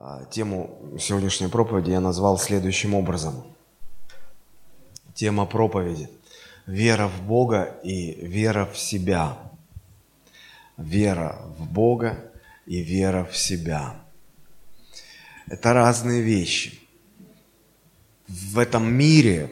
А, 0.00 0.24
тему 0.26 0.78
сегодняшней 1.00 1.48
проповеди 1.48 1.90
я 1.90 1.98
назвал 2.00 2.38
следующим 2.38 2.94
образом. 2.94 3.42
Тема 5.12 5.44
проповеди– 5.44 6.08
вера 6.66 7.08
в 7.08 7.22
Бога 7.22 7.76
и 7.82 8.12
вера 8.24 8.64
в 8.64 8.78
себя. 8.78 9.36
Вера 10.76 11.42
в 11.58 11.68
Бога 11.68 12.30
и 12.64 12.80
вера 12.80 13.24
в 13.24 13.36
себя. 13.36 13.96
Это 15.48 15.72
разные 15.72 16.22
вещи. 16.22 16.78
В 18.28 18.60
этом 18.60 18.92
мире 18.92 19.50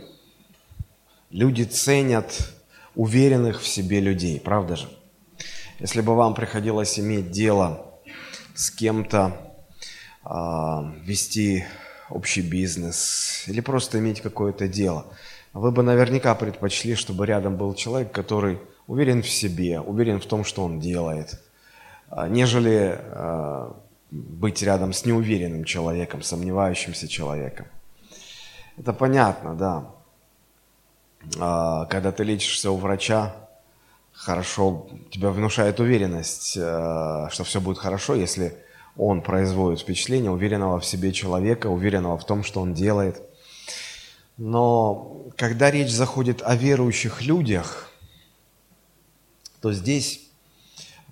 люди 1.30 1.64
ценят 1.64 2.54
уверенных 2.94 3.62
в 3.62 3.66
себе 3.66 3.98
людей, 3.98 4.38
правда 4.38 4.76
же? 4.76 4.88
Если 5.80 6.02
бы 6.02 6.14
вам 6.14 6.34
приходилось 6.34 7.00
иметь 7.00 7.32
дело 7.32 7.84
с 8.54 8.70
кем-то, 8.70 9.45
вести 11.04 11.66
общий 12.10 12.42
бизнес 12.42 13.44
или 13.46 13.60
просто 13.60 13.98
иметь 13.98 14.20
какое-то 14.20 14.68
дело, 14.68 15.06
вы 15.52 15.70
бы 15.70 15.82
наверняка 15.82 16.34
предпочли, 16.34 16.94
чтобы 16.94 17.26
рядом 17.26 17.56
был 17.56 17.74
человек, 17.74 18.12
который 18.12 18.60
уверен 18.86 19.22
в 19.22 19.28
себе, 19.28 19.80
уверен 19.80 20.20
в 20.20 20.26
том, 20.26 20.44
что 20.44 20.64
он 20.64 20.80
делает, 20.80 21.40
а, 22.08 22.28
нежели 22.28 22.98
а, 22.98 23.76
быть 24.10 24.62
рядом 24.62 24.92
с 24.92 25.04
неуверенным 25.04 25.64
человеком, 25.64 26.22
сомневающимся 26.22 27.08
человеком. 27.08 27.66
Это 28.76 28.92
понятно, 28.92 29.54
да. 29.54 29.90
Когда 31.88 32.12
ты 32.12 32.22
лечишься 32.22 32.70
у 32.70 32.76
врача, 32.76 33.34
хорошо, 34.12 34.86
тебя 35.10 35.30
внушает 35.30 35.80
уверенность, 35.80 36.52
что 36.52 37.42
все 37.44 37.60
будет 37.60 37.78
хорошо, 37.78 38.14
если 38.14 38.56
он 38.96 39.22
производит 39.22 39.80
впечатление 39.80 40.30
уверенного 40.30 40.80
в 40.80 40.86
себе 40.86 41.12
человека, 41.12 41.66
уверенного 41.66 42.16
в 42.18 42.24
том, 42.24 42.42
что 42.42 42.60
он 42.60 42.74
делает. 42.74 43.22
Но 44.36 45.26
когда 45.36 45.70
речь 45.70 45.90
заходит 45.90 46.42
о 46.42 46.56
верующих 46.56 47.22
людях, 47.22 47.90
то 49.60 49.72
здесь 49.72 50.20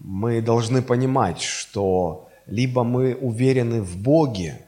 мы 0.00 0.40
должны 0.40 0.82
понимать, 0.82 1.40
что 1.40 2.28
либо 2.46 2.84
мы 2.84 3.14
уверены 3.14 3.82
в 3.82 3.96
Боге, 3.96 4.60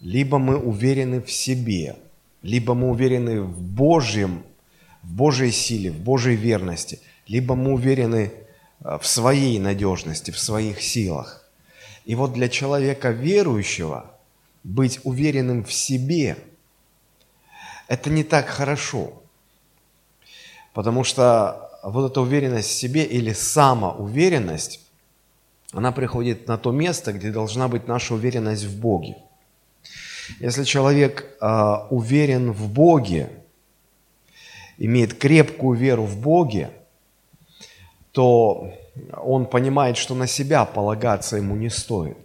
либо 0.00 0.38
мы 0.38 0.56
уверены 0.56 1.20
в 1.20 1.30
себе, 1.30 1.96
либо 2.42 2.74
мы 2.74 2.90
уверены 2.90 3.42
в 3.42 3.60
Божьем, 3.60 4.42
в 5.02 5.12
Божьей 5.12 5.50
силе, 5.50 5.90
в 5.90 6.00
Божьей 6.00 6.36
верности, 6.36 7.00
либо 7.26 7.54
мы 7.54 7.72
уверены 7.72 8.32
э, 8.80 8.98
в 9.00 9.06
своей 9.06 9.58
надежности, 9.58 10.30
в 10.30 10.38
своих 10.38 10.80
силах. 10.80 11.37
И 12.08 12.14
вот 12.14 12.32
для 12.32 12.48
человека 12.48 13.10
верующего 13.10 14.10
быть 14.64 14.98
уверенным 15.04 15.62
в 15.62 15.70
себе– 15.70 16.38
это 17.86 18.08
не 18.08 18.24
так 18.24 18.48
хорошо. 18.48 19.22
Потому 20.72 21.04
что 21.04 21.70
вот 21.82 22.10
эта 22.10 22.22
уверенность 22.22 22.70
в 22.70 22.72
себе 22.72 23.04
или 23.04 23.34
самоуверенность, 23.34 24.80
она 25.72 25.92
приходит 25.92 26.48
на 26.48 26.56
то 26.56 26.70
место, 26.70 27.12
где 27.12 27.30
должна 27.30 27.68
быть 27.68 27.86
наша 27.86 28.14
уверенность 28.14 28.64
в 28.64 28.80
Боге. 28.80 29.18
Если 30.40 30.64
человек 30.64 31.36
э, 31.42 31.74
уверен 31.90 32.52
в 32.52 32.72
Боге, 32.72 33.28
имеет 34.78 35.12
крепкую 35.12 35.78
веру 35.78 36.04
в 36.04 36.18
Боге, 36.18 36.70
то 38.12 38.72
он 39.12 39.46
понимает, 39.46 39.96
что 39.96 40.14
на 40.14 40.26
себя 40.26 40.64
полагаться 40.64 41.36
ему 41.36 41.56
не 41.56 41.70
стоит. 41.70 42.16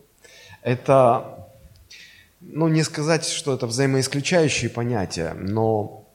Это, 0.61 1.47
ну 2.41 2.67
не 2.67 2.83
сказать, 2.83 3.25
что 3.25 3.53
это 3.53 3.67
взаимоисключающие 3.67 4.69
понятия, 4.69 5.33
но 5.33 6.05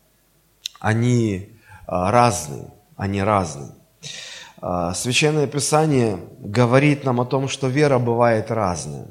они 0.80 1.50
а, 1.86 2.10
разные, 2.10 2.70
они 2.96 3.22
разные. 3.22 3.72
А, 4.60 4.94
Священное 4.94 5.46
Писание 5.46 6.18
говорит 6.38 7.04
нам 7.04 7.20
о 7.20 7.26
том, 7.26 7.48
что 7.48 7.68
вера 7.68 7.98
бывает 7.98 8.50
разная. 8.50 9.08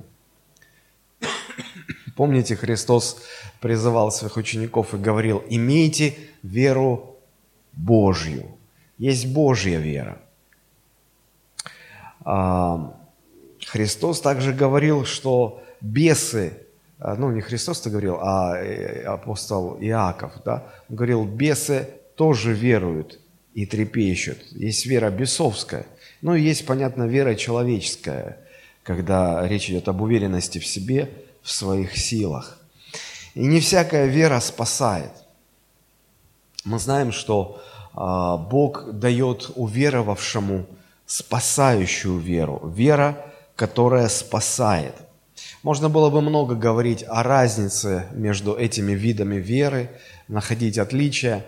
Помните, 2.15 2.55
Христос 2.55 3.21
призывал 3.59 4.11
своих 4.11 4.37
учеников 4.37 4.93
и 4.93 4.97
говорил, 4.97 5.43
имейте 5.49 6.17
веру 6.41 7.17
Божью. 7.73 8.57
Есть 8.97 9.27
Божья 9.27 9.77
вера– 9.77 10.17
Христос 13.65 14.21
также 14.21 14.53
говорил, 14.53 15.05
что 15.05 15.63
бесы, 15.81 16.53
а, 16.99 17.15
ну 17.15 17.31
не 17.31 17.41
Христос 17.41 17.81
это 17.81 17.89
говорил, 17.89 18.17
а 18.21 18.57
э, 18.57 19.03
апостол 19.03 19.77
Иаков, 19.79 20.33
да, 20.43 20.63
говорил, 20.89 21.25
бесы 21.25 21.89
тоже 22.15 22.53
веруют 22.53 23.19
и 23.53 23.65
трепещут. 23.65 24.39
Есть 24.51 24.85
вера 24.85 25.09
бесовская, 25.09 25.85
ну 26.21 26.35
и 26.35 26.41
есть, 26.41 26.65
понятно, 26.65 27.03
вера 27.03 27.35
человеческая, 27.35 28.39
когда 28.83 29.47
речь 29.47 29.69
идет 29.69 29.87
об 29.87 30.01
уверенности 30.01 30.59
в 30.59 30.65
себе, 30.65 31.11
в 31.41 31.51
своих 31.51 31.97
силах. 31.97 32.59
И 33.35 33.45
не 33.45 33.59
всякая 33.59 34.07
вера 34.07 34.39
спасает. 34.39 35.11
Мы 36.65 36.79
знаем, 36.79 37.11
что 37.11 37.61
а, 37.93 38.37
Бог 38.37 38.91
дает 38.93 39.51
уверовавшему 39.55 40.65
спасающую 41.07 42.19
веру, 42.19 42.61
вера, 42.75 43.17
которая 43.55 44.09
спасает. 44.09 44.93
Можно 45.63 45.89
было 45.89 46.09
бы 46.09 46.21
много 46.21 46.53
говорить 46.53 47.03
о 47.07 47.23
разнице 47.23 48.07
между 48.11 48.55
этими 48.55 48.91
видами 48.91 49.37
веры, 49.37 49.89
находить 50.27 50.77
отличия, 50.77 51.45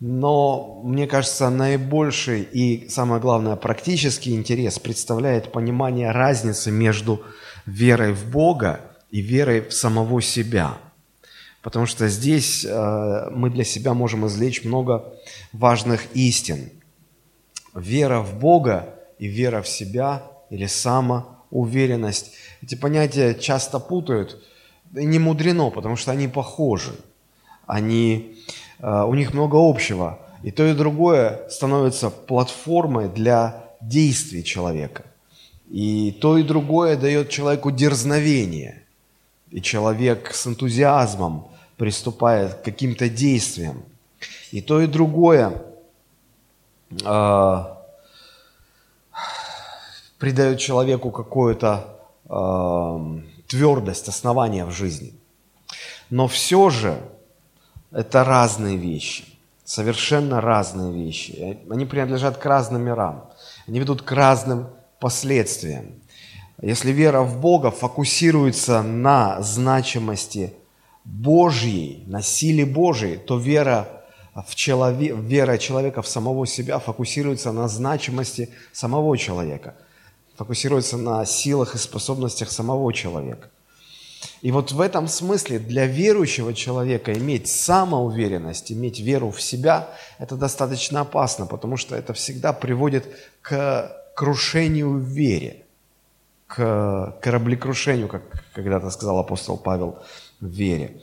но 0.00 0.80
мне 0.84 1.06
кажется, 1.06 1.50
наибольший 1.50 2.42
и, 2.42 2.88
самое 2.88 3.20
главное, 3.20 3.56
практический 3.56 4.34
интерес 4.34 4.78
представляет 4.78 5.52
понимание 5.52 6.10
разницы 6.10 6.70
между 6.70 7.22
верой 7.66 8.12
в 8.12 8.30
Бога 8.30 8.80
и 9.10 9.20
верой 9.20 9.60
в 9.60 9.72
самого 9.72 10.22
себя. 10.22 10.78
Потому 11.60 11.86
что 11.86 12.08
здесь 12.08 12.64
э, 12.64 13.28
мы 13.30 13.50
для 13.50 13.62
себя 13.62 13.94
можем 13.94 14.26
извлечь 14.26 14.64
много 14.64 15.12
важных 15.52 16.06
истин– 16.14 16.70
Вера 17.74 18.20
в 18.20 18.38
Бога 18.38 18.94
и 19.18 19.26
вера 19.26 19.62
в 19.62 19.68
себя 19.68 20.22
или 20.50 20.66
самоуверенность. 20.66 22.32
Эти 22.62 22.74
понятия 22.74 23.34
часто 23.34 23.78
путают. 23.78 24.42
И 24.94 25.04
не 25.04 25.18
мудрено, 25.18 25.70
потому 25.70 25.96
что 25.96 26.12
они 26.12 26.28
похожи. 26.28 26.92
Они, 27.66 28.36
э, 28.78 29.02
у 29.04 29.14
них 29.14 29.32
много 29.32 29.56
общего. 29.56 30.18
И 30.42 30.50
то, 30.50 30.66
и 30.66 30.74
другое 30.74 31.48
становится 31.48 32.10
платформой 32.10 33.08
для 33.08 33.64
действий 33.80 34.44
человека. 34.44 35.04
И 35.70 36.12
то, 36.20 36.36
и 36.36 36.42
другое 36.42 36.96
дает 36.96 37.30
человеку 37.30 37.70
дерзновение. 37.70 38.82
И 39.50 39.62
человек 39.62 40.34
с 40.34 40.46
энтузиазмом 40.46 41.48
приступает 41.76 42.54
к 42.54 42.62
каким-то 42.62 43.08
действиям. 43.08 43.82
И 44.50 44.60
то, 44.60 44.80
и 44.82 44.86
другое 44.86 45.62
придает 50.18 50.60
человеку 50.60 51.10
какую-то 51.10 51.84
э, 52.28 53.20
твердость, 53.48 54.08
основание 54.08 54.64
в 54.64 54.70
жизни. 54.70 55.14
Но 56.10 56.28
все 56.28 56.70
же 56.70 57.02
это 57.90 58.22
разные 58.22 58.76
вещи, 58.76 59.24
совершенно 59.64 60.40
разные 60.40 60.92
вещи. 60.92 61.58
Они 61.68 61.86
принадлежат 61.86 62.36
к 62.36 62.46
разным 62.46 62.82
мирам, 62.82 63.30
они 63.66 63.80
ведут 63.80 64.02
к 64.02 64.12
разным 64.12 64.68
последствиям. 65.00 65.86
Если 66.60 66.92
вера 66.92 67.22
в 67.22 67.40
Бога 67.40 67.72
фокусируется 67.72 68.82
на 68.82 69.42
значимости 69.42 70.54
Божьей, 71.04 72.04
на 72.06 72.22
силе 72.22 72.64
Божьей, 72.64 73.16
то 73.16 73.38
вера 73.38 74.01
в 74.34 74.54
человек, 74.54 75.16
вера 75.16 75.58
человека 75.58 76.00
в 76.00 76.08
самого 76.08 76.46
себя 76.46 76.78
фокусируется 76.78 77.52
на 77.52 77.68
значимости 77.68 78.48
самого 78.72 79.18
человека, 79.18 79.74
фокусируется 80.36 80.96
на 80.96 81.24
силах 81.26 81.74
и 81.74 81.78
способностях 81.78 82.50
самого 82.50 82.92
человека. 82.94 83.50
И 84.40 84.50
вот 84.50 84.72
в 84.72 84.80
этом 84.80 85.08
смысле 85.08 85.58
для 85.58 85.86
верующего 85.86 86.54
человека 86.54 87.12
иметь 87.12 87.48
самоуверенность, 87.48 88.72
иметь 88.72 89.00
веру 89.00 89.30
в 89.30 89.40
себя, 89.40 89.88
это 90.18 90.36
достаточно 90.36 91.00
опасно, 91.00 91.46
потому 91.46 91.76
что 91.76 91.94
это 91.94 92.12
всегда 92.12 92.52
приводит 92.52 93.04
к 93.42 93.92
крушению 94.14 94.92
в 94.98 95.02
вере, 95.02 95.64
к 96.46 97.18
кораблекрушению, 97.20 98.08
как 98.08 98.22
когда-то 98.54 98.90
сказал 98.90 99.18
апостол 99.18 99.58
Павел, 99.58 99.98
в 100.40 100.46
вере. 100.46 101.00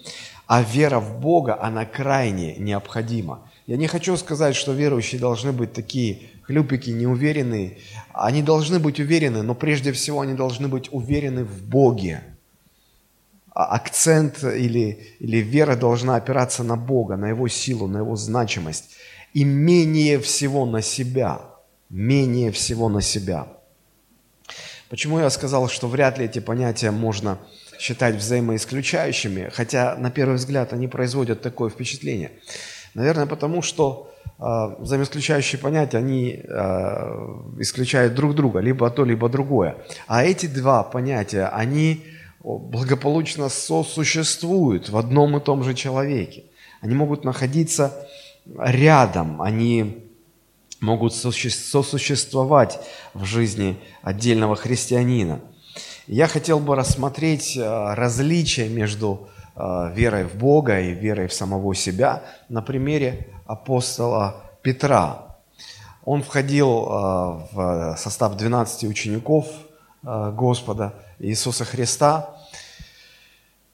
А 0.49 0.63
вера 0.63 0.99
в 0.99 1.19
Бога, 1.19 1.61
она 1.61 1.85
крайне 1.85 2.55
необходима. 2.55 3.47
Я 3.67 3.77
не 3.77 3.85
хочу 3.85 4.17
сказать, 4.17 4.55
что 4.55 4.73
верующие 4.73 5.21
должны 5.21 5.51
быть 5.51 5.73
такие 5.73 6.21
хлюпики, 6.41 6.89
неуверенные. 6.89 7.77
Они 8.13 8.41
должны 8.41 8.79
быть 8.79 8.99
уверены, 8.99 9.43
но 9.43 9.53
прежде 9.53 9.91
всего 9.91 10.21
они 10.21 10.33
должны 10.33 10.67
быть 10.67 10.89
уверены 10.91 11.43
в 11.43 11.61
Боге. 11.61 12.23
а, 13.51 13.75
акцент 13.75 14.43
или, 14.43 15.15
или 15.19 15.37
вера 15.37 15.75
должна 15.75 16.15
опираться 16.15 16.63
на 16.63 16.77
Бога, 16.77 17.15
на 17.15 17.29
Его 17.29 17.47
силу, 17.47 17.85
на 17.85 17.99
Его 17.99 18.15
значимость. 18.15 18.95
И 19.35 19.43
менее 19.43 20.17
всего 20.17 20.65
на 20.65 20.81
себя. 20.81 21.41
Менее 21.89 22.51
всего 22.51 22.89
на 22.89 23.01
себя. 23.01 23.45
Почему 24.89 25.19
я 25.19 25.29
сказал, 25.29 25.69
что 25.69 25.87
вряд 25.87 26.17
ли 26.17 26.25
эти 26.25 26.39
понятия 26.39 26.89
можно 26.89 27.37
считать 27.79 28.15
взаимоисключающими, 28.15 29.49
хотя 29.53 29.95
на 29.95 30.11
первый 30.11 30.35
взгляд 30.35 30.73
они 30.73 30.87
производят 30.87 31.41
такое 31.41 31.69
впечатление? 31.69 32.31
Наверное, 32.93 33.25
потому 33.25 33.61
что 33.61 34.11
э, 34.37 34.43
взаимоисключающие 34.79 35.59
понятия, 35.59 35.97
они 35.97 36.41
э, 36.43 36.47
исключают 37.59 38.15
друг 38.15 38.35
друга, 38.35 38.59
либо 38.59 38.89
то, 38.89 39.05
либо 39.05 39.29
другое. 39.29 39.77
А 40.07 40.23
эти 40.23 40.47
два 40.47 40.83
понятия, 40.83 41.45
они 41.47 42.03
благополучно 42.39 43.49
сосуществуют 43.49 44.89
в 44.89 44.97
одном 44.97 45.37
и 45.37 45.39
том 45.39 45.63
же 45.63 45.73
человеке. 45.73 46.43
Они 46.81 46.95
могут 46.95 47.23
находиться 47.23 48.07
рядом, 48.57 49.41
они 49.41 50.05
могут 50.81 51.13
сосуществовать 51.13 52.79
в 53.13 53.25
жизни 53.25 53.77
отдельного 54.01 54.55
христианина. 54.55 55.41
Я 56.11 56.25
хотел 56.27 56.59
бы 56.59 56.75
рассмотреть 56.75 57.55
э, 57.55 57.93
различия 57.93 58.67
между 58.67 59.29
э, 59.55 59.91
верой 59.93 60.23
в 60.23 60.33
Бога 60.37 60.79
и 60.79 60.91
верой 60.91 61.27
в 61.27 61.33
самого 61.33 61.75
себя 61.75 62.23
на 62.49 62.63
примере 62.63 63.27
апостола 63.45 64.37
Петра. 64.63 65.37
Он 66.03 66.23
входил 66.23 66.67
э, 66.67 66.87
в 67.51 67.95
состав 67.99 68.35
12 68.35 68.85
учеников 68.85 69.45
Господа 70.01 70.95
Иисуса 71.19 71.63
Христа. 71.63 72.35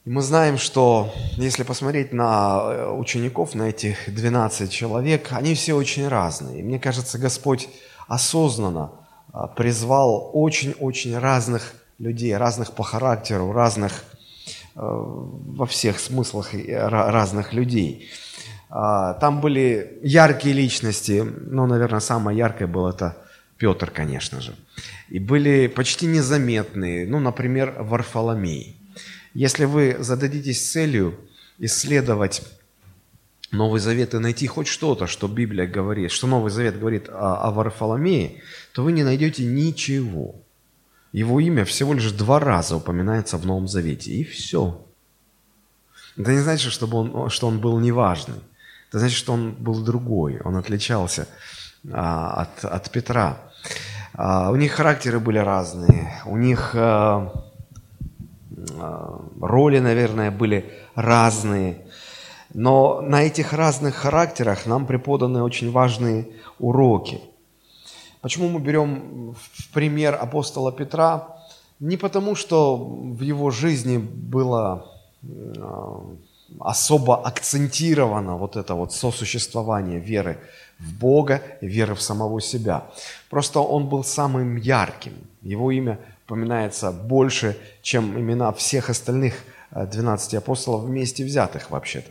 И 0.04 0.10
мы 0.10 0.20
знаем, 0.20 0.58
что 0.58 1.14
если 1.38 1.62
посмотреть 1.62 2.12
на 2.12 2.92
учеников, 2.92 3.54
на 3.54 3.70
этих 3.70 4.14
12 4.14 4.70
человек, 4.70 5.28
они 5.30 5.54
все 5.54 5.72
очень 5.72 6.06
разные. 6.06 6.62
Мне 6.62 6.78
кажется, 6.78 7.18
Господь 7.18 7.70
осознанно 8.08 8.90
призвал 9.56 10.32
очень-очень 10.34 11.16
разных 11.16 11.72
людей, 11.98 12.36
разных 12.36 12.72
по 12.72 12.82
характеру, 12.82 13.52
разных 13.52 14.04
э, 14.74 14.80
во 14.80 15.66
всех 15.66 15.98
смыслах 15.98 16.50
разных 16.78 17.52
людей. 17.52 18.10
А, 18.68 19.14
там 19.14 19.40
были 19.40 19.98
яркие 20.02 20.54
личности, 20.54 21.24
ну, 21.24 21.66
наверное, 21.66 22.00
самая 22.00 22.36
яркая 22.36 22.68
была 22.68 22.90
это 22.90 23.16
Петр, 23.58 23.90
конечно 23.90 24.40
же. 24.40 24.54
И 25.08 25.18
были 25.18 25.66
почти 25.66 26.06
незаметные, 26.06 27.06
ну, 27.06 27.20
например, 27.20 27.74
Варфоломей. 27.78 28.76
Если 29.34 29.64
вы 29.64 29.96
зададитесь 30.00 30.70
целью 30.70 31.18
исследовать 31.58 32.42
Новый 33.52 33.80
Завет 33.80 34.14
и 34.14 34.18
найти 34.18 34.46
хоть 34.46 34.66
что-то, 34.66 35.06
что 35.06 35.28
Библия 35.28 35.66
говорит, 35.66 36.10
что 36.10 36.26
Новый 36.26 36.50
Завет 36.50 36.78
говорит 36.78 37.08
о, 37.08 37.36
о 37.36 37.50
Варфоломее, 37.52 38.42
то 38.72 38.82
вы 38.82 38.92
не 38.92 39.04
найдете 39.04 39.44
ничего. 39.44 40.34
Его 41.16 41.40
имя 41.40 41.64
всего 41.64 41.94
лишь 41.94 42.12
два 42.12 42.38
раза 42.38 42.76
упоминается 42.76 43.38
в 43.38 43.46
Новом 43.46 43.68
Завете, 43.68 44.10
и 44.10 44.22
все. 44.22 44.84
Это 46.14 46.30
не 46.30 46.40
значит, 46.40 46.70
чтобы 46.70 46.98
он, 46.98 47.30
что 47.30 47.48
он 47.48 47.58
был 47.58 47.80
неважный. 47.80 48.40
Это 48.90 48.98
значит, 48.98 49.16
что 49.16 49.32
он 49.32 49.52
был 49.52 49.82
другой, 49.82 50.38
он 50.44 50.56
отличался 50.56 51.26
а, 51.90 52.42
от, 52.42 52.66
от 52.66 52.90
Петра. 52.90 53.38
А, 54.12 54.50
у 54.50 54.56
них 54.56 54.72
характеры 54.72 55.18
были 55.18 55.38
разные, 55.38 56.20
у 56.26 56.36
них 56.36 56.72
а, 56.74 57.32
а, 58.78 59.18
роли, 59.40 59.78
наверное, 59.78 60.30
были 60.30 60.70
разные. 60.94 61.86
Но 62.52 63.00
на 63.00 63.22
этих 63.22 63.54
разных 63.54 63.94
характерах 63.94 64.66
нам 64.66 64.84
преподаны 64.84 65.42
очень 65.42 65.72
важные 65.72 66.28
уроки. 66.58 67.22
Почему 68.26 68.48
мы 68.48 68.58
берем 68.58 69.36
в 69.40 69.72
пример 69.72 70.18
апостола 70.20 70.72
Петра? 70.72 71.28
Не 71.78 71.96
потому, 71.96 72.34
что 72.34 72.76
в 72.76 73.20
его 73.20 73.52
жизни 73.52 73.98
было 73.98 74.92
а, 75.22 76.02
особо 76.58 77.24
акцентировано 77.24 78.36
вот 78.36 78.56
это 78.56 78.74
вот 78.74 78.92
сосуществование 78.92 80.00
веры 80.00 80.40
в 80.80 80.92
Бога 80.98 81.40
и 81.60 81.68
веры 81.68 81.94
в 81.94 82.02
самого 82.02 82.40
себя. 82.40 82.88
Просто 83.30 83.60
он 83.60 83.88
был 83.88 84.02
самым 84.02 84.56
ярким. 84.56 85.12
Его 85.42 85.70
имя 85.70 86.00
упоминается 86.24 86.90
больше, 86.90 87.56
чем 87.80 88.18
имена 88.18 88.52
всех 88.52 88.90
остальных 88.90 89.34
12 89.70 90.34
э, 90.34 90.38
апостолов 90.38 90.82
вместе 90.82 91.24
взятых 91.24 91.70
вообще-то. 91.70 92.10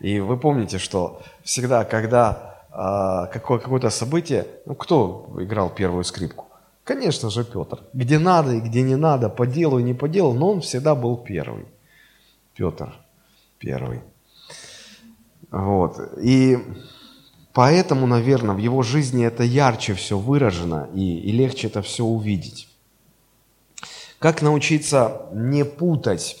И 0.00 0.18
вы 0.18 0.36
помните, 0.36 0.78
что 0.78 1.22
всегда, 1.44 1.84
когда 1.84 2.32
э, 2.42 2.47
какое, 2.78 3.58
какое-то 3.58 3.90
событие, 3.90 4.46
ну 4.66 4.74
кто 4.74 5.36
играл 5.40 5.70
первую 5.70 6.04
скрипку? 6.04 6.46
Конечно 6.84 7.28
же 7.28 7.44
Петр. 7.44 7.80
Где 7.92 8.18
надо 8.18 8.52
и 8.52 8.60
где 8.60 8.82
не 8.82 8.96
надо, 8.96 9.28
по 9.28 9.46
делу 9.46 9.78
и 9.78 9.82
не 9.82 9.94
по 9.94 10.08
делу, 10.08 10.32
но 10.32 10.52
он 10.52 10.60
всегда 10.60 10.94
был 10.94 11.16
первый. 11.16 11.66
Петр 12.54 12.94
первый. 13.58 14.00
Вот. 15.50 15.98
И 16.22 16.58
поэтому, 17.52 18.06
наверное, 18.06 18.54
в 18.54 18.58
его 18.58 18.82
жизни 18.82 19.26
это 19.26 19.42
ярче 19.42 19.94
все 19.94 20.16
выражено 20.16 20.88
и, 20.94 21.18
и 21.18 21.32
легче 21.32 21.66
это 21.66 21.82
все 21.82 22.04
увидеть. 22.04 22.68
Как 24.18 24.42
научиться 24.42 25.26
не 25.32 25.64
путать 25.64 26.36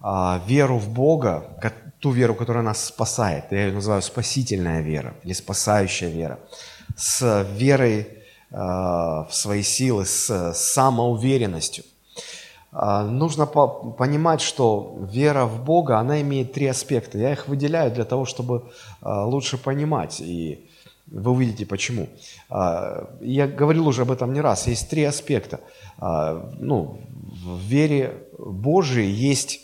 а, 0.00 0.42
веру 0.46 0.78
в 0.78 0.88
Бога, 0.88 1.58
ту 2.00 2.10
веру, 2.10 2.34
которая 2.34 2.62
нас 2.62 2.84
спасает, 2.86 3.44
я 3.50 3.66
ее 3.66 3.72
называю 3.72 4.02
спасительная 4.02 4.80
вера 4.80 5.14
или 5.22 5.32
спасающая 5.32 6.08
вера, 6.08 6.38
с 6.96 7.46
верой 7.52 8.08
а, 8.50 9.24
в 9.24 9.34
свои 9.34 9.62
силы, 9.62 10.06
с 10.06 10.52
самоуверенностью. 10.54 11.84
А, 12.72 13.04
нужно 13.04 13.46
по 13.46 13.68
понимать, 13.68 14.40
что 14.40 14.98
вера 15.12 15.44
в 15.44 15.64
Бога, 15.64 15.98
она 15.98 16.20
имеет 16.20 16.52
три 16.52 16.66
аспекта. 16.66 17.18
Я 17.18 17.32
их 17.32 17.48
выделяю 17.48 17.92
для 17.92 18.04
того, 18.04 18.24
чтобы 18.24 18.64
а, 19.00 19.24
лучше 19.26 19.58
понимать. 19.58 20.20
И 20.20 20.66
вы 21.06 21.32
увидите 21.32 21.66
почему. 21.66 22.08
А, 22.48 23.10
я 23.20 23.46
говорил 23.46 23.88
уже 23.88 24.02
об 24.02 24.10
этом 24.10 24.32
не 24.32 24.40
раз. 24.40 24.66
Есть 24.66 24.88
три 24.88 25.04
аспекта. 25.04 25.60
А, 25.98 26.50
ну, 26.58 27.00
в 27.44 27.58
вере 27.58 28.24
Божией 28.38 29.10
есть 29.10 29.60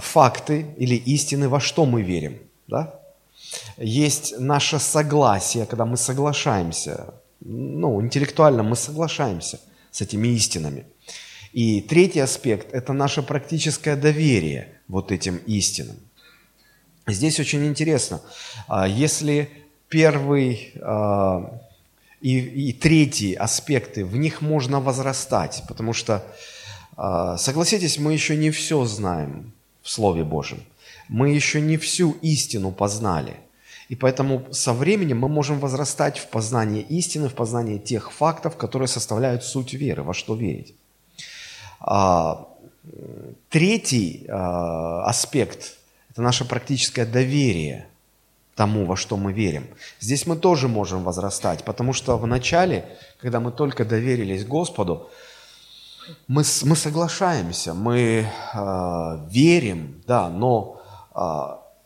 факты 0.00 0.66
или 0.76 0.94
истины, 0.94 1.48
во 1.48 1.60
что 1.60 1.86
мы 1.86 2.02
верим. 2.02 2.38
Да? 2.66 2.94
Есть 3.78 4.38
наше 4.38 4.78
согласие, 4.78 5.64
когда 5.64 5.84
мы 5.84 5.96
соглашаемся. 5.96 7.14
Ну, 7.40 8.00
интеллектуально 8.02 8.62
мы 8.62 8.76
соглашаемся 8.76 9.60
с 9.90 10.02
этими 10.02 10.28
истинами. 10.28 10.84
И 11.54 11.80
третий 11.80 12.20
аспект– 12.20 12.66
это 12.74 12.92
наше 12.92 13.22
практическое 13.22 13.96
доверие 13.96 14.68
вот 14.88 15.12
этим 15.12 15.38
истинам. 15.46 15.96
Здесь 17.06 17.40
очень 17.40 17.64
интересно, 17.64 18.20
если 18.86 19.48
первый 19.88 20.72
э, 20.74 21.40
и, 22.20 22.38
и 22.38 22.72
третий 22.74 23.32
аспекты, 23.32 24.04
в 24.04 24.16
них 24.16 24.42
можно 24.42 24.80
возрастать, 24.80 25.62
потому 25.68 25.94
что, 25.94 26.22
согласитесь, 27.38 27.98
мы 27.98 28.12
еще 28.12 28.36
не 28.36 28.50
все 28.50 28.84
знаем 28.84 29.54
Слове 29.90 30.24
Божьем. 30.24 30.62
Мы 31.08 31.30
еще 31.30 31.60
не 31.60 31.76
всю 31.76 32.12
истину 32.22 32.72
познали. 32.72 33.36
И 33.88 33.96
поэтому 33.96 34.46
со 34.52 34.72
временем 34.72 35.18
мы 35.18 35.28
можем 35.28 35.58
возрастать 35.60 36.18
в 36.18 36.28
познании 36.28 36.82
истины, 36.82 37.28
в 37.28 37.34
познании 37.34 37.78
тех 37.78 38.12
фактов, 38.12 38.56
которые 38.56 38.88
составляют 38.88 39.44
суть 39.44 39.72
веры, 39.72 40.02
во 40.02 40.12
что 40.12 40.34
верить. 40.34 40.74
А, 41.80 42.46
третий 43.48 44.26
а, 44.28 45.04
аспект– 45.06 45.78
это 46.10 46.22
наше 46.22 46.44
практическое 46.44 47.06
доверие– 47.06 47.86
тому, 48.58 48.84
во 48.84 48.96
что 48.96 49.16
мы 49.16 49.32
верим. 49.32 49.68
Здесь 50.00 50.26
мы 50.26 50.34
тоже 50.34 50.66
можем 50.66 51.04
возрастать, 51.04 51.62
потому 51.62 51.92
что 51.92 52.18
в 52.18 52.26
начале, 52.26 52.84
когда 53.20 53.38
мы 53.38 53.52
только 53.52 53.84
доверились 53.84 54.44
Господу, 54.44 55.08
мы, 56.26 56.42
мы 56.64 56.76
соглашаемся, 56.76 57.74
мы 57.74 58.26
э, 58.54 59.26
верим, 59.30 60.02
да, 60.06 60.28
но 60.28 60.80
э, 61.14 61.18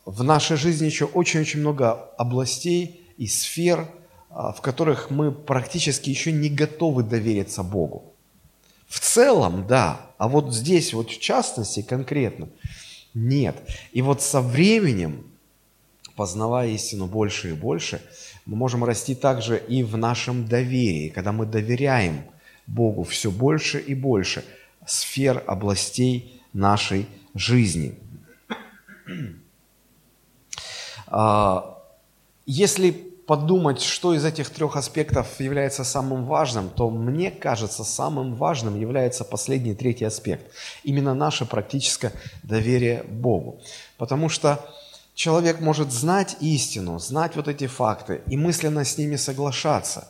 в 0.04 0.22
нашей 0.22 0.56
жизни 0.56 0.86
еще 0.86 1.04
очень-очень 1.04 1.60
много 1.60 1.92
областей 2.16 3.06
и 3.18 3.26
сфер, 3.26 3.80
э, 4.30 4.34
в 4.56 4.60
которых 4.60 5.10
мы 5.10 5.32
практически 5.32 6.10
еще 6.10 6.32
не 6.32 6.48
готовы 6.48 7.02
довериться 7.02 7.62
Богу. 7.62 8.12
В 8.88 9.00
целом, 9.00 9.66
да, 9.66 10.00
а 10.18 10.28
вот 10.28 10.54
здесь, 10.54 10.92
вот 10.92 11.10
в 11.10 11.20
частности, 11.20 11.82
конкретно, 11.82 12.48
нет. 13.14 13.56
И 13.92 14.02
вот 14.02 14.22
со 14.22 14.40
временем 14.40 15.32
познавая 16.16 16.68
истину 16.68 17.06
больше 17.06 17.50
и 17.50 17.52
больше, 17.54 18.02
мы 18.44 18.56
можем 18.56 18.84
расти 18.84 19.14
также 19.14 19.58
и 19.58 19.82
в 19.82 19.96
нашем 19.96 20.46
доверии, 20.46 21.08
когда 21.08 21.32
мы 21.32 21.46
доверяем 21.46 22.24
Богу 22.66 23.04
все 23.04 23.30
больше 23.30 23.78
и 23.78 23.94
больше 23.94 24.44
сфер, 24.86 25.42
областей 25.46 26.40
нашей 26.52 27.06
жизни. 27.34 27.94
А, 31.06 31.78
если 32.46 32.90
подумать, 33.26 33.80
что 33.80 34.14
из 34.14 34.24
этих 34.24 34.50
трех 34.50 34.76
аспектов 34.76 35.40
является 35.40 35.84
самым 35.84 36.24
важным, 36.24 36.70
то 36.70 36.90
мне 36.90 37.30
кажется, 37.30 37.84
самым 37.84 38.34
важным 38.34 38.78
является 38.78 39.24
последний, 39.24 39.74
третий 39.74 40.04
аспект. 40.04 40.52
Именно 40.84 41.14
наше 41.14 41.46
практическое 41.46 42.12
доверие 42.42 43.04
Богу. 43.04 43.60
Потому 43.96 44.28
что 44.28 44.58
человек 45.14 45.60
может 45.60 45.92
знать 45.92 46.36
истину, 46.40 46.98
знать 46.98 47.36
вот 47.36 47.48
эти 47.48 47.66
факты 47.66 48.22
и 48.26 48.36
мысленно 48.36 48.84
с 48.84 48.98
ними 48.98 49.16
соглашаться, 49.16 50.08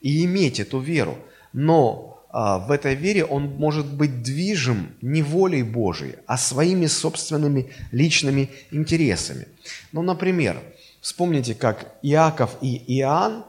и 0.00 0.24
иметь 0.24 0.60
эту 0.60 0.80
веру. 0.80 1.18
Но 1.54 2.14
а, 2.28 2.58
в 2.58 2.72
этой 2.72 2.96
вере 2.96 3.24
он 3.24 3.54
может 3.56 3.86
быть 3.86 4.22
движим 4.22 4.96
не 5.00 5.22
волей 5.22 5.62
Божией, 5.62 6.16
а 6.26 6.36
своими 6.36 6.86
собственными 6.86 7.70
личными 7.92 8.50
интересами. 8.72 9.46
Ну, 9.92 10.02
например, 10.02 10.60
вспомните, 11.00 11.54
как 11.54 11.94
Иаков 12.02 12.56
и 12.60 12.98
Иоанн 12.98 13.44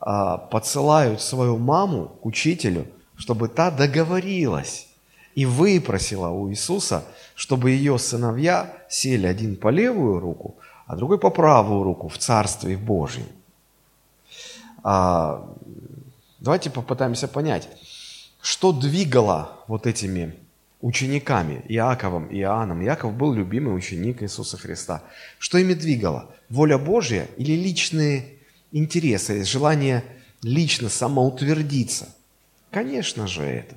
а, 0.00 0.36
подсылают 0.36 1.20
свою 1.20 1.58
маму 1.58 2.08
к 2.20 2.26
учителю, 2.26 2.88
чтобы 3.16 3.46
та 3.46 3.70
договорилась 3.70 4.88
и 5.36 5.46
выпросила 5.46 6.28
у 6.28 6.50
Иисуса, 6.50 7.04
чтобы 7.36 7.70
ее 7.70 8.00
сыновья 8.00 8.72
сели 8.88 9.28
один 9.28 9.54
по 9.54 9.68
левую 9.68 10.18
руку, 10.18 10.56
а 10.88 10.96
другой 10.96 11.18
по 11.18 11.30
правую 11.30 11.84
руку 11.84 12.08
в 12.08 12.18
Царстве 12.18 12.76
Божьем. 12.76 13.26
А, 14.82 15.48
давайте 16.44 16.70
попытаемся 16.70 17.26
понять, 17.26 17.68
что 18.42 18.72
двигало 18.72 19.64
вот 19.66 19.86
этими 19.86 20.34
учениками, 20.82 21.64
Иаковом 21.68 22.26
и 22.26 22.38
Иоанном. 22.40 22.84
Иаков 22.84 23.14
был 23.14 23.32
любимый 23.32 23.74
ученик 23.74 24.22
Иисуса 24.22 24.58
Христа. 24.58 25.02
Что 25.38 25.56
ими 25.56 25.72
двигало? 25.72 26.30
Воля 26.50 26.76
Божья 26.76 27.26
или 27.38 27.52
личные 27.52 28.34
интересы, 28.70 29.42
желание 29.44 30.04
лично 30.42 30.90
самоутвердиться? 30.90 32.14
Конечно 32.70 33.26
же 33.26 33.42
это. 33.42 33.76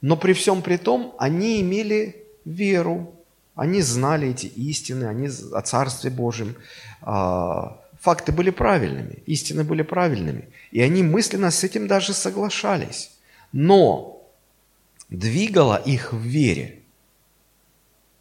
Но 0.00 0.16
при 0.16 0.32
всем 0.32 0.62
при 0.62 0.78
том, 0.78 1.14
они 1.18 1.60
имели 1.60 2.16
веру, 2.44 3.14
они 3.54 3.80
знали 3.80 4.30
эти 4.30 4.46
истины, 4.46 5.04
они 5.04 5.28
о 5.52 5.62
Царстве 5.62 6.10
Божьем. 6.10 6.56
А, 7.02 7.80
факты 8.06 8.30
были 8.30 8.50
правильными, 8.50 9.18
истины 9.26 9.64
были 9.64 9.82
правильными. 9.82 10.48
И 10.70 10.80
они 10.80 11.02
мысленно 11.02 11.50
с 11.50 11.64
этим 11.64 11.88
даже 11.88 12.14
соглашались. 12.14 13.10
Но 13.50 14.22
двигала 15.10 15.76
их 15.76 16.12
в 16.12 16.20
вере 16.20 16.82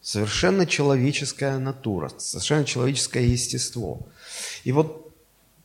совершенно 0.02 0.66
человеческая 0.66 1.60
натура, 1.60 2.12
совершенно 2.18 2.66
человеческое 2.66 3.26
естество. 3.28 4.00
И 4.64 4.72
вот 4.72 5.14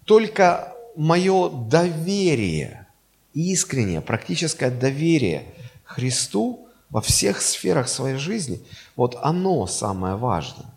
только 0.04 0.74
мое 0.96 1.48
доверие, 1.48 2.86
искреннее, 3.32 4.02
практическое 4.02 4.70
доверие 4.70 5.44
Христу 5.84 6.68
во 6.90 7.00
всех 7.00 7.40
сферах 7.40 7.88
своей 7.88 8.16
жизни, 8.16 8.60
вот 8.96 9.16
оно 9.22 9.66
самое 9.66 10.16
важное. 10.16 10.69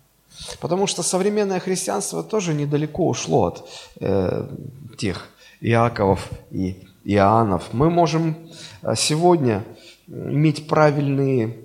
Потому 0.60 0.88
что 0.88 1.04
современное 1.04 1.60
христианство 1.60 2.24
тоже 2.24 2.54
недалеко 2.54 3.08
ушло 3.08 3.46
от 3.46 3.70
э, 4.00 4.48
тех 4.98 5.30
Иаковов 5.62 6.30
и 6.52 6.84
Иоаннов. 7.04 7.74
Мы 7.74 7.90
можем 7.90 8.50
э, 8.82 8.96
сегодня 8.96 9.64
иметь 10.08 10.68
правильные, 10.68 11.58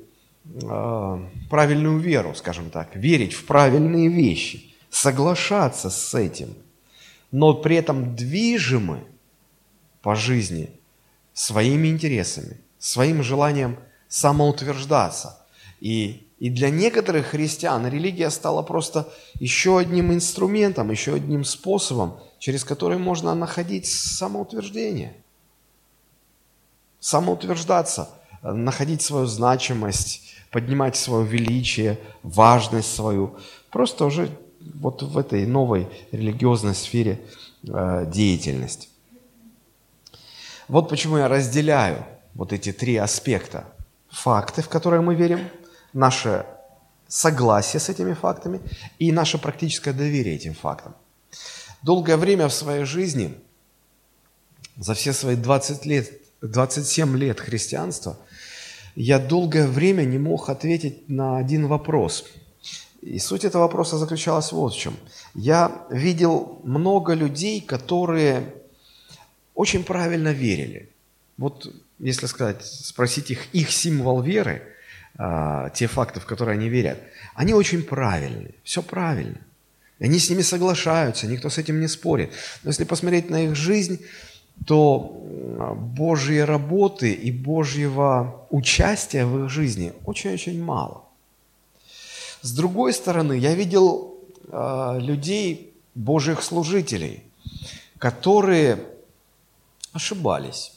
э, 0.44 1.18
правильную 1.50 1.98
веру, 1.98 2.34
скажем 2.34 2.70
так, 2.70 2.94
верить 2.94 3.32
в 3.32 3.44
правильные 3.46 4.08
вещи, 4.08 4.74
соглашаться 4.90 5.90
с 5.90 6.14
этим, 6.14 6.54
но 7.30 7.54
при 7.54 7.76
этом 7.76 8.14
движимы 8.14 9.04
по 10.02 10.14
жизни 10.14 10.70
своими 11.34 11.88
интересами, 11.88 12.58
своим 12.78 13.22
желанием 13.22 13.78
самоутверждаться. 14.08 15.38
И, 15.80 16.27
и 16.38 16.50
для 16.50 16.70
некоторых 16.70 17.26
христиан 17.26 17.86
религия 17.86 18.30
стала 18.30 18.62
просто 18.62 19.08
еще 19.40 19.78
одним 19.78 20.12
инструментом, 20.12 20.90
еще 20.90 21.14
одним 21.14 21.44
способом, 21.44 22.18
через 22.38 22.64
который 22.64 22.98
можно 22.98 23.34
находить 23.34 23.86
самоутверждение– 23.86 25.14
самоутверждаться, 27.00 28.10
находить 28.42 29.02
свою 29.02 29.26
значимость, 29.26 30.34
поднимать 30.50 30.96
свое 30.96 31.26
величие, 31.26 31.98
важность 32.22 32.94
свою. 32.94 33.36
Просто 33.70 34.04
уже 34.04 34.30
вот 34.74 35.02
в 35.02 35.16
этой 35.18 35.46
новой 35.46 35.88
религиозной 36.12 36.74
сфере 36.74 37.20
э, 37.66 38.06
деятельность. 38.06 38.88
Вот 40.68 40.88
почему 40.88 41.18
я 41.18 41.28
разделяю 41.28 42.04
вот 42.34 42.52
эти 42.52 42.72
три 42.72 42.96
аспекта. 42.96 43.64
Факты, 44.10 44.62
в 44.62 44.68
которые 44.68 45.00
мы 45.00 45.14
верим, 45.14 45.40
наше 45.98 46.46
согласие 47.08 47.80
с 47.80 47.88
этими 47.88 48.14
фактами 48.14 48.60
и 48.98 49.12
наше 49.12 49.38
практическое 49.38 49.92
доверие 49.92 50.36
этим 50.36 50.54
фактам. 50.54 50.94
Долгое 51.82 52.16
время 52.16 52.46
в 52.48 52.52
своей 52.52 52.84
жизни, 52.84 53.34
за 54.76 54.94
все 54.94 55.12
свои 55.12 55.36
20 55.36 55.86
лет 55.86 56.10
27 56.42 57.16
лет 57.18 57.40
христианства, 57.40 58.16
я 58.94 59.18
долгое 59.18 59.66
время 59.66 60.04
не 60.04 60.18
мог 60.18 60.48
ответить 60.48 61.08
на 61.08 61.38
один 61.38 61.66
вопрос. 61.66 62.24
И 63.00 63.18
суть 63.18 63.44
этого 63.44 63.62
вопроса 63.62 63.98
заключалась 63.98 64.52
вот 64.52 64.74
в 64.74 64.78
чем. 64.78 64.96
Я 65.34 65.86
видел 65.90 66.60
много 66.64 67.14
людей, 67.14 67.60
которые 67.60 68.54
очень 69.54 69.84
правильно 69.84 70.32
верили. 70.32 70.88
Вот, 71.36 71.72
если 71.98 72.26
сказать, 72.26 72.64
спросить 72.64 73.30
их, 73.30 73.54
их 73.54 73.70
символ 73.70 74.20
веры, 74.20 74.62
а, 75.18 75.70
те 75.70 75.88
факты, 75.88 76.20
в 76.20 76.26
которые 76.26 76.54
они 76.54 76.68
верят, 76.68 76.98
они 77.34 77.52
очень 77.52 77.82
правильные, 77.82 78.54
все 78.62 78.82
правильно. 78.82 79.40
Они 80.00 80.18
с 80.18 80.30
ними 80.30 80.42
соглашаются, 80.42 81.26
никто 81.26 81.50
с 81.50 81.58
этим 81.58 81.80
не 81.80 81.88
спорит. 81.88 82.30
Но 82.62 82.70
если 82.70 82.84
посмотреть 82.84 83.30
на 83.30 83.46
их 83.46 83.56
жизнь, 83.56 84.00
то 84.64 84.98
Божьей 85.76 86.44
работы 86.44 87.12
и 87.12 87.32
Божьего 87.32 88.46
участия 88.50 89.26
в 89.26 89.44
их 89.44 89.50
жизни 89.50 89.92
очень-очень 90.04 90.62
мало. 90.62 91.04
С 92.42 92.52
другой 92.52 92.92
стороны, 92.92 93.32
я 93.32 93.54
видел 93.54 94.14
э, 94.46 94.98
людей, 95.00 95.74
Божьих 95.94 96.42
служителей, 96.42 97.24
которые 97.98 98.84
ошибались. 99.92 100.72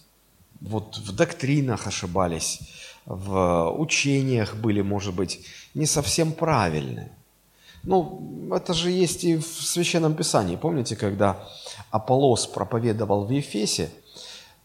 Вот 0.60 0.98
в 0.98 1.16
доктринах 1.16 1.86
ошибались, 1.86 2.60
в 3.06 3.72
учениях 3.78 4.56
были, 4.56 4.82
может 4.82 5.14
быть, 5.14 5.46
не 5.74 5.86
совсем 5.86 6.32
правильные. 6.32 7.12
Ну, 7.84 8.52
это 8.54 8.74
же 8.74 8.92
есть 8.92 9.24
и 9.24 9.38
в 9.38 9.46
Священном 9.46 10.14
Писании. 10.14 10.56
Помните, 10.56 10.96
когда 10.96 11.44
Аполлос 11.90 12.46
проповедовал 12.46 13.26
в 13.26 13.32
Ефесе, 13.32 13.90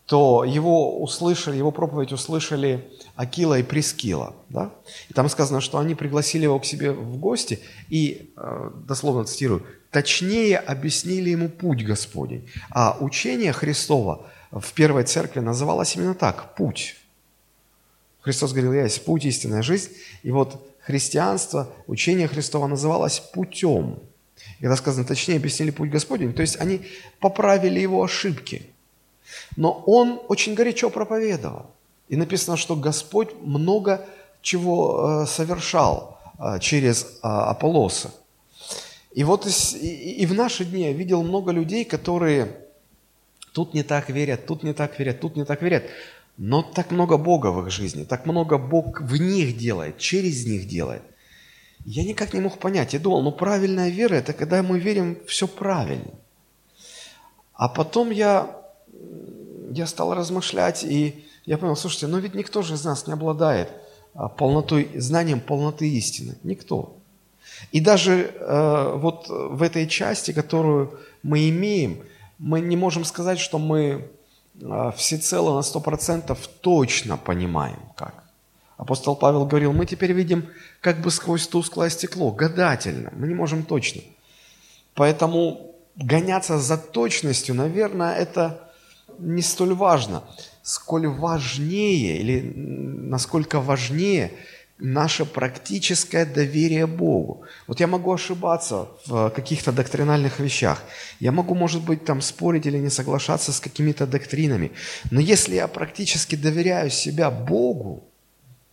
то 0.06 0.44
его 0.44 1.02
услышали, 1.02 1.56
его 1.56 1.72
проповедь 1.72 2.12
услышали 2.12 2.88
Акила 3.16 3.58
и 3.58 3.62
Прескила. 3.62 4.34
Да? 4.48 4.70
И 5.08 5.14
там 5.14 5.28
сказано, 5.28 5.60
что 5.60 5.78
они 5.78 5.94
пригласили 5.94 6.44
его 6.44 6.60
к 6.60 6.64
себе 6.64 6.92
в 6.92 7.16
гости 7.16 7.58
и, 7.88 8.32
э, 8.36 8.70
дословно 8.86 9.24
цитирую, 9.24 9.66
точнее 9.90 10.58
объяснили 10.58 11.30
ему 11.30 11.48
путь 11.48 11.84
Господень. 11.84 12.48
А 12.70 12.96
учение 13.00 13.52
Христова 13.52 14.26
в 14.52 14.72
первой 14.74 15.04
церкви 15.04 15.40
называлось 15.40 15.96
именно 15.96 16.14
так– 16.14 16.54
путь. 16.56 16.96
Христос 18.26 18.50
говорил, 18.50 18.72
я 18.72 18.82
есть 18.82 19.04
путь, 19.04 19.24
истинная 19.24 19.62
жизнь. 19.62 19.92
И 20.24 20.32
вот 20.32 20.60
христианство, 20.80 21.68
учение 21.86 22.26
Христова 22.26 22.66
называлось 22.66 23.20
путем. 23.20 24.00
И 24.58 24.62
когда 24.62 24.74
сказано, 24.74 25.06
точнее 25.06 25.36
объяснили 25.36 25.70
путь 25.70 25.90
Господень, 25.90 26.32
то 26.32 26.42
есть 26.42 26.60
они 26.60 26.80
поправили 27.20 27.78
его 27.78 28.02
ошибки. 28.02 28.66
Но 29.54 29.80
он 29.86 30.20
очень 30.26 30.54
горячо 30.54 30.90
проповедовал. 30.90 31.70
И 32.08 32.16
написано, 32.16 32.56
что 32.56 32.74
Господь 32.74 33.28
много 33.42 34.04
чего 34.42 35.22
э, 35.22 35.26
совершал 35.28 36.18
э, 36.40 36.58
через 36.58 37.04
э, 37.04 37.08
Аполлоса. 37.22 38.12
И 39.12 39.22
вот 39.22 39.46
и 39.46 40.26
в 40.26 40.34
наши 40.34 40.64
дни 40.64 40.82
я 40.82 40.92
видел 40.92 41.22
много 41.22 41.52
людей, 41.52 41.84
которые 41.84 42.56
тут 43.52 43.72
не 43.72 43.84
так 43.84 44.10
верят, 44.10 44.46
тут 44.46 44.64
не 44.64 44.72
так 44.72 44.98
верят, 44.98 45.20
тут 45.20 45.36
не 45.36 45.44
так 45.44 45.62
верят. 45.62 45.84
Но 46.38 46.62
так 46.62 46.90
много 46.90 47.16
Бога 47.16 47.46
в 47.46 47.64
их 47.64 47.70
жизни, 47.70 48.04
так 48.04 48.26
много 48.26 48.58
Бог 48.58 49.00
в 49.00 49.16
них 49.16 49.56
делает, 49.56 49.98
через 49.98 50.46
них 50.46 50.68
делает. 50.68 51.02
Я 51.84 52.04
никак 52.04 52.34
не 52.34 52.40
мог 52.40 52.58
понять. 52.58 52.92
Я 52.92 52.98
думал, 52.98 53.22
ну 53.22 53.32
правильная 53.32 53.88
вера– 53.88 54.14
это 54.16 54.32
когда 54.32 54.62
мы 54.62 54.78
верим 54.78 55.18
все 55.26 55.46
правильно. 55.46 56.10
А 57.54 57.68
потом 57.68 58.10
я, 58.10 58.54
я 59.70 59.86
стал 59.86 60.14
размышлять, 60.14 60.84
и 60.84 61.24
я 61.46 61.56
понял, 61.56 61.76
слушайте, 61.76 62.06
ну 62.06 62.18
ведь 62.18 62.34
никто 62.34 62.62
же 62.62 62.74
из 62.74 62.84
нас 62.84 63.06
не 63.06 63.14
обладает 63.14 63.70
а, 64.14 64.28
полнотой, 64.28 64.90
знанием 64.96 65.40
полноты 65.40 65.88
истины? 65.88 66.36
Никто. 66.42 66.96
И 67.72 67.80
даже 67.80 68.34
э, 68.34 68.92
вот 68.96 69.28
в 69.28 69.62
этой 69.62 69.86
части, 69.86 70.32
которую 70.32 70.98
мы 71.22 71.48
имеем, 71.48 72.00
мы 72.38 72.60
не 72.60 72.76
можем 72.76 73.04
сказать, 73.04 73.38
что 73.38 73.58
мы 73.58 74.10
всецело 74.96 75.54
на 75.54 75.62
сто 75.62 75.80
процентов 75.80 76.48
точно 76.60 77.16
понимаем, 77.16 77.78
как. 77.96 78.24
Апостол 78.76 79.16
Павел 79.16 79.46
говорил, 79.46 79.72
мы 79.72 79.86
теперь 79.86 80.12
видим 80.12 80.46
как 80.80 81.00
бы 81.00 81.10
сквозь 81.10 81.48
тусклое 81.48 81.90
стекло, 81.90 82.30
гадательно, 82.30 83.12
мы 83.16 83.26
не 83.26 83.34
можем 83.34 83.62
точно. 83.62 84.02
Поэтому 84.94 85.74
гоняться 85.96 86.58
за 86.58 86.76
точностью, 86.76 87.54
наверное, 87.54 88.14
это 88.14 88.70
не 89.18 89.42
столь 89.42 89.74
важно. 89.74 90.22
Сколь 90.62 91.06
важнее 91.06 92.18
или 92.18 92.52
насколько 92.54 93.60
важнее 93.60 94.32
наше 94.78 95.24
практическое 95.24 96.26
доверие 96.26 96.86
Богу. 96.86 97.42
Вот 97.66 97.80
я 97.80 97.86
могу 97.86 98.12
ошибаться 98.12 98.88
в 99.06 99.30
каких-то 99.30 99.72
доктринальных 99.72 100.40
вещах. 100.40 100.82
Я 101.20 101.32
могу, 101.32 101.54
может 101.54 101.82
быть, 101.82 102.04
там 102.04 102.20
спорить 102.20 102.66
или 102.66 102.78
не 102.78 102.90
соглашаться 102.90 103.52
с 103.52 103.60
какими-то 103.60 104.06
доктринами. 104.06 104.72
Но 105.10 105.20
если 105.20 105.54
я 105.54 105.68
практически 105.68 106.36
доверяю 106.36 106.90
себя 106.90 107.30
Богу, 107.30 108.04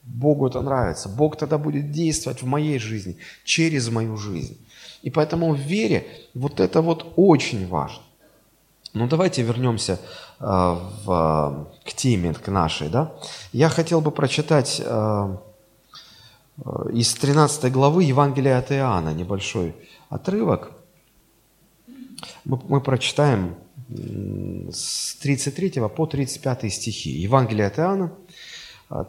Богу 0.04 0.48
это 0.48 0.62
нравится. 0.62 1.08
Бог 1.10 1.38
тогда 1.38 1.58
будет 1.58 1.92
действовать 1.92 2.42
в 2.42 2.46
моей 2.46 2.80
жизни, 2.80 3.18
через 3.46 3.90
мою 3.90 4.18
жизнь. 4.18 4.58
И 5.02 5.10
поэтому 5.10 5.54
в 5.54 5.60
вере 5.60 6.06
вот 6.34 6.60
это 6.60 6.82
вот 6.82 7.14
очень 7.16 7.68
важно. 7.68 8.04
Ну 8.94 9.08
давайте 9.08 9.42
вернемся 9.42 10.00
э, 10.40 10.46
в, 10.46 11.68
к 11.86 11.94
теме, 11.94 12.34
к 12.34 12.48
нашей. 12.52 12.90
Да? 12.90 13.12
Я 13.54 13.70
хотел 13.70 14.02
бы 14.02 14.12
прочитать 14.12 14.82
э, 14.86 14.86
э 14.86 15.38
из 16.92 17.14
13 17.16 17.72
главы 17.72 18.04
Евангелия 18.04 18.60
от 18.60 18.72
Иоанна 18.72 19.14
небольшой 19.14 19.76
отрывок. 20.10 20.72
Мы, 22.46 22.60
мы 22.68 22.82
прочитаем 22.82 23.56
с 24.72 25.16
33 25.16 25.82
по 25.96 26.06
35 26.06 26.74
стихи. 26.74 27.10
Евангелие 27.10 27.68
от 27.68 27.80
Иоанна, 27.80 28.14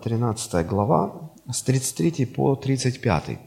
13 0.03 0.67
глава, 0.67 1.31
с 1.51 1.63
33 1.63 2.27
по 2.27 2.57
35. 2.57 3.39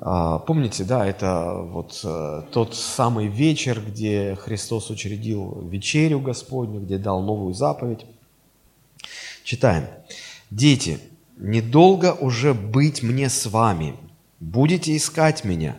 А, 0.00 0.38
помните, 0.38 0.84
да, 0.84 1.04
это 1.06 1.60
вот 1.60 2.00
э, 2.04 2.42
тот 2.52 2.76
самый 2.76 3.26
вечер, 3.26 3.82
где 3.84 4.36
Христос 4.36 4.90
учредил 4.90 5.68
вечерю 5.68 6.20
Господню, 6.20 6.80
где 6.80 6.98
дал 6.98 7.22
новую 7.22 7.52
заповедь. 7.52 8.06
Читаем. 9.42 9.86
«Дети, 10.50 11.00
недолго 11.38 12.12
уже 12.12 12.54
быть 12.54 13.02
мне 13.02 13.28
с 13.28 13.46
вами. 13.46 13.94
Будете 14.40 14.96
искать 14.96 15.44
меня. 15.44 15.76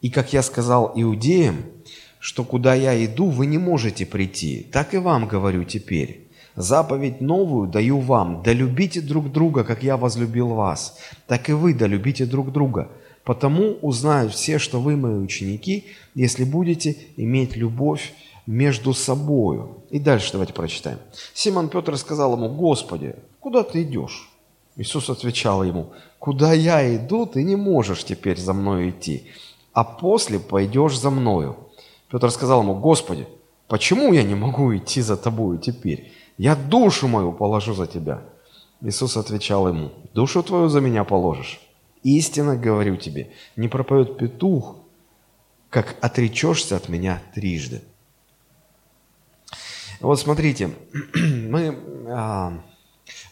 И, 0.00 0.10
как 0.10 0.32
я 0.32 0.42
сказал 0.42 0.92
иудеям, 0.94 1.64
что 2.18 2.44
куда 2.44 2.74
я 2.74 3.04
иду, 3.04 3.28
вы 3.28 3.46
не 3.46 3.58
можете 3.58 4.06
прийти, 4.06 4.66
так 4.72 4.94
и 4.94 4.98
вам 4.98 5.26
говорю 5.26 5.64
теперь. 5.64 6.28
Заповедь 6.54 7.20
новую 7.20 7.68
даю 7.68 7.98
вам, 7.98 8.42
да 8.42 8.52
любите 8.52 9.00
друг 9.00 9.32
друга, 9.32 9.64
как 9.64 9.82
я 9.82 9.96
возлюбил 9.96 10.48
вас, 10.48 10.98
так 11.26 11.48
и 11.48 11.52
вы 11.52 11.72
да 11.72 11.86
любите 11.86 12.26
друг 12.26 12.52
друга. 12.52 12.90
Потому 13.24 13.78
узнают 13.80 14.34
все, 14.34 14.58
что 14.58 14.80
вы 14.80 14.96
мои 14.96 15.14
ученики, 15.14 15.86
если 16.14 16.44
будете 16.44 16.96
иметь 17.16 17.56
любовь 17.56 18.12
между 18.46 18.92
собою. 18.92 19.84
И 19.90 19.98
дальше 19.98 20.32
давайте 20.32 20.52
прочитаем. 20.52 20.98
Симон 21.32 21.68
Петр 21.68 21.96
сказал 21.96 22.34
ему, 22.34 22.48
Господи, 22.48 23.14
куда 23.40 23.62
ты 23.62 23.82
идешь? 23.82 24.31
Иисус 24.76 25.10
отвечал 25.10 25.62
ему, 25.62 25.92
куда 26.18 26.52
я 26.52 26.96
иду, 26.96 27.26
ты 27.26 27.42
не 27.42 27.56
можешь 27.56 28.04
теперь 28.04 28.38
за 28.38 28.52
мной 28.52 28.90
идти, 28.90 29.30
а 29.72 29.84
после 29.84 30.38
пойдешь 30.38 30.98
за 30.98 31.10
мною. 31.10 31.56
Петр 32.10 32.30
сказал 32.30 32.62
ему, 32.62 32.74
Господи, 32.74 33.26
почему 33.68 34.12
я 34.12 34.22
не 34.22 34.34
могу 34.34 34.74
идти 34.76 35.00
за 35.02 35.16
тобою 35.16 35.58
теперь? 35.58 36.12
Я 36.38 36.56
душу 36.56 37.08
мою 37.08 37.32
положу 37.32 37.74
за 37.74 37.86
тебя. 37.86 38.22
Иисус 38.80 39.16
отвечал 39.16 39.68
ему, 39.68 39.90
душу 40.14 40.42
твою 40.42 40.68
за 40.68 40.80
меня 40.80 41.04
положишь. 41.04 41.60
Истинно 42.02 42.56
говорю 42.56 42.96
тебе, 42.96 43.30
не 43.56 43.68
пропоет 43.68 44.16
петух, 44.16 44.76
как 45.70 45.96
отречешься 46.00 46.76
от 46.76 46.88
меня 46.88 47.22
трижды. 47.34 47.82
Вот 50.00 50.18
смотрите, 50.18 50.70
мы 51.14 51.78
а, 52.08 52.54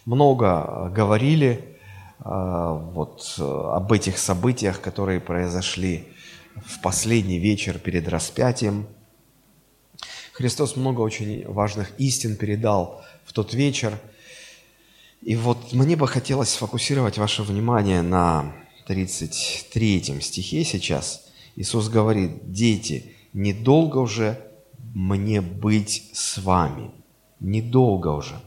много 0.04 0.90
говорили 0.94 1.78
а, 2.18 2.74
вот 2.74 3.34
об 3.38 3.92
этих 3.92 4.18
событиях, 4.18 4.80
которые 4.80 5.20
произошли 5.20 6.08
в 6.56 6.80
последний 6.82 7.38
вечер 7.38 7.78
перед 7.78 8.08
распятием– 8.08 8.86
Христос 10.40 10.74
много 10.74 11.02
очень 11.02 11.46
важных 11.46 11.92
истин 11.98 12.34
передал 12.34 13.02
в 13.26 13.34
тот 13.34 13.52
вечер. 13.52 13.92
И 15.20 15.36
вот 15.36 15.74
мне 15.74 15.96
бы 15.96 16.08
хотелось 16.08 16.48
сфокусировать 16.48 17.18
ваше 17.18 17.42
внимание 17.42 18.00
на 18.00 18.50
33 18.86 20.18
стихе 20.22 20.64
сейчас. 20.64 21.26
Иисус 21.56 21.90
говорит, 21.90 22.50
дети, 22.50 23.14
недолго 23.34 23.98
уже 23.98 24.40
мне 24.94 25.42
быть 25.42 26.10
с 26.14 26.38
вами. 26.38 26.90
Недолго 27.38 28.08
уже. 28.08 28.40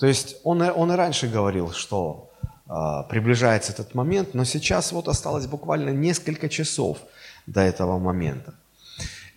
То 0.00 0.06
есть 0.06 0.36
он, 0.44 0.62
он 0.62 0.90
и 0.92 0.96
раньше 0.96 1.28
говорил, 1.28 1.72
что 1.72 2.30
э, 2.42 2.72
приближается 3.08 3.72
этот 3.72 3.94
момент, 3.94 4.34
но 4.34 4.44
сейчас 4.44 4.92
вот 4.92 5.08
осталось 5.08 5.46
буквально 5.46 5.90
несколько 5.90 6.48
часов 6.48 6.98
до 7.46 7.60
этого 7.60 7.98
момента. 7.98 8.54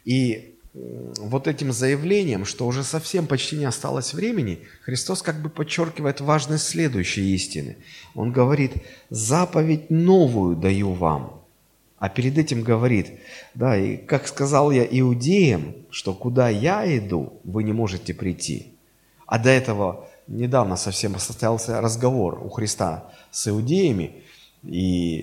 И 0.05 0.53
вот 0.73 1.47
этим 1.47 1.71
заявлением, 1.71 2.45
что 2.45 2.65
уже 2.65 2.83
совсем 2.83 3.27
почти 3.27 3.57
не 3.57 3.65
осталось 3.65 4.13
времени, 4.13 4.59
Христос 4.81 5.21
как 5.21 5.41
бы 5.41 5.49
подчеркивает 5.49 6.19
важность 6.19 6.67
следующей 6.67 7.35
истины. 7.35 7.77
Он 8.15 8.31
говорит, 8.31 8.71
заповедь 9.09 9.89
новую 9.91 10.55
даю 10.55 10.93
вам. 10.93 11.41
А 11.99 12.09
перед 12.09 12.37
этим 12.37 12.63
говорит, 12.63 13.19
да, 13.53 13.77
и 13.77 13.97
как 13.97 14.27
сказал 14.27 14.71
я 14.71 14.83
иудеям, 14.83 15.75
что 15.89 16.13
куда 16.13 16.49
я 16.49 16.85
иду, 16.97 17.39
вы 17.43 17.63
не 17.63 17.71
можете 17.71 18.13
прийти. 18.13 18.73
А 19.27 19.39
до 19.39 19.49
этого 19.49 20.09
недавно 20.27 20.75
совсем 20.75 21.17
состоялся 21.19 21.81
разговор 21.81 22.41
у 22.43 22.49
Христа 22.49 23.05
с 23.31 23.47
иудеями, 23.47 24.23
и, 24.63 25.17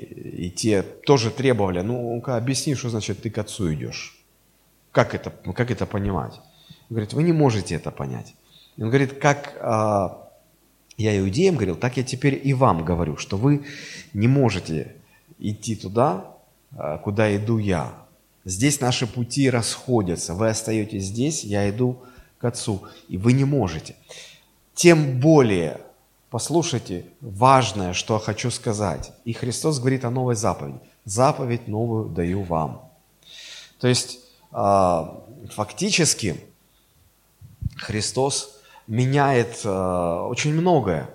и 0.46 0.50
те 0.50 0.82
тоже 0.82 1.30
требовали, 1.30 1.80
ну-ка 1.80 2.36
объясни, 2.36 2.74
что 2.74 2.90
значит 2.90 3.22
ты 3.22 3.30
к 3.30 3.38
отцу 3.38 3.72
идешь. 3.72 4.18
Как 4.92 5.14
это, 5.14 5.30
как 5.54 5.70
это 5.70 5.86
понимать? 5.86 6.34
Он 6.88 6.96
говорит, 6.96 7.12
вы 7.12 7.22
не 7.22 7.32
можете 7.32 7.74
это 7.74 7.90
понять. 7.90 8.34
Он 8.76 8.88
говорит, 8.88 9.18
как 9.18 9.56
а, 9.60 10.28
я 10.96 11.18
иудеям 11.18 11.54
говорил, 11.54 11.76
так 11.76 11.96
я 11.96 12.02
теперь 12.02 12.40
и 12.42 12.52
вам 12.52 12.84
говорю, 12.84 13.16
что 13.16 13.36
вы 13.36 13.64
не 14.12 14.28
можете 14.28 14.96
идти 15.38 15.76
туда, 15.76 16.36
а, 16.76 16.98
куда 16.98 17.34
иду 17.34 17.58
я. 17.58 17.94
Здесь 18.44 18.80
наши 18.80 19.06
пути 19.06 19.48
расходятся. 19.48 20.34
Вы 20.34 20.48
остаетесь 20.48 21.04
здесь, 21.04 21.44
я 21.44 21.68
иду 21.70 22.02
к 22.38 22.44
Отцу, 22.44 22.82
и 23.08 23.16
вы 23.16 23.32
не 23.32 23.44
можете. 23.44 23.96
Тем 24.80 25.20
более, 25.20 25.78
послушайте, 26.30 27.04
важное, 27.20 27.92
что 27.92 28.14
я 28.14 28.18
хочу 28.18 28.50
сказать. 28.50 29.12
И 29.26 29.34
Христос 29.34 29.78
говорит 29.78 30.06
о 30.06 30.10
новой 30.10 30.36
заповеди. 30.36 30.80
Заповедь 31.04 31.68
новую 31.68 32.08
даю 32.08 32.42
вам. 32.44 32.88
То 33.78 33.88
есть 33.88 34.20
а, 34.52 35.22
фактически 35.52 36.42
Христос 37.76 38.58
меняет 38.86 39.60
а, 39.66 40.26
очень 40.28 40.54
многое. 40.54 41.10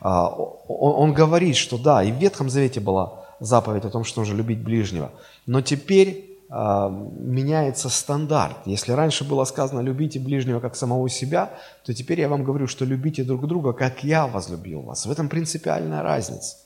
А, 0.00 0.28
он 0.30 1.12
говорит, 1.12 1.56
что 1.56 1.76
да, 1.76 2.02
и 2.02 2.10
в 2.10 2.16
Ветхом 2.16 2.48
Завете 2.48 2.80
была 2.80 3.26
заповедь 3.40 3.84
о 3.84 3.90
том, 3.90 4.04
что 4.04 4.20
нужно 4.20 4.36
любить 4.36 4.60
ближнего, 4.60 5.12
но 5.44 5.60
теперь 5.60 6.31
меняется 6.54 7.88
стандарт. 7.88 8.58
Если 8.66 8.92
раньше 8.92 9.24
было 9.24 9.44
сказано 9.44 9.80
«любите 9.80 10.20
ближнего 10.20 10.60
как 10.60 10.76
самого 10.76 11.08
себя», 11.08 11.50
то 11.84 11.94
теперь 11.94 12.20
я 12.20 12.28
вам 12.28 12.44
говорю, 12.44 12.66
что 12.66 12.84
любите 12.84 13.24
друг 13.24 13.46
друга, 13.46 13.72
как 13.72 14.04
я 14.04 14.26
возлюбил 14.26 14.82
вас. 14.82 15.06
В 15.06 15.10
этом 15.10 15.28
принципиальная 15.28 16.02
разница. 16.02 16.56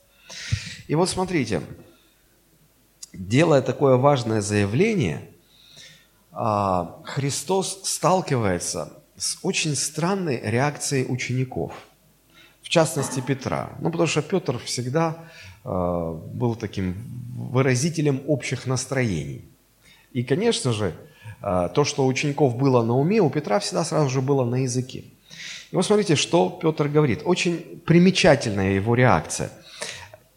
И 0.88 0.96
вот 0.96 1.09
смотрите, 1.09 1.62
делая 3.12 3.62
такое 3.62 3.96
важное 3.96 4.40
заявление– 4.40 5.31
а, 6.38 7.01
Христос 7.05 7.81
сталкивается 7.85 8.92
с 9.16 9.38
очень 9.42 9.75
странной 9.75 10.38
реакцией 10.42 11.07
учеников, 11.11 11.72
в 12.61 12.68
частности 12.68 13.20
Петра. 13.20 13.70
Ну, 13.81 13.90
потому 13.90 14.07
что 14.07 14.20
Петр 14.20 14.59
всегда 14.59 15.16
а, 15.64 16.12
был 16.12 16.55
таким 16.55 16.94
выразителем 17.35 18.22
общих 18.27 18.66
настроений. 18.66 19.49
И, 20.17 20.25
конечно 20.25 20.73
же, 20.73 20.95
а, 21.43 21.69
то, 21.69 21.85
что 21.85 22.05
у 22.05 22.07
учеников 22.07 22.57
было 22.57 22.83
на 22.83 22.97
уме, 22.97 23.21
у 23.21 23.29
Петра 23.29 23.59
всегда 23.59 23.85
сразу 23.85 24.09
же 24.09 24.23
было 24.23 24.47
на 24.47 24.63
языке. 24.63 25.05
И 25.71 25.77
вот 25.77 25.85
смотрите, 25.85 26.17
что 26.17 26.49
Петр 26.49 26.89
говорит. 26.89 27.21
Очень 27.27 27.83
примечательная 27.85 28.73
его 28.73 28.95
реакция. 28.95 29.51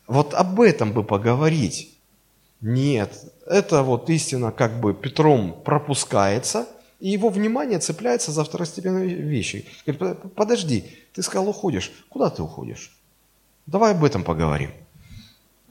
Вот 0.06 0.32
об 0.32 0.58
этом 0.60 0.92
бы 0.92 1.04
поговорить. 1.04 1.90
Нет, 2.62 3.12
это 3.46 3.82
вот 3.82 4.08
истина 4.08 4.52
как 4.52 4.80
бы 4.80 4.94
Петром 4.94 5.52
пропускается, 5.64 6.66
и 7.04 7.10
его 7.10 7.28
внимание 7.28 7.78
цепляется 7.80 8.32
за 8.32 8.44
второстепенные 8.44 9.16
вещи. 9.16 9.66
Говорит, 9.84 10.22
подожди, 10.34 10.84
ты 11.12 11.22
сказал 11.22 11.50
уходишь. 11.50 11.92
Куда 12.08 12.30
ты 12.30 12.42
уходишь? 12.42 12.96
Давай 13.66 13.92
об 13.92 14.02
этом 14.04 14.24
поговорим. 14.24 14.70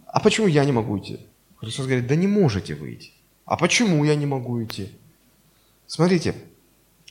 А 0.05 0.19
почему 0.19 0.45
я 0.45 0.63
не 0.63 0.71
могу 0.71 0.99
идти? 0.99 1.25
Христос 1.55 1.87
говорит, 1.87 2.05
да 2.05 2.15
не 2.15 2.27
можете 2.27 2.75
вы 2.75 2.93
идти. 2.93 3.13
А 3.45 3.57
почему 3.57 4.03
я 4.03 4.13
не 4.13 4.27
могу 4.27 4.63
идти? 4.63 4.91
Смотрите, 5.87 6.35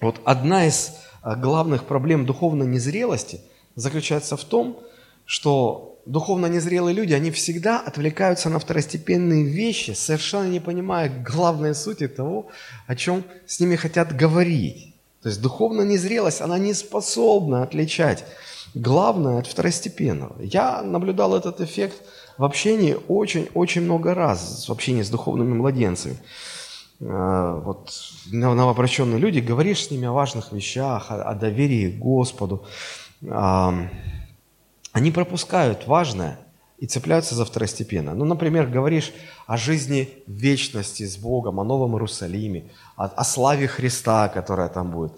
вот 0.00 0.20
одна 0.24 0.68
из 0.68 0.92
а, 1.22 1.34
главных 1.34 1.86
проблем 1.86 2.24
духовной 2.24 2.68
незрелости 2.68 3.40
заключается 3.74 4.36
в 4.36 4.44
том, 4.44 4.78
что 5.24 5.91
духовно 6.06 6.46
незрелые 6.46 6.94
люди, 6.94 7.12
они 7.12 7.30
всегда 7.30 7.80
отвлекаются 7.80 8.48
на 8.48 8.58
второстепенные 8.58 9.44
вещи, 9.44 9.92
совершенно 9.92 10.48
не 10.48 10.60
понимая 10.60 11.08
главной 11.22 11.74
сути 11.74 12.08
того, 12.08 12.48
о 12.86 12.96
чем 12.96 13.24
с 13.46 13.60
ними 13.60 13.76
хотят 13.76 14.16
говорить. 14.16 14.94
То 15.22 15.28
есть 15.28 15.40
духовная 15.40 15.84
незрелость, 15.84 16.40
она 16.40 16.58
не 16.58 16.74
способна 16.74 17.62
отличать 17.62 18.24
главное 18.74 19.38
от 19.38 19.46
второстепенного. 19.46 20.36
Я 20.42 20.82
наблюдал 20.82 21.36
этот 21.36 21.60
эффект 21.60 22.02
в 22.38 22.44
общении 22.44 22.96
очень-очень 23.08 23.82
много 23.82 24.14
раз, 24.14 24.66
в 24.68 24.72
общении 24.72 25.02
с 25.02 25.10
духовными 25.10 25.54
младенцами. 25.54 26.16
А, 27.00 27.60
вот 27.60 27.92
новообращенные 28.30 29.18
люди, 29.18 29.40
говоришь 29.40 29.86
с 29.86 29.90
ними 29.90 30.06
о 30.06 30.12
важных 30.12 30.52
вещах, 30.52 31.06
о, 31.10 31.34
доверии 31.34 31.88
Господу, 31.88 32.64
они 34.92 35.10
пропускают 35.10 35.86
важное 35.86 36.38
и 36.78 36.86
цепляются 36.86 37.34
за 37.34 37.44
второстепенно. 37.44 38.14
Ну, 38.14 38.24
например, 38.24 38.66
говоришь 38.66 39.12
о 39.46 39.56
жизни 39.56 40.08
вечности 40.26 41.04
с 41.06 41.16
Богом, 41.16 41.60
о 41.60 41.64
Новом 41.64 41.92
Иерусалиме, 41.92 42.70
о, 42.96 43.06
о 43.06 43.24
славе 43.24 43.68
Христа, 43.68 44.28
которая 44.28 44.68
там 44.68 44.90
будет. 44.90 45.12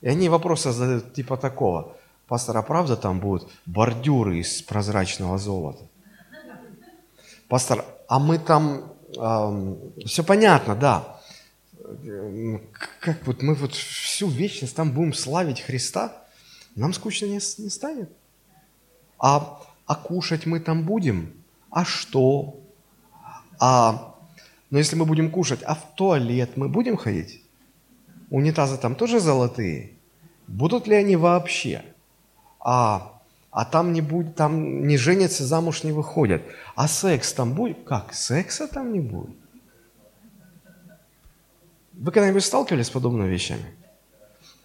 И 0.00 0.08
они 0.08 0.28
вопросы 0.28 0.72
задают 0.72 1.14
типа 1.14 1.36
такого. 1.36 1.96
Пастор, 2.28 2.56
а 2.56 2.62
правда 2.62 2.96
там 2.96 3.20
будут 3.20 3.48
бордюры 3.66 4.38
из 4.38 4.62
прозрачного 4.62 5.38
золота? 5.38 5.84
Пастор, 7.48 7.84
а 8.08 8.18
мы 8.18 8.38
там... 8.38 8.92
Э, 9.16 9.74
все 10.04 10.22
понятно, 10.22 10.74
да. 10.74 11.20
Как 13.00 13.26
вот 13.26 13.42
мы 13.42 13.54
вот 13.54 13.72
всю 13.72 14.28
вечность 14.28 14.76
там 14.76 14.92
будем 14.92 15.14
славить 15.14 15.60
Христа? 15.60 16.12
Нам 16.74 16.92
скучно 16.92 17.26
не, 17.26 17.40
не 17.58 17.70
станет? 17.70 18.10
А, 19.18 19.60
а 19.86 19.94
кушать 19.94 20.46
мы 20.46 20.60
там 20.60 20.84
будем? 20.84 21.32
А 21.70 21.84
что? 21.84 22.56
А, 23.58 24.14
но 24.70 24.78
если 24.78 24.96
мы 24.96 25.04
будем 25.04 25.30
кушать, 25.30 25.62
а 25.62 25.74
в 25.74 25.94
туалет 25.94 26.56
мы 26.56 26.68
будем 26.68 26.96
ходить? 26.96 27.42
Унитазы 28.30 28.76
там 28.76 28.94
тоже 28.94 29.20
золотые? 29.20 29.92
Будут 30.46 30.86
ли 30.86 30.94
они 30.94 31.16
вообще? 31.16 31.84
А, 32.60 33.20
а 33.50 33.64
там 33.64 33.92
не 33.92 34.00
будет, 34.00 34.36
там 34.36 34.86
не 34.86 34.96
женятся, 34.96 35.46
замуж 35.46 35.84
не 35.84 35.92
выходят. 35.92 36.42
А 36.74 36.88
секс 36.88 37.32
там 37.32 37.54
будет? 37.54 37.84
Как? 37.84 38.12
Секса 38.12 38.68
там 38.68 38.92
не 38.92 39.00
будет? 39.00 39.36
Вы 41.94 42.12
когда-нибудь 42.12 42.44
сталкивались 42.44 42.86
с 42.86 42.90
подобными 42.90 43.32
вещами? 43.32 43.64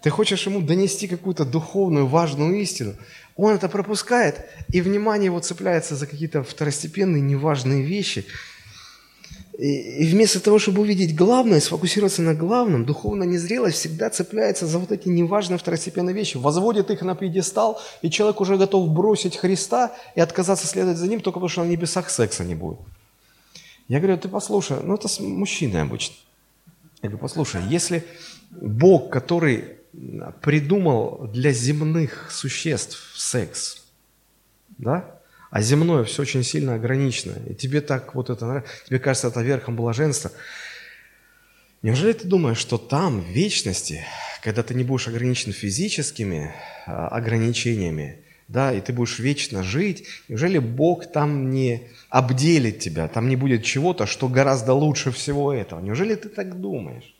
Ты 0.02 0.10
хочешь 0.10 0.46
ему 0.46 0.60
донести 0.60 1.06
какую-то 1.06 1.44
духовную, 1.44 2.06
важную 2.06 2.60
истину. 2.60 2.94
Он 3.36 3.54
это 3.54 3.68
пропускает, 3.68 4.46
и 4.68 4.80
внимание 4.80 5.26
его 5.26 5.40
цепляется 5.40 5.96
за 5.96 6.06
какие-то 6.06 6.42
второстепенные, 6.42 7.22
неважные 7.22 7.82
вещи. 7.82 8.26
И, 9.58 10.06
вместо 10.06 10.40
того, 10.40 10.58
чтобы 10.58 10.80
увидеть 10.80 11.14
главное, 11.14 11.60
сфокусироваться 11.60 12.22
на 12.22 12.34
главном, 12.34 12.84
духовная 12.84 13.26
незрелость 13.26 13.76
всегда 13.76 14.10
цепляется 14.10 14.66
за 14.66 14.78
вот 14.78 14.92
эти 14.92 15.08
неважные 15.08 15.58
второстепенные 15.58 16.14
вещи, 16.14 16.36
возводит 16.38 16.90
их 16.90 17.02
на 17.02 17.14
пьедестал, 17.14 17.80
и 18.00 18.10
человек 18.10 18.40
уже 18.40 18.56
готов 18.56 18.88
бросить 18.90 19.36
Христа 19.36 19.92
и 20.14 20.20
отказаться 20.20 20.66
следовать 20.66 20.98
за 20.98 21.06
ним, 21.06 21.20
только 21.20 21.38
потому 21.38 21.48
что 21.48 21.64
на 21.64 21.68
небесах 21.68 22.10
секса 22.10 22.44
не 22.44 22.54
будет. 22.54 22.78
Я 23.88 24.00
говорю, 24.00 24.16
ты 24.18 24.28
послушай, 24.28 24.78
ну 24.82 24.94
это 24.94 25.08
мужчины 25.22 25.78
обычно. 25.78 26.16
Я 27.02 27.10
говорю, 27.10 27.18
послушай, 27.18 27.60
если 27.68 28.04
Бог, 28.50 29.10
который 29.10 29.81
придумал 30.40 31.28
для 31.32 31.52
земных 31.52 32.30
существ 32.30 33.14
секс, 33.16 33.84
да? 34.78 35.20
А 35.50 35.60
земное 35.60 36.04
все 36.04 36.22
очень 36.22 36.44
сильно 36.44 36.74
ограничено. 36.74 37.34
И 37.46 37.54
тебе 37.54 37.82
так 37.82 38.14
вот 38.14 38.30
это, 38.30 38.64
тебе 38.86 38.98
кажется, 38.98 39.28
это 39.28 39.42
верхом 39.42 39.76
блаженства. 39.76 40.32
Неужели 41.82 42.14
ты 42.14 42.26
думаешь, 42.26 42.56
что 42.56 42.78
там, 42.78 43.20
в 43.20 43.26
вечности, 43.26 44.02
когда 44.42 44.62
ты 44.62 44.72
не 44.74 44.82
будешь 44.82 45.08
ограничен 45.08 45.52
физическими 45.52 46.54
а, 46.86 47.08
ограничениями, 47.08 48.18
да, 48.48 48.72
и 48.72 48.80
ты 48.80 48.92
будешь 48.92 49.18
вечно 49.18 49.62
жить, 49.62 50.06
неужели 50.28 50.58
Бог 50.58 51.10
там 51.10 51.50
не 51.50 51.88
обделит 52.08 52.78
тебя, 52.78 53.08
там 53.08 53.28
не 53.28 53.36
будет 53.36 53.62
чего-то, 53.64 54.06
что 54.06 54.28
гораздо 54.28 54.72
лучше 54.72 55.10
всего 55.10 55.52
этого? 55.52 55.80
Неужели 55.80 56.14
ты 56.14 56.28
так 56.28 56.60
думаешь? 56.60 57.14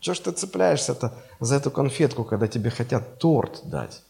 Чего 0.00 0.14
ж 0.14 0.20
ты 0.20 0.30
цепляешься-то 0.32 1.12
за 1.40 1.56
эту 1.56 1.70
конфетку, 1.70 2.24
когда 2.24 2.46
тебе 2.46 2.70
хотят 2.70 3.18
торт 3.18 3.62
дать? 3.64 4.02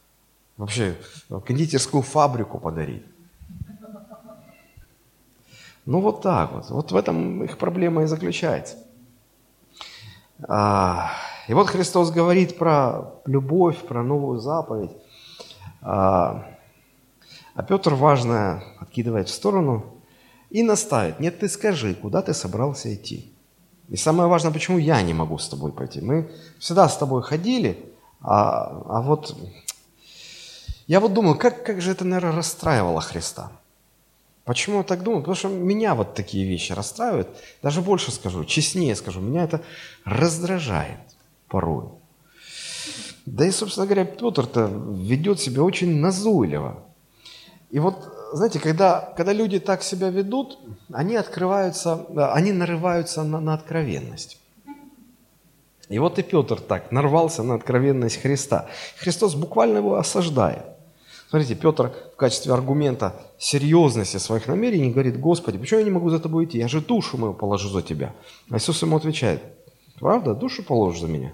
Вообще, 0.57 0.97
кондитерскую 1.29 2.03
фабрику 2.03 2.59
подарить. 2.59 3.05
Ну 5.87 6.01
вот 6.01 6.21
так 6.21 6.53
вот. 6.53 6.69
Вот 6.69 6.93
в 6.93 6.97
этом 6.97 7.45
их 7.45 7.57
проблема 7.57 8.03
и 8.03 8.07
заключается. 8.07 8.77
А, 10.47 11.13
и 11.49 11.55
вот 11.55 11.69
Христос 11.69 12.11
говорит 12.11 12.59
про 12.59 13.15
любовь, 13.25 13.79
про 13.79 14.03
новую 14.03 14.39
заповедь. 14.39 14.91
А, 15.81 16.45
а 17.55 17.63
Петр 17.63 17.95
важное 17.95 18.63
откидывает 18.79 19.29
в 19.29 19.35
сторону 19.35 19.87
и 20.51 20.63
наставит. 20.63 21.21
Нет, 21.21 21.39
ты 21.39 21.49
скажи, 21.49 21.95
куда 21.95 22.21
ты 22.21 22.35
собрался 22.35 22.95
идти? 22.95 23.33
И 23.89 23.97
самое 23.97 24.29
важное, 24.29 24.53
почему 24.53 24.79
я 24.79 25.01
не 25.03 25.15
могу 25.15 25.39
с 25.39 25.49
тобой 25.49 25.73
пойти. 25.73 26.01
Мы 26.01 26.31
всегда 26.59 26.89
с 26.89 26.97
тобой 26.99 27.23
ходили, 27.23 27.85
а, 28.21 28.83
а 28.87 29.03
вот 29.03 29.37
я 30.87 31.01
вот 31.01 31.13
думаю, 31.13 31.37
как, 31.37 31.65
как 31.65 31.81
же 31.81 31.93
это, 31.93 32.05
наверное, 32.05 32.37
расстраивало 32.37 33.01
Христа. 33.01 33.53
Почему 34.45 34.79
я 34.79 34.83
так 34.83 35.03
думаю? 35.03 35.21
Потому 35.21 35.37
что 35.37 35.49
меня 35.49 35.95
вот 35.95 36.15
такие 36.15 36.47
вещи 36.49 36.73
расстраивают. 36.73 37.29
Даже 37.63 37.83
больше 37.83 38.11
скажу, 38.11 38.45
честнее 38.47 38.97
скажу, 38.97 39.21
меня 39.21 39.45
это 39.45 39.61
раздражает 40.05 41.01
порой. 41.49 41.85
Да 43.27 43.45
и, 43.45 43.51
собственно 43.51 43.87
говоря, 43.87 44.07
Петр-то 44.07 44.71
ведет 44.95 45.41
себя 45.41 45.63
очень 45.63 45.97
назойливо. 45.97 46.83
И 47.71 47.79
вот 47.79 48.18
знаете, 48.33 48.61
когда, 48.61 49.13
когда 49.17 49.33
люди 49.33 49.59
так 49.59 49.83
себя 49.83 50.11
ведут, 50.11 50.59
они 50.93 51.17
открываются, 51.17 52.07
они 52.35 52.53
нарываются 52.53 53.23
на, 53.25 53.41
на 53.41 53.55
откровенность. 53.55 54.39
И 55.89 55.99
вот 55.99 56.19
и 56.19 56.23
Петр 56.23 56.61
так 56.61 56.93
нарвался 56.93 57.43
на 57.43 57.55
откровенность 57.55 58.21
Христа. 58.21 58.67
Христос 58.99 59.35
буквально 59.35 59.79
его 59.79 59.97
осаждает. 59.97 60.65
Смотрите, 61.31 61.55
Петр 61.55 61.93
в 62.13 62.17
качестве 62.17 62.53
аргумента 62.53 63.15
серьезности 63.39 64.17
своих 64.17 64.47
намерений 64.49 64.91
говорит, 64.91 65.21
Господи, 65.21 65.59
почему 65.59 65.81
я 65.81 65.85
не 65.85 65.91
могу 65.91 66.11
за 66.11 66.21
тобой 66.21 66.45
идти? 66.45 66.59
Я 66.59 66.69
же 66.69 66.81
душу 66.81 67.19
мою 67.19 67.35
положу 67.35 67.69
за 67.69 67.83
тебя. 67.83 68.15
А 68.51 68.57
Иисус 68.57 68.81
ему 68.83 68.97
отвечает, 68.97 69.43
правда, 69.99 70.35
душу 70.35 70.63
положишь 70.63 71.03
за 71.03 71.09
меня? 71.09 71.33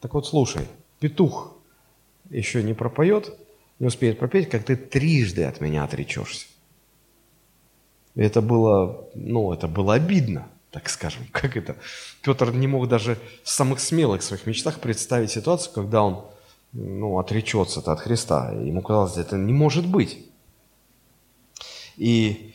Так 0.00 0.14
вот, 0.14 0.26
слушай, 0.26 0.66
петух 0.98 1.52
еще 2.30 2.62
не 2.62 2.74
пропоет, 2.74 3.36
не 3.80 3.86
успеет 3.86 4.18
пропеть, 4.18 4.48
как 4.48 4.62
ты 4.62 4.76
трижды 4.76 5.44
от 5.44 5.60
меня 5.60 5.82
отречешься. 5.84 6.46
Это 8.14 8.42
было, 8.42 9.08
ну, 9.14 9.52
это 9.52 9.66
было 9.66 9.94
обидно, 9.94 10.48
так 10.70 10.88
скажем. 10.88 11.26
Как 11.32 11.56
это? 11.56 11.76
Петр 12.22 12.52
не 12.52 12.66
мог 12.66 12.88
даже 12.88 13.18
в 13.42 13.48
самых 13.48 13.80
смелых 13.80 14.22
своих 14.22 14.46
мечтах 14.46 14.80
представить 14.80 15.30
ситуацию, 15.30 15.72
когда 15.74 16.02
он 16.02 16.24
ну, 16.72 17.18
отречется 17.18 17.80
от 17.80 18.00
Христа. 18.00 18.52
Ему 18.52 18.82
казалось, 18.82 19.16
это 19.16 19.36
не 19.36 19.52
может 19.52 19.86
быть. 19.86 20.26
И 21.96 22.54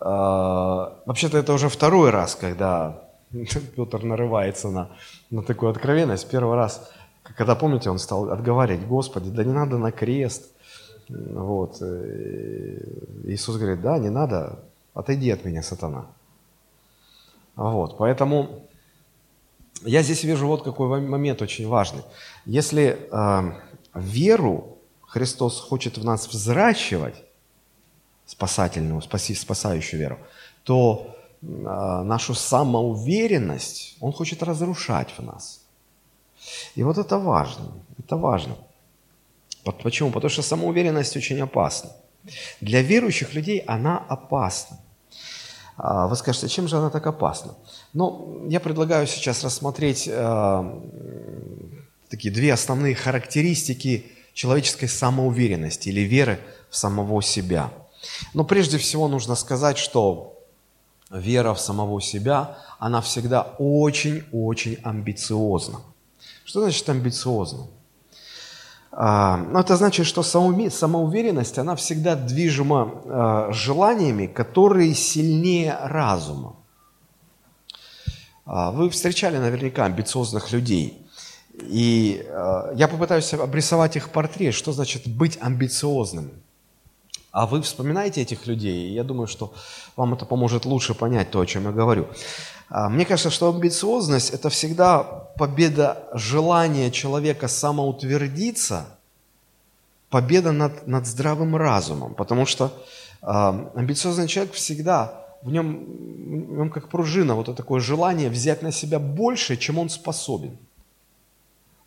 э, 0.00 0.04
вообще-то 0.04 1.38
это 1.38 1.52
уже 1.52 1.68
второй 1.68 2.10
раз, 2.10 2.34
когда 2.34 3.02
Петр 3.76 4.02
нарывается 4.04 4.70
на, 4.70 4.90
на 5.30 5.42
такую 5.42 5.70
откровенность. 5.70 6.30
Первый 6.30 6.56
раз, 6.56 6.92
когда, 7.22 7.54
помните, 7.54 7.90
он 7.90 7.98
стал 7.98 8.30
отговаривать, 8.30 8.86
Господи, 8.86 9.30
да 9.30 9.44
не 9.44 9.52
надо 9.52 9.78
на 9.78 9.92
крест. 9.92 10.52
Вот. 11.08 11.80
Э, 11.80 12.78
Иисус 13.24 13.56
говорит, 13.56 13.80
да, 13.80 13.98
не 13.98 14.10
надо, 14.10 14.58
отойди 14.94 15.30
от 15.30 15.44
меня, 15.44 15.62
сатана. 15.62 16.06
Вот, 17.54 17.98
поэтому 17.98 18.66
я 19.84 20.02
здесь 20.02 20.24
вижу 20.24 20.46
вот 20.46 20.62
какой 20.62 21.00
момент 21.00 21.42
очень 21.42 21.68
важный. 21.68 22.02
Если 22.46 22.98
э, 23.10 23.52
веру 23.94 24.78
Христос 25.02 25.60
хочет 25.60 25.98
в 25.98 26.04
нас 26.04 26.28
взращивать, 26.28 27.16
спасательную, 28.26 29.02
спаси, 29.02 29.34
спасающую 29.34 30.00
веру, 30.00 30.18
то 30.64 31.14
э, 31.42 31.46
нашу 31.46 32.34
самоуверенность 32.34 33.96
Он 34.00 34.12
хочет 34.12 34.42
разрушать 34.42 35.10
в 35.18 35.22
нас. 35.22 35.61
И 36.74 36.82
вот 36.82 36.98
это 36.98 37.18
важно, 37.18 37.72
это 37.98 38.16
важно. 38.16 38.56
Почему? 39.82 40.10
Потому 40.10 40.30
что 40.30 40.42
самоуверенность 40.42 41.16
очень 41.16 41.40
опасна. 41.40 41.90
Для 42.60 42.82
верующих 42.82 43.34
людей 43.34 43.58
она 43.66 43.98
опасна. 43.98 44.78
А, 45.76 46.06
вы 46.06 46.16
скажете, 46.16 46.48
чем 46.48 46.68
же 46.68 46.76
она 46.76 46.90
так 46.90 47.06
опасна? 47.06 47.54
Ну, 47.92 48.46
я 48.48 48.60
предлагаю 48.60 49.06
сейчас 49.06 49.44
рассмотреть 49.44 50.08
э, 50.08 50.80
такие 52.08 52.32
две 52.32 52.52
основные 52.52 52.94
характеристики 52.94 54.06
человеческой 54.34 54.88
самоуверенности 54.88 55.88
или 55.88 56.00
веры 56.00 56.38
в 56.70 56.76
самого 56.76 57.22
себя. 57.22 57.70
Но 58.34 58.44
прежде 58.44 58.78
всего 58.78 59.08
нужно 59.08 59.34
сказать, 59.34 59.78
что 59.78 60.38
вера 61.10 61.54
в 61.54 61.60
самого 61.60 62.00
себя, 62.00 62.58
она 62.78 63.00
всегда 63.00 63.42
очень-очень 63.58 64.78
амбициозна. 64.82 65.80
Что 66.44 66.60
значит 66.60 66.88
амбициозно? 66.88 67.66
А, 68.94 69.38
ну, 69.38 69.58
это 69.58 69.76
значит, 69.76 70.06
что 70.06 70.22
самоуверенность, 70.22 71.58
она 71.58 71.76
всегда 71.76 72.14
движима 72.14 72.90
а, 73.04 73.52
желаниями, 73.52 74.26
которые 74.26 74.94
сильнее 74.94 75.78
разума. 75.80 76.56
А, 78.44 78.70
вы 78.70 78.90
встречали 78.90 79.38
наверняка 79.38 79.86
амбициозных 79.86 80.52
людей. 80.52 80.98
И 81.54 82.24
я 82.76 82.88
попытаюсь 82.90 83.34
обрисовать 83.34 83.96
их 83.96 84.08
портрет, 84.08 84.54
что 84.54 84.72
значит 84.72 85.06
быть 85.06 85.36
амбициозным. 85.38 86.30
А 87.32 87.46
вы 87.46 87.62
вспоминаете 87.62 88.20
этих 88.20 88.46
людей, 88.46 88.90
и 88.90 88.92
я 88.92 89.04
думаю, 89.04 89.26
что 89.26 89.54
вам 89.96 90.12
это 90.12 90.26
поможет 90.26 90.66
лучше 90.66 90.94
понять 90.94 91.30
то, 91.30 91.40
о 91.40 91.46
чем 91.46 91.64
я 91.64 91.72
говорю. 91.72 92.06
А, 92.68 92.90
мне 92.90 93.06
кажется, 93.06 93.30
что 93.30 93.48
амбициозность– 93.48 94.30
это 94.34 94.50
всегда 94.50 95.02
победа 95.02 96.04
желания 96.12 96.90
человека 96.90 97.48
самоутвердиться, 97.48 98.84
победа 100.10 100.52
над, 100.52 100.86
над 100.86 101.06
здравым 101.06 101.56
разумом, 101.56 102.14
потому 102.14 102.44
что 102.44 102.70
э, 103.22 103.26
амбициозный 103.26 104.28
человек 104.28 104.52
всегда, 104.52 105.24
в 105.40 105.50
нем, 105.50 105.86
в 105.86 106.56
нем 106.58 106.70
как 106.70 106.90
пружина, 106.90 107.34
вот 107.34 107.48
это 107.48 107.56
такое 107.56 107.80
желание 107.80 108.28
взять 108.28 108.60
на 108.60 108.72
себя 108.72 108.98
больше, 108.98 109.56
чем 109.56 109.78
он 109.78 109.88
способен. 109.88 110.58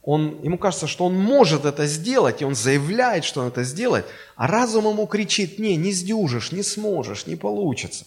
Он, 0.05 0.39
ему 0.43 0.59
кажется, 0.59 0.85
что 0.85 1.05
он 1.05 1.15
может 1.15 1.65
это 1.65 1.87
сделать, 1.87 2.41
и 2.41 2.45
он 2.45 2.53
заявляет, 2.53 3.25
что 3.25 3.41
он 3.41 3.47
это 3.47 3.63
сделает, 3.63 4.05
а 4.35 4.45
разум 4.45 4.87
ему 4.87 5.07
кричит, 5.07 5.57
не, 5.57 5.75
не 5.77 5.91
сдюжишь, 5.91 6.51
не 6.51 6.61
сможешь, 6.61 7.25
не 7.25 7.35
получится. 7.35 8.05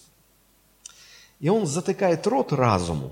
И 1.41 1.49
он 1.49 1.67
затыкает 1.67 2.25
рот 2.25 2.53
разуму. 2.53 3.11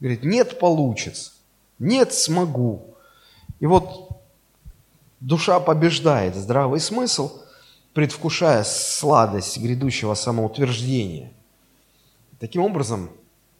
Говорит, 0.00 0.24
нет, 0.24 0.58
получится. 0.58 1.32
Нет, 1.78 2.14
смогу. 2.14 2.96
И 3.60 3.66
вот 3.66 4.08
душа 5.20 5.60
побеждает 5.60 6.34
здравый 6.34 6.80
смысл, 6.80 7.38
предвкушая 7.92 8.64
сладость 8.64 9.58
грядущего 9.58 10.14
самоутверждения. 10.14 11.30
Таким 12.40 12.62
образом, 12.62 13.10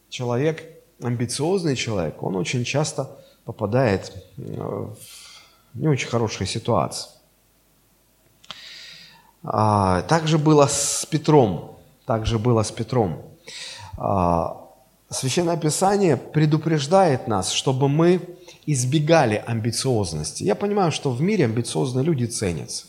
человек, 0.08 0.64
амбициозный 1.02 1.76
человек, 1.76 2.22
он 2.22 2.36
очень 2.36 2.64
часто 2.64 3.21
попадает 3.44 4.12
э, 4.38 4.42
в 4.42 4.96
не 5.74 5.88
очень 5.88 6.08
хорошие 6.08 6.46
ситуации. 6.46 7.10
А, 9.42 10.02
также 10.02 10.38
было 10.38 10.66
с 10.66 11.06
Петром. 11.10 11.78
Также 12.06 12.38
было 12.38 12.62
с 12.62 12.70
Петром. 12.70 13.22
А, 13.96 14.58
Священное 15.08 15.56
Писание 15.56 16.16
предупреждает 16.16 17.28
нас, 17.28 17.50
чтобы 17.50 17.88
мы 17.88 18.20
избегали 18.64 19.42
амбициозности. 19.46 20.42
Я 20.44 20.54
понимаю, 20.54 20.90
что 20.90 21.10
в 21.10 21.20
мире 21.20 21.44
амбициозные 21.44 22.04
люди 22.04 22.24
ценятся. 22.24 22.86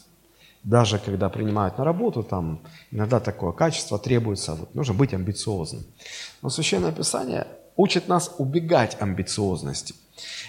Даже 0.64 1.00
когда 1.00 1.28
принимают 1.28 1.78
на 1.78 1.84
работу, 1.84 2.24
там 2.24 2.62
иногда 2.92 3.20
такое 3.20 3.52
качество 3.52 4.00
требуется, 4.00 4.56
вот, 4.56 4.74
нужно 4.74 4.94
быть 4.94 5.14
амбициозным. 5.14 5.84
Но 6.42 6.50
Священное 6.50 6.94
Писание 6.94 7.48
учит 7.76 8.08
нас 8.08 8.32
убегать 8.38 8.96
амбициозности. 9.02 9.94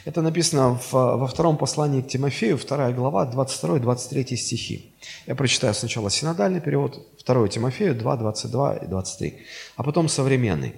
Это 0.05 0.21
написано 0.23 0.75
в, 0.77 0.93
во 0.93 1.27
втором 1.27 1.57
послании 1.57 2.03
к 2.03 2.09
Тимофею, 2.09 2.59
2 2.59 2.93
глава, 2.93 3.31
22-23 3.33 4.37
стихи. 4.37 4.93
Я 5.27 5.35
прочитаю 5.35 5.75
сначала 5.75 6.11
синодальный 6.11 6.61
перевод, 6.61 7.07
2 7.25 7.49
Тимофею 7.49 7.95
2, 7.95 8.17
22 8.17 8.77
и 8.77 8.87
23, 8.87 9.39
а 9.77 9.83
потом 9.83 10.09
современный. 10.09 10.75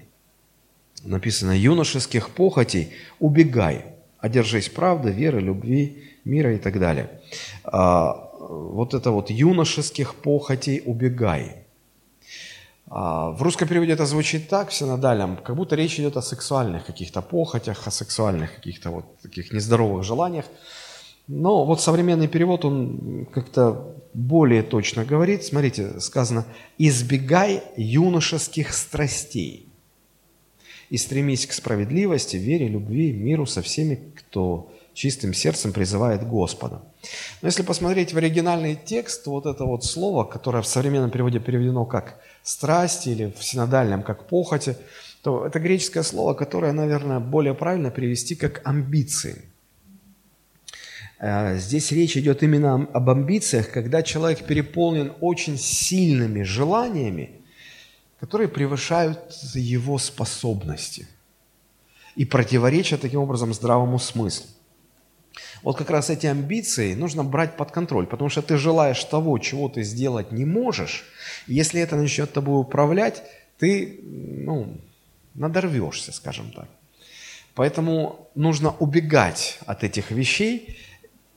Написано, 1.05 1.57
юношеских 1.57 2.31
похотей 2.31 2.93
убегай, 3.19 3.85
одержись 4.19 4.69
правды, 4.69 5.11
веры, 5.11 5.41
любви, 5.41 6.05
мира 6.25 6.55
и 6.55 6.59
так 6.59 6.79
далее. 6.79 7.21
А, 7.65 8.31
вот 8.39 8.95
это 8.95 9.11
вот 9.11 9.31
юношеских 9.31 10.15
похотей 10.15 10.83
убегай. 10.85 11.66
А, 12.89 13.31
в 13.31 13.43
русском 13.43 13.69
переводе 13.69 13.93
это 13.93 14.07
звучит 14.07 14.49
так, 14.49 14.71
в 14.71 14.75
синодальном, 14.75 15.37
как 15.37 15.57
будто 15.57 15.77
речь 15.77 15.99
идет 15.99 16.17
о 16.17 16.23
сексуальных 16.23 16.87
каких-то 16.87 17.21
похотях, 17.21 17.87
о 17.87 17.91
сексуальных 17.91 18.55
каких-то 18.55 18.91
вот 18.91 19.19
таких 19.21 19.53
нездоровых 19.53 20.05
желаниях. 20.05 20.47
Но 21.29 21.65
вот 21.65 21.81
современный 21.81 22.29
перевод, 22.29 22.65
он 22.65 23.27
как-то 23.33 23.97
более 24.15 24.63
точно 24.63 25.05
говорит. 25.05 25.45
Смотрите, 25.45 25.99
сказано, 25.99 26.47
избегай 26.79 27.65
юношеских 27.77 28.73
страстей 28.73 29.69
и 30.89 30.97
стремись 30.97 31.47
к 31.47 31.53
справедливости, 31.53 32.37
вере, 32.37 32.69
любви, 32.69 33.13
миру 33.13 33.45
со 33.47 33.61
всеми, 33.61 34.13
кто 34.15 34.71
чистым 34.95 35.35
сердцем 35.35 35.73
призывает 35.73 36.27
Господа. 36.27 36.83
Но 37.43 37.49
если 37.49 37.63
посмотреть 37.63 38.13
в 38.13 38.17
оригинальный 38.17 38.77
текст, 38.77 39.27
вот 39.27 39.47
это 39.47 39.65
вот 39.65 39.85
слово, 39.85 40.25
которое 40.25 40.63
в 40.63 40.67
современном 40.67 41.11
переводе 41.11 41.41
переведено 41.41 41.85
как 41.85 42.21
страсти 42.47 43.09
или 43.09 43.33
в 43.37 43.43
синодальном 43.43 44.05
как 44.05 44.29
похоти, 44.29 44.77
то 45.23 45.45
это 45.45 45.59
греческое 45.59 46.05
слово, 46.05 46.35
которое, 46.35 46.73
наверное, 46.73 47.19
более 47.19 47.55
правильно 47.55 47.91
перевести 47.91 48.37
как 48.37 48.61
амбиции. 48.65 49.43
Э, 51.19 51.59
здесь 51.59 51.91
речь 51.91 52.17
идет 52.17 52.45
именно 52.45 52.75
об 52.95 53.11
амбициях, 53.11 53.73
когда 53.73 54.03
человек 54.03 54.45
переполнен 54.47 55.13
очень 55.21 55.59
сильными 55.59 56.45
желаниями, 56.45 57.41
которые 58.21 58.49
превышают 58.49 59.19
его 59.55 59.99
способности 59.99 61.09
и 62.15 62.25
противоречат 62.25 63.01
таким 63.01 63.21
образом 63.21 63.53
здравому 63.55 63.99
смыслу. 63.99 64.47
Вот 65.63 65.77
как 65.77 65.91
раз 65.91 66.11
эти 66.11 66.27
амбиции 66.27 66.95
нужно 66.95 67.25
брать 67.25 67.57
под 67.57 67.71
контроль, 67.71 68.07
потому 68.07 68.31
что 68.31 68.43
ты 68.43 68.57
желаешь 68.57 69.03
того, 69.05 69.39
чего 69.39 69.69
ты 69.69 69.83
сделать 69.83 70.33
не 70.33 70.45
можешь. 70.45 71.05
Если 71.47 71.81
это 71.81 71.97
начнет 71.97 72.33
тобой 72.33 72.61
управлять, 72.61 73.23
ты 73.59 74.01
ну, 74.03 74.77
надорвешься, 75.35 76.13
скажем 76.13 76.51
так. 76.53 76.69
Поэтому 77.55 78.29
нужно 78.35 78.75
убегать 78.79 79.59
от 79.67 79.83
этих 79.83 80.11
вещей, 80.11 80.79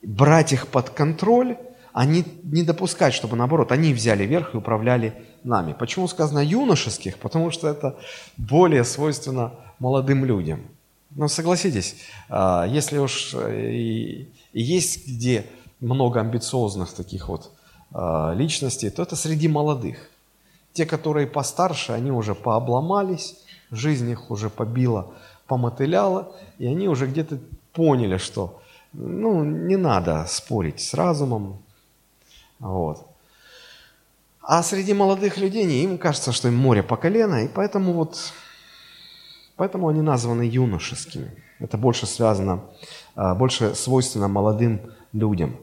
брать 0.01 0.53
их 0.53 0.67
под 0.67 0.89
контроль, 0.89 1.57
а 1.93 2.05
не, 2.05 2.23
не 2.43 2.63
допускать, 2.63 3.13
чтобы 3.13 3.35
наоборот, 3.35 3.71
они 3.71 3.93
взяли 3.93 4.25
верх 4.25 4.53
и 4.53 4.57
управляли 4.57 5.13
нами. 5.43 5.73
Почему 5.73 6.07
сказано 6.07 6.39
юношеских? 6.39 7.17
Потому 7.17 7.51
что 7.51 7.67
это 7.69 7.97
более 8.37 8.83
свойственно 8.83 9.53
молодым 9.79 10.25
людям. 10.25 10.67
Но 11.11 11.27
согласитесь, 11.27 11.95
а, 12.29 12.65
если 12.67 12.97
уж 12.97 13.33
э, 13.33 13.71
и 13.71 14.27
есть 14.53 15.07
где 15.07 15.45
много 15.79 16.19
амбициозных 16.19 16.93
таких 16.93 17.29
вот 17.29 17.51
а, 17.91 18.33
личностей, 18.33 18.89
то 18.89 19.01
это 19.01 19.15
среди 19.15 19.47
молодых. 19.47 20.09
Те, 20.73 20.85
которые 20.85 21.25
постарше, 21.25 21.93
они 21.93 22.11
уже 22.11 22.35
пообломались, 22.35 23.35
жизнь 23.71 24.09
их 24.09 24.29
уже 24.29 24.49
побила, 24.49 25.11
помотыляла, 25.47 26.31
и 26.59 26.67
они 26.67 26.87
уже 26.87 27.07
где-то 27.07 27.39
поняли, 27.73 28.17
что 28.17 28.61
ну, 28.93 29.43
не 29.43 29.77
надо 29.77 30.25
спорить 30.27 30.79
с 30.79 30.93
разумом. 30.93 31.57
Вот. 32.59 33.05
А 34.41 34.63
среди 34.63 34.93
молодых 34.93 35.37
людей 35.37 35.65
им 35.83 35.97
кажется, 35.97 36.31
что 36.31 36.47
им 36.47 36.55
море 36.55 36.83
по 36.83 36.97
колено, 36.97 37.43
и 37.43 37.47
поэтому 37.47 37.93
вот 37.93 38.33
поэтому 39.59 39.89
они 39.89 40.01
названы 40.01 40.43
юношескими. 40.43 41.31
Это 41.59 41.77
больше 41.77 42.07
связано, 42.07 42.61
а, 43.15 43.35
больше 43.35 43.75
свойственно 43.75 44.29
молодым 44.29 44.79
людям. 45.11 45.57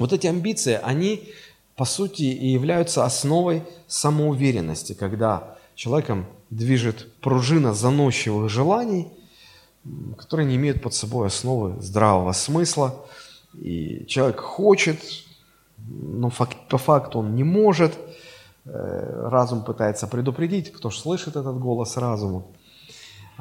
Вот 0.00 0.12
эти 0.12 0.26
амбиции, 0.26 0.80
они 0.82 1.28
по 1.76 1.84
сути 1.84 2.22
и 2.22 2.48
являются 2.48 3.04
основой 3.04 3.62
самоуверенности, 3.86 4.94
когда 4.94 5.56
человеком 5.76 6.26
движет 6.50 7.12
пружина 7.20 7.72
заносчивых 7.72 8.50
желаний, 8.50 9.06
которые 10.18 10.48
не 10.48 10.56
имеют 10.56 10.82
под 10.82 10.92
собой 10.92 11.28
основы 11.28 11.80
здравого 11.80 12.32
смысла. 12.32 12.96
И 13.54 14.06
человек 14.06 14.40
хочет, 14.40 14.98
но 15.78 16.32
по 16.68 16.78
факту 16.78 17.20
он 17.20 17.36
не 17.36 17.44
может. 17.44 17.96
Э, 18.64 19.28
разум 19.30 19.62
пытается 19.62 20.08
предупредить, 20.08 20.72
кто 20.72 20.90
же 20.90 20.98
слышит 20.98 21.36
этот 21.36 21.58
голос 21.60 21.96
разума. 21.96 22.42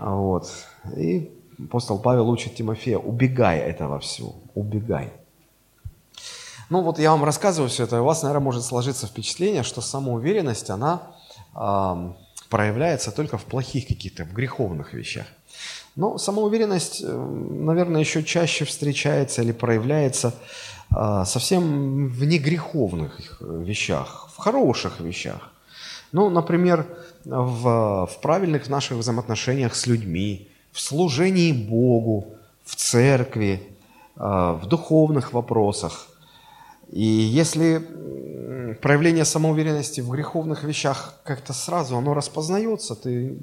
Вот. 0.02 0.50
И 0.96 1.32
апостол 1.64 2.00
Павел 2.00 2.30
учит 2.30 2.56
Тимофея, 2.56 2.98
убегай 2.98 3.60
этого 3.60 4.00
всего, 4.00 4.36
убегай. 4.56 5.12
Ну 6.70 6.82
вот 6.82 7.00
я 7.00 7.12
вам 7.12 7.24
рассказываю 7.24 7.70
все 7.70 7.86
это, 7.86 7.98
и 7.98 8.00
у 8.00 8.04
вас, 8.04 8.22
наверное, 8.22 8.44
может 8.44 8.64
сложиться 8.64 9.08
впечатление, 9.08 9.64
что 9.64 9.82
самоуверенность, 9.82 10.70
она 10.70 11.02
э, 11.56 12.12
проявляется 12.50 13.12
только 13.12 13.38
в 13.38 13.46
плохих 13.46 13.88
каких-то, 13.88 14.24
в 14.24 14.34
греховных 14.34 14.94
вещах. 14.94 15.26
Но 15.96 16.18
самоуверенность, 16.18 17.02
э, 17.04 17.12
наверное, 17.12 18.02
еще 18.02 18.24
чаще 18.24 18.66
встречается 18.66 19.42
или 19.42 19.52
проявляется 19.52 20.36
а, 20.92 21.24
совсем 21.26 22.08
в 22.08 22.24
негреховных 22.26 23.42
вещах, 23.42 24.30
в 24.34 24.38
хороших 24.38 25.00
вещах. 25.00 25.52
Ну, 26.12 26.30
например, 26.30 26.88
в, 27.26 28.08
в 28.08 28.22
правильных 28.22 28.70
наших 28.70 28.98
взаимоотношениях 28.98 29.76
с 29.76 29.88
людьми, 29.88 30.48
в 30.72 30.80
служении 30.80 31.52
Богу, 31.52 32.28
в 32.64 32.76
церкви, 32.76 33.62
а, 34.16 34.54
в 34.54 34.68
духовных 34.68 35.34
вопросах. 35.34 36.09
И 36.92 37.04
если 37.04 37.82
проявление 38.82 39.26
самоуверенности 39.26 40.02
в 40.02 40.10
греховных 40.10 40.64
вещах 40.64 41.16
как-то 41.24 41.54
сразу 41.54 41.98
оно 41.98 42.14
распознается, 42.14 42.96
ты 42.96 43.38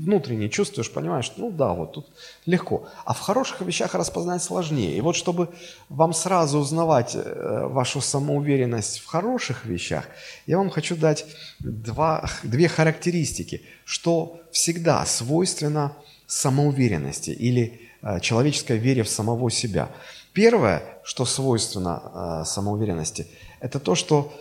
внутренне 0.00 0.48
чувствуешь, 0.48 0.90
понимаешь, 0.90 1.32
ну 1.36 1.50
да, 1.50 1.72
вот 1.72 1.92
тут 1.92 2.06
легко. 2.46 2.88
А 3.04 3.12
в 3.12 3.20
хороших 3.20 3.60
вещах 3.60 3.94
распознать 3.94 4.42
сложнее. 4.42 4.96
И 4.96 5.00
вот 5.00 5.14
чтобы 5.14 5.48
вам 5.88 6.12
сразу 6.12 6.58
узнавать 6.58 7.14
э, 7.14 7.66
вашу 7.66 8.00
самоуверенность 8.00 9.00
в 9.00 9.06
хороших 9.06 9.66
вещах, 9.66 10.08
я 10.46 10.58
вам 10.58 10.70
хочу 10.70 10.96
дать 10.96 11.26
два, 11.58 12.28
две 12.42 12.68
характеристики, 12.68 13.62
что 13.84 14.40
всегда 14.50 15.04
свойственно 15.04 15.92
самоуверенности 16.26 17.30
или 17.30 17.80
э, 18.02 18.20
человеческой 18.20 18.78
вере 18.78 19.02
в 19.02 19.08
самого 19.08 19.50
себя. 19.50 19.90
Первое, 20.32 20.82
что 21.04 21.24
свойственно 21.24 22.40
э, 22.42 22.44
самоуверенности, 22.46 23.26
это 23.60 23.78
то, 23.78 23.94
что 23.94 24.32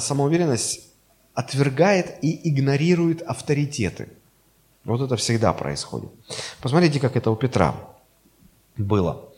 самоуверенность 0.00 0.80
отвергает 1.34 2.18
и 2.22 2.48
игнорирует 2.48 3.22
авторитеты– 3.22 4.08
вот 4.86 5.00
это 5.00 5.16
всегда 5.16 5.52
происходит. 5.52 6.10
Посмотрите, 6.62 7.00
как 7.00 7.16
это 7.16 7.32
у 7.32 7.36
Петра 7.36 7.74
было. 8.76 9.28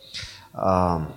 А, 0.53 1.11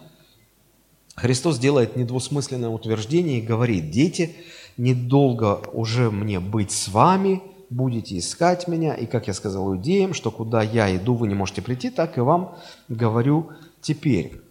Христос 1.15 1.60
делает 1.60 1.98
недвусмысленное 1.98 2.70
утверждение 2.70 3.39
и 3.39 3.46
говорит, 3.46 3.91
дети, 3.91 4.34
недолго 4.78 5.62
уже 5.74 6.10
мне 6.10 6.39
быть 6.39 6.72
с 6.72 6.88
вами, 6.88 7.44
будете 7.70 8.17
искать 8.17 8.70
меня, 8.70 8.94
и, 8.94 9.06
как 9.06 9.28
я 9.28 9.34
сказал 9.34 9.67
иудеям, 9.74 10.13
что 10.13 10.32
куда 10.32 10.62
я 10.62 10.96
иду, 10.96 11.13
вы 11.13 11.28
не 11.28 11.36
можете 11.36 11.62
прийти, 11.62 11.89
так 11.89 12.17
и 12.17 12.22
вам 12.22 12.56
говорю 12.88 13.50
теперь. 13.82 14.41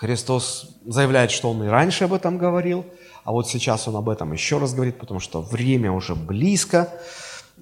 Христос 0.00 0.76
заявляет, 0.86 1.32
что 1.32 1.50
Он 1.50 1.64
и 1.64 1.66
раньше 1.66 2.04
об 2.04 2.12
этом 2.12 2.38
говорил, 2.38 2.86
а 3.24 3.32
вот 3.32 3.48
сейчас 3.48 3.88
Он 3.88 3.96
об 3.96 4.08
этом 4.08 4.32
еще 4.32 4.58
раз 4.58 4.72
говорит, 4.72 4.96
потому 4.96 5.18
что 5.18 5.42
время 5.42 5.90
уже 5.90 6.14
близко, 6.14 6.88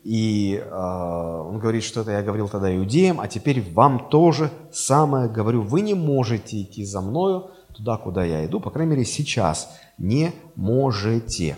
и 0.05 0.63
э, 0.63 0.71
он 0.71 1.59
говорит, 1.59 1.83
что 1.83 2.03
это 2.03 2.11
я 2.11 2.23
говорил 2.23 2.49
тогда 2.49 2.77
иудеям, 2.77 3.21
а 3.21 3.27
теперь 3.27 3.63
вам 3.73 4.11
тоже 4.11 4.51
самое 4.71 5.31
говорю. 5.31 5.63
Вы 5.63 5.81
не 5.81 5.95
можете 5.95 6.61
идти 6.61 6.85
за 6.85 7.01
мною 7.01 7.53
туда, 7.75 7.97
куда 7.97 8.23
я 8.23 8.45
иду, 8.45 8.61
по 8.61 8.71
крайней 8.71 8.91
мере, 8.91 9.07
сейчас 9.07 9.71
не 9.97 10.33
можете. 10.57 11.57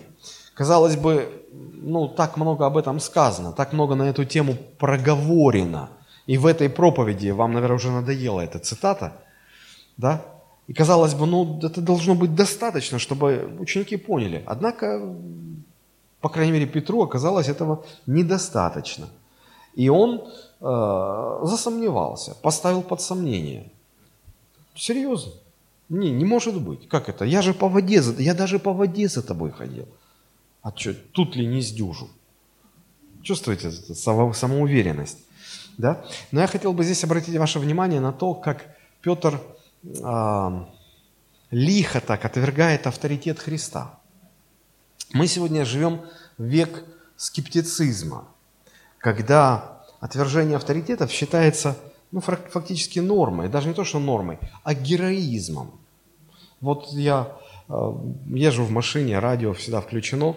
Казалось 0.54 0.96
бы, 0.96 1.44
ну, 1.52 2.06
так 2.06 2.36
много 2.36 2.66
об 2.66 2.76
этом 2.76 3.00
сказано, 3.00 3.52
так 3.52 3.72
много 3.72 3.96
на 3.96 4.04
эту 4.04 4.24
тему 4.24 4.54
проговорено. 4.78 5.90
И 6.26 6.38
в 6.38 6.46
этой 6.46 6.70
проповеди 6.70 7.30
вам, 7.30 7.52
наверное, 7.52 7.76
уже 7.76 7.90
надоела 7.90 8.42
эта 8.42 8.60
цитата, 8.60 9.14
да? 9.96 10.22
И 10.68 10.72
казалось 10.72 11.14
бы, 11.14 11.26
ну, 11.26 11.58
это 11.62 11.80
должно 11.80 12.14
быть 12.14 12.34
достаточно, 12.34 12.98
чтобы 12.98 13.56
ученики 13.58 13.96
поняли. 13.96 14.44
Однако 14.46 15.16
по 16.20 16.28
крайней 16.28 16.52
мере, 16.52 16.66
Петру 16.66 17.02
оказалось 17.02 17.48
этого 17.48 17.84
недостаточно. 18.06 19.08
И 19.74 19.88
он 19.88 20.20
э, 20.60 21.40
засомневался, 21.44 22.34
поставил 22.42 22.82
под 22.82 23.00
сомнение. 23.00 23.70
Серьезно? 24.74 25.32
Не, 25.88 26.10
не 26.10 26.24
может 26.24 26.60
быть. 26.60 26.88
Как 26.88 27.08
это? 27.08 27.24
Я 27.24 27.42
же 27.42 27.54
по 27.54 27.68
воде, 27.68 28.02
я 28.18 28.34
даже 28.34 28.58
по 28.58 28.72
воде 28.72 29.08
за 29.08 29.22
тобой 29.22 29.52
ходил. 29.52 29.86
А 30.62 30.72
что, 30.74 30.94
тут 31.12 31.36
ли 31.36 31.46
не 31.46 31.60
сдюжу? 31.60 32.08
Чувствуете 33.22 33.70
самоуверенность? 33.70 35.18
Да? 35.76 36.04
Но 36.32 36.40
я 36.40 36.48
хотел 36.48 36.72
бы 36.72 36.82
здесь 36.82 37.04
обратить 37.04 37.36
ваше 37.36 37.60
внимание 37.60 38.00
на 38.00 38.12
то, 38.12 38.34
как 38.34 38.76
Петр 39.00 39.40
лихо 41.50 42.00
так 42.00 42.24
отвергает 42.24 42.86
авторитет 42.86 43.38
Христа. 43.38 43.98
Мы 45.12 45.26
сегодня 45.26 45.64
живем 45.64 46.02
в 46.36 46.44
век 46.44 46.84
скептицизма, 47.16 48.28
когда 48.98 49.82
отвержение 50.00 50.56
авторитетов 50.56 51.10
считается 51.10 51.76
ну, 52.10 52.20
фактически 52.20 52.98
нормой, 53.00 53.48
даже 53.48 53.68
не 53.68 53.74
то, 53.74 53.84
что 53.84 53.98
нормой, 53.98 54.38
а 54.62 54.74
героизмом. 54.74 55.78
Вот 56.60 56.88
я 56.92 57.36
езжу 57.68 58.64
в 58.64 58.70
машине, 58.70 59.18
радио 59.18 59.52
всегда 59.52 59.80
включено, 59.80 60.36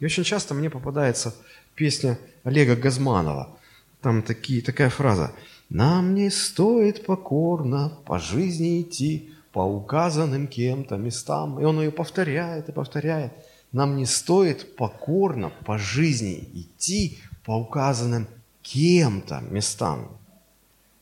и 0.00 0.04
очень 0.04 0.24
часто 0.24 0.54
мне 0.54 0.68
попадается 0.68 1.34
песня 1.74 2.18
Олега 2.44 2.76
Газманова. 2.76 3.56
Там 4.00 4.22
такие, 4.22 4.62
такая 4.62 4.90
фраза 4.90 5.32
«Нам 5.74 6.14
не 6.14 6.30
стоит 6.30 7.06
покорно 7.06 7.92
по 8.04 8.18
жизни 8.18 8.82
идти 8.82 9.30
по 9.52 9.60
указанным 9.60 10.46
кем-то 10.46 10.96
местам». 10.96 11.60
И 11.60 11.64
он 11.64 11.80
ее 11.80 11.90
повторяет 11.90 12.68
и 12.68 12.72
повторяет– 12.72 13.32
нам 13.72 13.96
не 13.96 14.04
стоит 14.04 14.76
покорно 14.76 15.50
по 15.64 15.78
жизни 15.78 16.46
идти 16.52 17.18
по 17.44 17.52
указанным 17.52 18.28
кем-то 18.60 19.40
местам. 19.50 20.08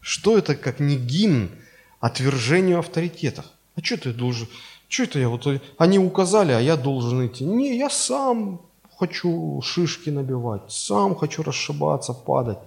Что 0.00 0.38
это 0.38 0.54
как 0.54 0.78
не 0.80 0.96
гимн 0.96 1.50
отвержению 1.98 2.78
авторитетов? 2.78 3.44
А 3.74 3.82
что 3.82 3.96
ты 3.96 4.12
должен? 4.12 4.48
Что 4.88 5.02
это 5.02 5.18
я 5.18 5.28
вот... 5.28 5.46
Они 5.78 5.98
указали, 5.98 6.52
а 6.52 6.60
я 6.60 6.76
должен 6.76 7.26
идти. 7.26 7.44
Не, 7.44 7.76
я 7.76 7.90
сам 7.90 8.60
хочу 8.96 9.60
шишки 9.62 10.10
набивать, 10.10 10.70
сам 10.70 11.16
хочу 11.16 11.42
расшибаться, 11.42 12.14
падать. 12.14 12.58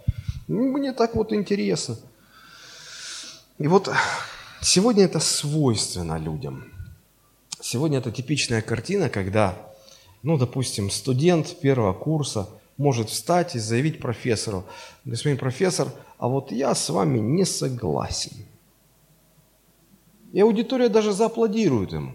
Мне 0.47 0.93
так 0.93 1.15
вот 1.15 1.33
интересно. 1.33 1.97
И 3.57 3.67
вот 3.67 3.89
Сегодня 4.63 5.03
это 5.03 5.19
свойственно 5.19 6.17
людям. 6.17 6.71
Сегодня 7.59 7.97
это 7.97 8.11
типичная 8.11 8.61
картина, 8.61 9.09
когда, 9.09 9.57
ну, 10.21 10.37
допустим, 10.37 10.89
студент 10.89 11.59
первого 11.59 11.91
курса 11.91 12.47
может 12.77 13.09
встать 13.09 13.55
и 13.55 13.59
заявить 13.59 13.99
профессору, 13.99 14.63
господин 15.03 15.37
профессор, 15.37 15.89
а 16.17 16.29
вот 16.29 16.53
я 16.53 16.73
с 16.73 16.89
вами 16.89 17.19
не 17.19 17.43
согласен. 17.43 18.31
И 20.31 20.39
аудитория 20.39 20.87
даже 20.87 21.11
зааплодирует 21.11 21.91
ему. 21.91 22.13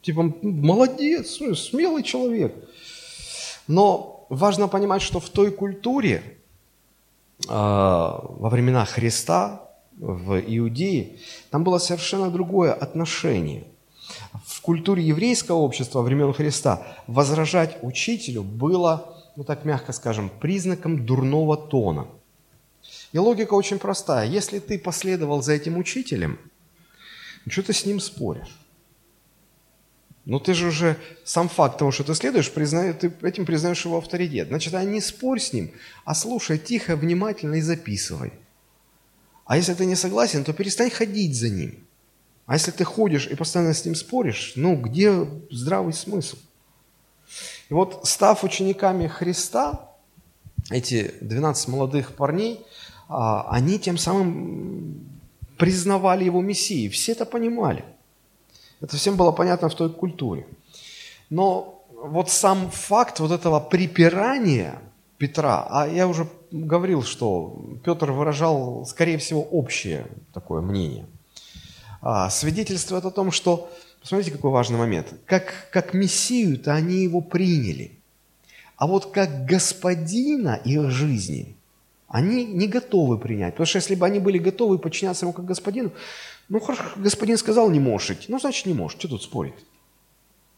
Типа, 0.00 0.32
молодец, 0.40 1.40
смелый 1.58 2.02
человек. 2.02 2.54
Но 3.66 4.24
важно 4.30 4.66
понимать, 4.66 5.02
что 5.02 5.20
в 5.20 5.28
той 5.28 5.50
культуре, 5.50 6.38
во 7.46 8.48
времена 8.50 8.84
Христа, 8.84 9.62
в 9.96 10.40
Иудее, 10.40 11.18
там 11.50 11.62
было 11.64 11.78
совершенно 11.78 12.30
другое 12.30 12.72
отношение. 12.72 13.64
В 14.46 14.60
культуре 14.60 15.02
еврейского 15.02 15.56
общества 15.56 16.02
времен 16.02 16.32
Христа 16.32 16.82
возражать 17.06 17.78
учителю 17.82 18.42
было, 18.42 19.16
ну 19.36 19.44
так 19.44 19.64
мягко 19.64 19.92
скажем, 19.92 20.30
признаком 20.40 21.04
дурного 21.04 21.56
тона. 21.56 22.06
И 23.12 23.18
логика 23.18 23.54
очень 23.54 23.78
простая. 23.78 24.26
Если 24.26 24.58
ты 24.58 24.78
последовал 24.78 25.42
за 25.42 25.52
этим 25.52 25.76
учителем, 25.78 26.38
ну 27.44 27.52
что 27.52 27.62
ты 27.62 27.72
с 27.72 27.84
ним 27.84 28.00
споришь? 28.00 28.59
Но 30.24 30.38
ты 30.38 30.54
же 30.54 30.68
уже 30.68 30.96
сам 31.24 31.48
факт 31.48 31.78
того, 31.78 31.90
что 31.90 32.04
ты 32.04 32.14
следуешь, 32.14 32.52
признаю, 32.52 32.94
ты 32.94 33.12
этим 33.22 33.46
признаешь 33.46 33.84
его 33.84 33.98
авторитет. 33.98 34.48
Значит, 34.48 34.74
а 34.74 34.84
не 34.84 35.00
спорь 35.00 35.40
с 35.40 35.52
ним, 35.52 35.72
а 36.04 36.14
слушай 36.14 36.58
тихо, 36.58 36.96
внимательно 36.96 37.56
и 37.56 37.60
записывай. 37.60 38.32
А 39.46 39.56
если 39.56 39.74
ты 39.74 39.86
не 39.86 39.96
согласен, 39.96 40.44
то 40.44 40.52
перестань 40.52 40.90
ходить 40.90 41.36
за 41.36 41.48
ним. 41.48 41.84
А 42.46 42.54
если 42.54 42.70
ты 42.70 42.84
ходишь 42.84 43.26
и 43.26 43.34
постоянно 43.34 43.74
с 43.74 43.84
ним 43.84 43.94
споришь, 43.94 44.52
ну 44.56 44.76
где 44.76 45.26
здравый 45.50 45.92
смысл? 45.92 46.36
И 47.68 47.74
вот 47.74 48.00
став 48.06 48.44
учениками 48.44 49.06
Христа, 49.06 49.88
эти 50.70 51.14
12 51.20 51.68
молодых 51.68 52.14
парней, 52.14 52.60
а, 53.08 53.48
они 53.50 53.78
тем 53.78 53.98
самым 53.98 55.00
признавали 55.56 56.24
его 56.24 56.40
Мессией. 56.40 56.88
Все 56.88 57.12
это 57.12 57.24
понимали. 57.24 57.84
Это 58.80 58.96
всем 58.96 59.16
было 59.16 59.32
понятно 59.32 59.68
в 59.68 59.74
той 59.74 59.90
культуре. 59.90 60.46
Но 61.28 61.84
вот 61.90 62.30
сам 62.30 62.70
факт 62.70 63.20
вот 63.20 63.30
этого 63.30 63.60
припирания 63.60 64.80
Петра, 65.18 65.66
а 65.68 65.86
я 65.86 66.08
уже 66.08 66.26
говорил, 66.50 67.02
что 67.02 67.62
Петр 67.84 68.10
выражал, 68.10 68.86
скорее 68.86 69.18
всего, 69.18 69.42
общее 69.42 70.06
такое 70.32 70.62
мнение, 70.62 71.06
а, 72.00 72.30
свидетельствует 72.30 73.04
о 73.04 73.10
том, 73.10 73.30
что, 73.30 73.70
посмотрите, 74.00 74.32
какой 74.32 74.50
важный 74.50 74.78
момент, 74.78 75.12
как, 75.26 75.68
как 75.70 75.92
Мессию-то 75.92 76.72
они 76.72 77.02
его 77.02 77.20
приняли, 77.20 77.98
а 78.76 78.86
вот 78.86 79.10
как 79.12 79.44
господина 79.44 80.58
их 80.64 80.90
жизни 80.90 81.54
они 82.08 82.44
не 82.44 82.66
готовы 82.66 83.18
принять. 83.18 83.54
Потому 83.54 83.66
что 83.66 83.78
если 83.78 83.94
бы 83.94 84.04
они 84.04 84.18
были 84.18 84.38
готовы 84.38 84.78
подчиняться 84.78 85.26
ему 85.26 85.32
как 85.32 85.44
господину, 85.44 85.92
ну, 86.50 86.58
хорошо, 86.58 86.82
господин 86.96 87.38
сказал, 87.38 87.70
не 87.70 87.78
можешь 87.78 88.10
идти. 88.10 88.26
Ну, 88.28 88.40
значит, 88.40 88.66
не 88.66 88.74
можешь. 88.74 88.98
Что 88.98 89.08
тут 89.08 89.22
спорить? 89.22 89.54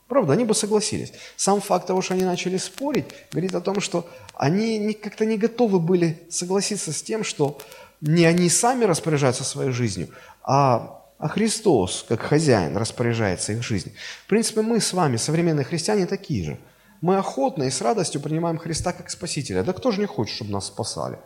Правда, 0.08 0.32
они 0.32 0.44
бы 0.44 0.54
согласились. 0.54 1.12
Сам 1.36 1.60
факт 1.60 1.86
того, 1.86 2.00
что 2.00 2.14
они 2.14 2.24
начали 2.24 2.56
спорить, 2.56 3.04
говорит 3.30 3.54
о 3.54 3.60
том, 3.60 3.80
что 3.80 4.08
они 4.34 4.94
как-то 4.94 5.26
не 5.26 5.36
готовы 5.36 5.78
были 5.78 6.22
согласиться 6.30 6.92
с 6.92 7.02
тем, 7.02 7.24
что 7.24 7.58
не 8.00 8.24
они 8.24 8.48
сами 8.48 8.84
распоряжаются 8.84 9.44
своей 9.44 9.70
жизнью, 9.70 10.08
а, 10.42 11.02
а 11.18 11.28
Христос, 11.28 12.06
как 12.08 12.20
хозяин, 12.22 12.76
распоряжается 12.76 13.52
их 13.52 13.62
жизнью. 13.62 13.94
В 14.24 14.28
принципе, 14.28 14.62
мы 14.62 14.80
с 14.80 14.94
вами, 14.94 15.18
современные 15.18 15.64
христиане, 15.64 16.06
такие 16.06 16.44
же. 16.44 16.58
Мы 17.02 17.16
охотно 17.16 17.64
и 17.64 17.70
с 17.70 17.82
радостью 17.82 18.20
принимаем 18.22 18.56
Христа 18.56 18.92
как 18.92 19.10
Спасителя. 19.10 19.62
Да 19.62 19.72
кто 19.72 19.90
же 19.90 20.00
не 20.00 20.06
хочет, 20.06 20.36
чтобы 20.36 20.52
нас 20.52 20.66
спасали? 20.66 21.18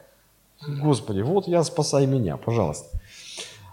Господи, 0.66 1.20
вот 1.20 1.46
я, 1.46 1.62
спасай 1.62 2.06
меня, 2.06 2.36
пожалуйста. 2.36 2.95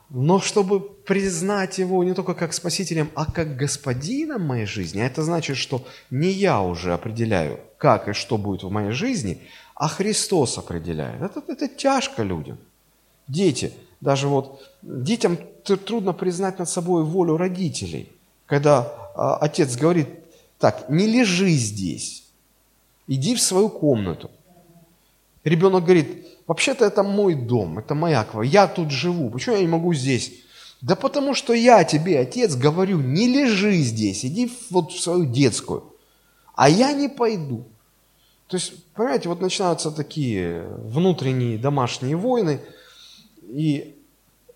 Но 0.10 0.40
чтобы 0.40 0.80
признать 0.80 1.80
Его 1.80 2.04
не 2.04 2.14
только 2.14 2.34
как 2.34 2.54
Спасителем, 2.54 3.10
а 3.16 3.32
как 3.32 3.58
Господином 3.58 4.42
моей 4.42 4.66
жизни, 4.66 5.00
а 5.00 5.06
это 5.06 5.24
значит, 5.24 5.58
что 5.58 5.86
не 6.12 6.30
я 6.30 6.62
уже 6.62 6.94
определяю, 6.94 7.60
как 7.78 8.08
и 8.08 8.14
что 8.14 8.38
будет 8.38 8.64
в 8.64 8.70
моей 8.70 8.92
жизни, 8.92 9.42
а 9.76 9.88
Христос 9.88 10.58
определяет. 10.58 11.22
Это, 11.22 11.42
это 11.48 11.68
тяжко 11.68 12.24
людям. 12.24 12.58
Дети, 13.28 13.74
даже 14.02 14.28
вот 14.28 14.62
детям 14.82 15.38
трудно 15.64 16.14
признать 16.14 16.60
над 16.60 16.70
собой 16.70 17.04
волю 17.04 17.38
родителей, 17.38 18.12
когда 18.46 18.82
а, 19.16 19.38
отец 19.38 19.76
говорит, 19.76 20.08
так, 20.60 20.90
не 20.90 21.08
лежи 21.08 21.50
здесь, 21.52 22.26
иди 23.08 23.36
в 23.36 23.42
свою 23.42 23.70
комнату. 23.70 24.30
Ребенок 25.44 25.84
говорит, 25.84 26.26
вообще-то 26.48 26.86
это 26.86 27.04
мой 27.04 27.36
дом, 27.36 27.80
это 27.80 27.96
моя 27.96 28.24
квартира, 28.24 28.64
я 28.64 28.68
тут 28.68 28.92
живу, 28.92 29.30
почему 29.30 29.56
я 29.56 29.62
не 29.62 29.68
могу 29.68 29.94
здесь? 29.94 30.34
Да 30.82 30.96
потому 30.96 31.34
что 31.34 31.54
я 31.54 31.84
тебе, 31.84 32.20
отец, 32.20 32.56
говорю, 32.56 33.00
не 33.00 33.28
лежи 33.28 33.78
здесь, 33.78 34.26
иди 34.26 34.52
вот 34.70 34.92
в 34.92 35.00
свою 35.00 35.26
детскую, 35.26 35.94
а 36.56 36.70
я 36.70 36.94
не 36.94 37.10
пойду. 37.10 37.66
То 38.48 38.58
есть, 38.58 38.86
понимаете, 38.94 39.30
вот 39.30 39.42
начинаются 39.42 39.92
такие 39.92 40.68
внутренние 40.78 41.58
домашние 41.58 42.16
войны, 42.16 42.60
и 43.44 43.96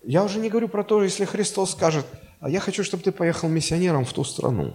я 0.04 0.24
уже 0.24 0.38
не 0.38 0.48
говорю 0.48 0.68
про 0.68 0.84
то, 0.84 1.02
если 1.02 1.24
Христос 1.24 1.72
скажет, 1.72 2.06
а 2.40 2.48
я 2.48 2.60
хочу, 2.60 2.84
чтобы 2.84 3.02
ты 3.02 3.12
поехал 3.12 3.48
миссионером 3.48 4.04
в 4.04 4.12
ту 4.12 4.24
страну. 4.24 4.74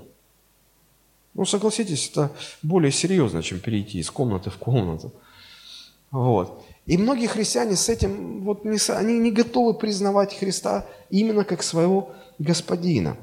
Ну, 1.34 1.46
согласитесь, 1.46 2.10
это 2.10 2.32
более 2.62 2.92
серьезно, 2.92 3.42
чем 3.42 3.60
перейти 3.60 4.00
из 4.00 4.12
комнаты 4.12 4.50
в 4.50 4.58
комнату. 4.58 5.12
Вот. 6.14 6.64
И 6.86 6.96
многие 6.96 7.26
христиане 7.26 7.76
с 7.76 7.90
этим, 7.90 8.44
вот 8.44 8.66
не, 8.66 8.78
они 8.92 9.18
не 9.18 9.32
готовы 9.32 9.74
признавать 9.74 10.38
Христа 10.38 10.86
именно 11.10 11.44
как 11.44 11.64
своего 11.64 12.12
господина. 12.38 13.18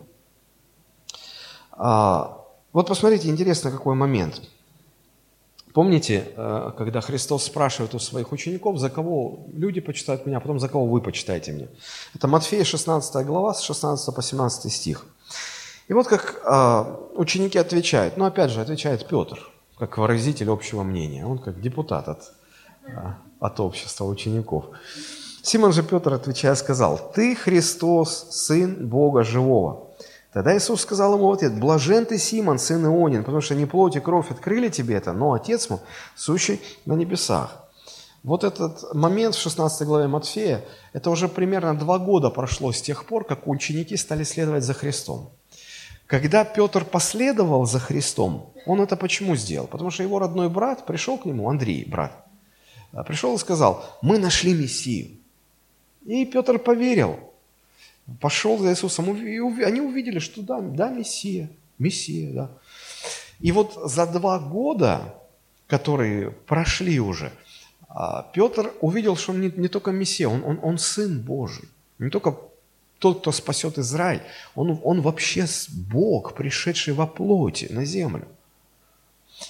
А, 1.70 2.44
вот 2.72 2.88
посмотрите, 2.88 3.28
интересно 3.28 3.70
какой 3.70 3.94
момент. 3.94 4.42
Помните, 5.72 6.32
э, 6.36 6.72
когда 6.76 7.00
Христос 7.00 7.44
спрашивает 7.44 7.94
у 7.94 8.00
своих 8.00 8.32
учеников, 8.32 8.78
за 8.78 8.90
кого 8.90 9.46
люди 9.52 9.80
почитают 9.80 10.26
меня, 10.26 10.38
а 10.38 10.40
потом 10.40 10.58
за 10.58 10.68
кого 10.68 10.86
вы 10.86 11.00
почитаете 11.00 11.52
меня? 11.52 11.68
Это 12.16 12.26
Матфея 12.26 12.64
16 12.64 13.24
глава, 13.24 13.54
с 13.54 13.60
16 13.60 14.12
по 14.12 14.20
17 14.20 14.72
стих. 14.72 15.06
И 15.86 15.92
вот 15.92 16.08
как 16.08 16.42
э, 16.44 16.96
ученики 17.14 17.56
отвечают, 17.56 18.16
ну 18.16 18.24
опять 18.24 18.50
же 18.50 18.60
отвечает 18.60 19.06
Петр, 19.06 19.38
как 19.78 19.96
выразитель 19.96 20.50
общего 20.50 20.82
мнения, 20.82 21.24
он 21.24 21.38
как 21.38 21.60
депутат 21.60 22.08
от 22.08 22.39
от 23.40 23.60
общества 23.60 24.04
учеников. 24.04 24.66
Симон 25.42 25.72
же 25.72 25.82
Петр, 25.82 26.12
отвечая, 26.12 26.54
сказал, 26.54 27.12
«Ты 27.14 27.34
Христос, 27.34 28.28
Сын 28.30 28.88
Бога 28.88 29.24
Живого». 29.24 29.88
Тогда 30.32 30.56
Иисус 30.56 30.82
сказал 30.82 31.14
ему 31.14 31.26
в 31.28 31.32
ответ, 31.32 31.58
«Блажен 31.58 32.06
ты, 32.06 32.18
Симон, 32.18 32.58
сын 32.58 32.84
Ионин, 32.84 33.24
потому 33.24 33.40
что 33.40 33.54
не 33.54 33.66
плоть 33.66 33.96
и 33.96 34.00
кровь 34.00 34.30
открыли 34.30 34.68
тебе 34.68 34.94
это, 34.94 35.12
но 35.12 35.32
Отец 35.32 35.70
мой, 35.70 35.80
сущий 36.14 36.60
на 36.86 36.92
небесах». 36.92 37.66
Вот 38.22 38.44
этот 38.44 38.94
момент 38.94 39.34
в 39.34 39.40
16 39.40 39.86
главе 39.86 40.06
Матфея, 40.06 40.62
это 40.92 41.10
уже 41.10 41.26
примерно 41.26 41.74
два 41.74 41.98
года 41.98 42.28
прошло 42.30 42.70
с 42.70 42.82
тех 42.82 43.06
пор, 43.06 43.24
как 43.24 43.48
ученики 43.48 43.96
стали 43.96 44.24
следовать 44.24 44.62
за 44.62 44.74
Христом. 44.74 45.30
Когда 46.06 46.44
Петр 46.44 46.84
последовал 46.84 47.64
за 47.66 47.78
Христом, 47.78 48.52
он 48.66 48.80
это 48.80 48.96
почему 48.96 49.36
сделал? 49.36 49.66
Потому 49.66 49.90
что 49.90 50.02
его 50.02 50.18
родной 50.18 50.50
брат 50.50 50.84
пришел 50.84 51.16
к 51.16 51.24
нему, 51.24 51.48
Андрей, 51.48 51.86
брат, 51.88 52.12
а 52.12 52.29
пришел 53.06 53.34
и 53.34 53.38
сказал, 53.38 53.98
мы 54.02 54.18
нашли 54.18 54.52
Мессию. 54.54 55.10
И 56.06 56.24
Петр 56.24 56.58
поверил, 56.58 57.18
пошел 58.20 58.58
за 58.58 58.70
Иисусом, 58.70 59.14
и 59.16 59.62
они 59.62 59.80
увидели, 59.80 60.18
что 60.18 60.42
да, 60.42 60.60
да, 60.60 60.90
Мессия, 60.90 61.50
Мессия, 61.78 62.32
да. 62.32 62.50
И 63.38 63.52
вот 63.52 63.74
за 63.84 64.06
два 64.06 64.38
года, 64.38 65.14
которые 65.66 66.30
прошли 66.30 67.00
уже, 67.00 67.32
а, 67.88 68.28
Петр 68.34 68.72
увидел, 68.80 69.16
что 69.16 69.32
он 69.32 69.40
не, 69.40 69.52
не 69.56 69.68
только 69.68 69.92
Мессия, 69.92 70.28
он, 70.28 70.42
он, 70.44 70.58
он 70.62 70.78
Сын 70.78 71.20
Божий. 71.20 71.68
Не 71.98 72.10
только 72.10 72.36
тот, 72.98 73.20
кто 73.20 73.32
спасет 73.32 73.78
Израиль, 73.78 74.22
он, 74.54 74.80
он 74.82 75.00
вообще 75.00 75.46
Бог, 75.68 76.34
пришедший 76.34 76.94
во 76.94 77.06
плоти 77.06 77.66
на 77.70 77.84
землю. 77.84 78.26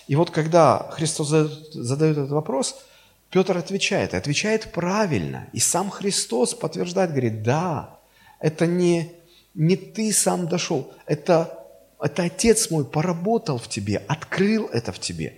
И 0.06 0.14
вот 0.14 0.30
когда 0.30 0.88
Христос 0.92 1.28
задает, 1.28 1.72
задает 1.72 2.18
этот 2.18 2.30
вопрос– 2.30 2.84
Петр 3.30 3.56
отвечает, 3.56 4.14
отвечает 4.14 4.72
правильно. 4.72 5.48
И 5.52 5.60
сам 5.60 5.88
Христос 5.90 6.54
подтверждает, 6.54 7.10
говорит, 7.10 7.42
да, 7.42 7.98
это 8.40 8.66
не, 8.66 9.12
не 9.54 9.76
ты 9.76 10.12
сам 10.12 10.48
дошел, 10.48 10.92
это, 11.06 11.66
это 12.00 12.24
Отец 12.24 12.70
мой 12.70 12.84
поработал 12.84 13.58
в 13.58 13.68
тебе, 13.68 14.02
открыл 14.08 14.66
это 14.72 14.92
в 14.92 14.98
тебе. 14.98 15.34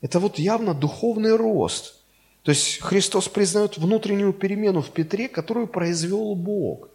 Это 0.00 0.18
вот 0.18 0.38
явно 0.38 0.74
духовный 0.74 1.36
рост. 1.36 1.94
То 2.42 2.50
есть 2.50 2.80
Христос 2.80 3.28
признает 3.28 3.76
внутреннюю 3.78 4.32
перемену 4.32 4.82
в 4.82 4.90
Петре, 4.90 5.28
которую 5.28 5.66
произвел 5.66 6.34
Бог. 6.34 6.90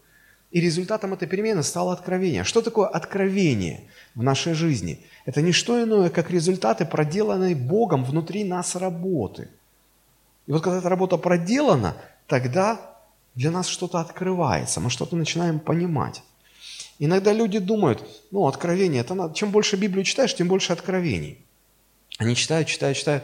И 0.52 0.60
результатом 0.60 1.14
этой 1.14 1.28
перемены 1.28 1.64
стало 1.64 1.94
откровение. 1.94 2.44
Что 2.44 2.62
такое 2.62 2.88
откровение 2.88 3.88
в 4.16 4.24
нашей 4.24 4.54
жизни? 4.54 5.00
Это 5.26 5.42
не 5.42 5.54
что 5.54 5.82
иное, 5.82 6.10
как 6.10 6.30
результаты 6.30 6.86
проделанной 6.86 7.56
Богом 7.56 8.04
внутри 8.04 8.44
нас 8.44 8.76
работы. 8.76 9.50
И 10.48 10.52
вот 10.52 10.64
когда 10.64 10.80
эта 10.80 10.90
работа 10.90 11.18
проделана, 11.18 11.96
тогда 12.28 12.80
для 13.36 13.52
нас 13.52 13.68
что-то 13.68 14.00
открывается, 14.00 14.80
мы 14.80 14.90
что-то 14.90 15.16
начинаем 15.16 15.60
понимать. 15.60 16.24
Иногда 17.00 17.34
люди 17.34 17.60
думают, 17.60 18.04
ну, 18.32 18.48
откровение, 18.48 19.02
это 19.02 19.14
надо, 19.16 19.34
чем 19.34 19.52
больше 19.52 19.76
Библию 19.76 20.04
читаешь, 20.04 20.36
тем 20.36 20.48
больше 20.48 20.74
откровений. 20.74 21.46
Они 22.18 22.36
читают, 22.36 22.68
читают, 22.68 22.98
читают, 22.98 23.24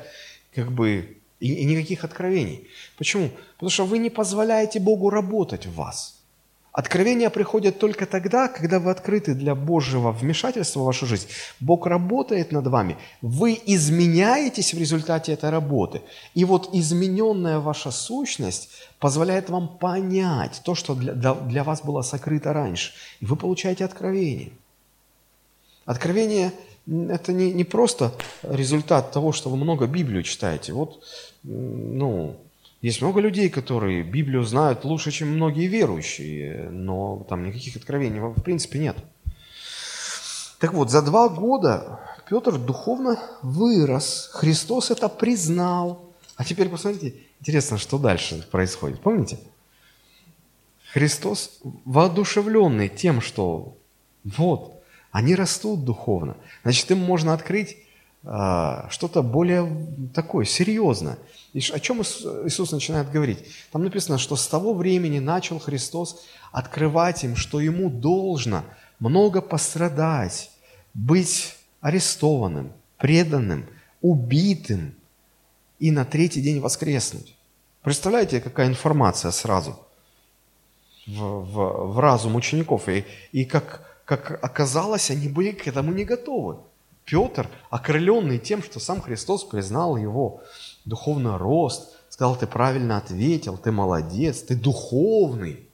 как 0.56 0.72
бы, 0.72 1.18
и, 1.40 1.54
и 1.54 1.66
никаких 1.66 2.04
откровений. 2.04 2.68
Почему? 2.98 3.30
Потому 3.56 3.70
что 3.70 3.86
вы 3.86 4.00
не 4.00 4.10
позволяете 4.10 4.80
Богу 4.80 5.10
работать 5.10 5.66
в 5.66 5.76
вас– 5.76 6.16
Откровения 6.78 7.32
приходят 7.32 7.80
только 7.80 8.06
тогда, 8.06 8.48
когда 8.48 8.80
вы 8.80 8.92
открыты 8.92 9.34
для 9.34 9.56
Божьего 9.56 10.12
вмешательства 10.12 10.82
в 10.82 10.86
вашу 10.86 11.08
жизнь. 11.08 11.28
Бог 11.60 11.88
работает 11.88 12.52
над 12.52 12.68
вами, 12.68 12.98
вы 13.24 13.60
изменяетесь 13.66 14.76
в 14.76 14.78
результате 14.78 15.34
этой 15.34 15.50
работы. 15.50 16.04
И 16.36 16.46
вот 16.46 16.70
измененная 16.74 17.58
ваша 17.58 17.90
сущность 17.90 18.70
позволяет 19.00 19.50
вам 19.50 19.80
понять 19.80 20.62
то, 20.64 20.76
что 20.76 20.94
для, 20.94 21.34
для 21.34 21.64
вас 21.64 21.82
было 21.82 22.04
сокрыто 22.04 22.54
раньше. 22.54 22.94
И 23.22 23.26
вы 23.26 23.38
получаете 23.38 23.84
откровение. 23.84 24.52
Откровение– 25.86 26.52
это 27.10 27.34
не, 27.34 27.54
не 27.54 27.64
просто 27.64 28.12
результат 28.44 29.12
того, 29.12 29.32
что 29.32 29.50
вы 29.50 29.58
много 29.58 29.88
Библию 29.88 30.22
читаете. 30.22 30.74
Вот, 30.74 31.04
ну, 31.42 32.36
есть 32.82 33.02
много 33.02 33.20
людей, 33.22 33.50
которые 33.50 34.04
Библию 34.04 34.44
знают 34.44 34.86
лучше, 34.86 35.12
чем 35.12 35.30
многие 35.30 35.68
верующие, 35.68 36.70
но 36.70 37.26
там 37.28 37.44
никаких 37.44 37.76
откровений 37.76 38.20
в 38.20 38.42
принципе 38.42 38.80
нет. 38.80 38.98
Так 40.60 40.74
вот, 40.74 40.92
за 40.92 41.02
два 41.02 41.30
года 41.30 42.00
Петр 42.30 42.58
духовно 42.58 43.20
вырос, 43.42 44.30
Христос 44.34 44.92
это 44.92 45.10
признал. 45.10 46.14
А 46.36 46.44
теперь 46.44 46.70
посмотрите, 46.70 47.16
интересно, 47.40 47.78
что 47.78 47.98
дальше 47.98 48.48
происходит. 48.52 49.00
Помните? 49.02 49.40
Христос 50.94 51.60
воодушевленный 51.86 52.90
тем, 52.90 53.22
что 53.22 53.78
вот, 54.24 54.84
они 55.12 55.36
растут 55.36 55.84
духовно. 55.84 56.38
Значит, 56.64 56.92
им 56.92 57.00
можно 57.00 57.34
открыть 57.34 57.78
что-то 58.90 59.22
более 59.24 59.88
такое, 60.14 60.44
серьезное. 60.44 61.18
И 61.54 61.60
о 61.60 61.80
чем 61.80 62.02
Иисус 62.02 62.72
начинает 62.72 63.10
говорить? 63.10 63.40
Там 63.72 63.84
написано, 63.84 64.18
что 64.18 64.36
с 64.36 64.48
того 64.48 64.74
времени 64.74 65.20
начал 65.20 65.60
Христос 65.60 66.26
открывать 66.52 67.24
им, 67.24 67.36
что 67.36 67.62
ему 67.62 67.90
должно 67.90 68.64
много 69.00 69.42
пострадать, 69.42 70.52
быть 70.94 71.56
арестованным, 71.80 72.74
преданным, 72.98 73.66
убитым 74.02 74.94
и 75.80 75.92
на 75.92 76.04
третий 76.04 76.42
день 76.42 76.60
воскреснуть. 76.60 77.36
Представляете, 77.82 78.42
какая 78.42 78.68
информация 78.68 79.32
сразу 79.32 79.80
в, 81.06 81.22
в, 81.22 81.94
в 81.94 82.00
разум 82.00 82.36
учеников. 82.36 82.90
И, 82.90 83.06
и 83.32 83.46
как, 83.46 84.02
как 84.04 84.44
оказалось, 84.44 85.12
они 85.12 85.30
были 85.30 85.52
к 85.52 85.68
этому 85.68 85.94
не 85.94 86.04
готовы. 86.04 86.58
Петр, 87.08 87.50
окрыленный 87.70 88.38
тем, 88.38 88.62
что 88.62 88.82
сам 88.82 89.02
Христос 89.02 89.46
признал 89.46 89.96
его 89.96 90.42
духовный 90.84 91.38
рост, 91.38 91.96
сказал, 92.10 92.36
ты 92.36 92.48
правильно 92.48 92.98
ответил, 92.98 93.58
ты 93.58 93.72
молодец, 93.72 94.42
ты 94.42 94.56
духовный. 94.56 95.66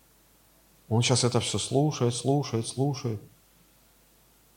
Он 0.89 1.01
сейчас 1.01 1.23
это 1.23 1.39
все 1.39 1.57
слушает, 1.57 2.13
слушает, 2.13 2.67
слушает. 2.67 3.19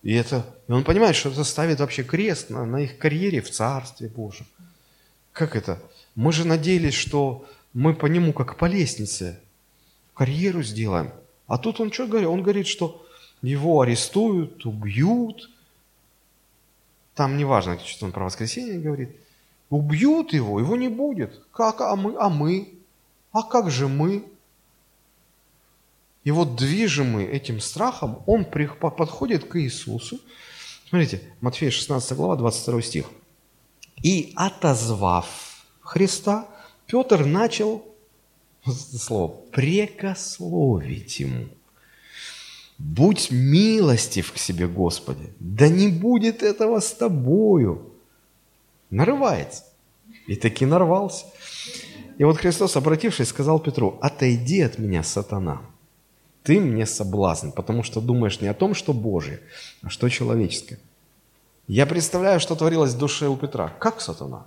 И, 0.03 0.13
это, 0.13 0.45
и 0.69 0.73
он 0.73 0.85
понимает, 0.85 1.17
что 1.17 1.31
это 1.31 1.45
ставит 1.45 1.81
вообще 1.81 2.05
крест 2.05 2.51
на, 2.51 2.67
на 2.67 2.83
их 2.83 2.99
карьере 2.99 3.41
в 3.41 3.51
Царстве 3.51 4.09
Божьем. 4.09 4.47
Как 5.33 5.57
это? 5.57 5.81
Мы 6.15 6.31
же 6.31 6.47
надеялись, 6.47 6.95
что 6.95 7.47
мы 7.73 7.95
по 7.95 8.05
нему 8.05 8.35
как 8.35 8.59
по 8.59 8.67
лестнице 8.67 9.41
карьеру 10.13 10.63
сделаем. 10.63 11.11
А 11.47 11.57
тут 11.57 11.81
он 11.81 11.91
что 11.91 12.07
говорит? 12.07 12.29
Он 12.29 12.43
говорит, 12.43 12.67
что 12.67 13.03
его 13.41 13.81
арестуют, 13.81 14.67
убьют– 14.67 15.51
там 17.17 17.39
не 17.39 17.47
важно, 17.47 17.79
что 17.79 18.05
он 18.05 18.13
про 18.13 18.27
воскресенье 18.27 18.79
говорит. 18.79 19.17
Убьют 19.71 20.35
его, 20.35 20.61
его 20.61 20.77
не 20.77 20.89
будет. 20.89 21.43
Как? 21.51 21.81
А 21.81 21.97
мы? 21.97 22.15
А 22.19 22.29
мы? 22.29 22.75
А 23.33 23.43
как 23.43 23.71
же 23.71 23.89
мы? 23.89 24.25
И 26.25 26.31
вот 26.31 26.57
движимый 26.57 27.25
этим 27.25 27.61
страхом, 27.61 28.23
он 28.27 28.45
подходит 28.45 29.49
к 29.49 29.59
Иисусу. 29.59 30.21
Смотрите, 30.89 31.23
Матфея 31.41 31.71
16 31.71 32.17
глава, 32.17 32.37
22 32.37 32.83
стих. 32.83 33.07
«И 34.03 34.33
отозвав 34.37 35.65
Христа, 35.81 36.47
Петр 36.87 37.25
начал, 37.25 37.83
слово, 38.67 39.29
прекословить 39.53 41.21
ему». 41.21 41.49
Будь 42.79 43.31
милостив 43.31 44.33
к 44.33 44.39
себе, 44.39 44.67
Господи, 44.67 45.33
да 45.41 45.69
не 45.69 45.89
будет 45.89 46.43
этого 46.43 46.81
с 46.81 46.93
тобою. 46.93 47.93
Нарывается. 48.91 49.65
И 50.27 50.37
таки 50.37 50.67
нарвался. 50.67 51.27
И 52.19 52.25
вот 52.25 52.39
Христос, 52.39 52.77
обратившись, 52.77 53.29
сказал 53.29 53.59
Петру, 53.61 53.99
отойди 54.01 54.61
от 54.61 54.79
меня, 54.79 55.03
сатана. 55.03 55.61
Ты 56.43 56.61
мне 56.61 56.87
соблазн, 56.87 57.51
потому 57.51 57.83
что 57.83 58.01
думаешь 58.01 58.41
не 58.41 58.49
о 58.49 58.55
том, 58.55 58.75
что 58.75 58.93
Божие, 58.93 59.41
а 59.83 59.89
что 59.89 60.09
человеческое. 60.09 60.79
Я 61.67 61.87
представляю, 61.87 62.41
что 62.41 62.55
творилось 62.55 62.95
в 62.95 62.99
душе 62.99 63.27
у 63.27 63.37
Петра. 63.37 63.69
Как 63.81 64.01
сатана? 64.01 64.47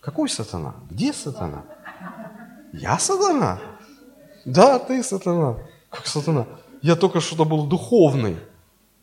Какой 0.00 0.28
сатана? 0.28 0.74
Где 0.90 1.12
сатана? 1.12 1.64
Я 2.72 2.98
сатана? 2.98 3.60
Да, 4.44 4.78
ты 4.78 5.02
сатана. 5.02 5.58
Как 5.90 6.06
сатана? 6.06 6.46
Я 6.82 6.96
только 6.96 7.20
что 7.20 7.44
был 7.44 7.66
духовный, 7.66 8.36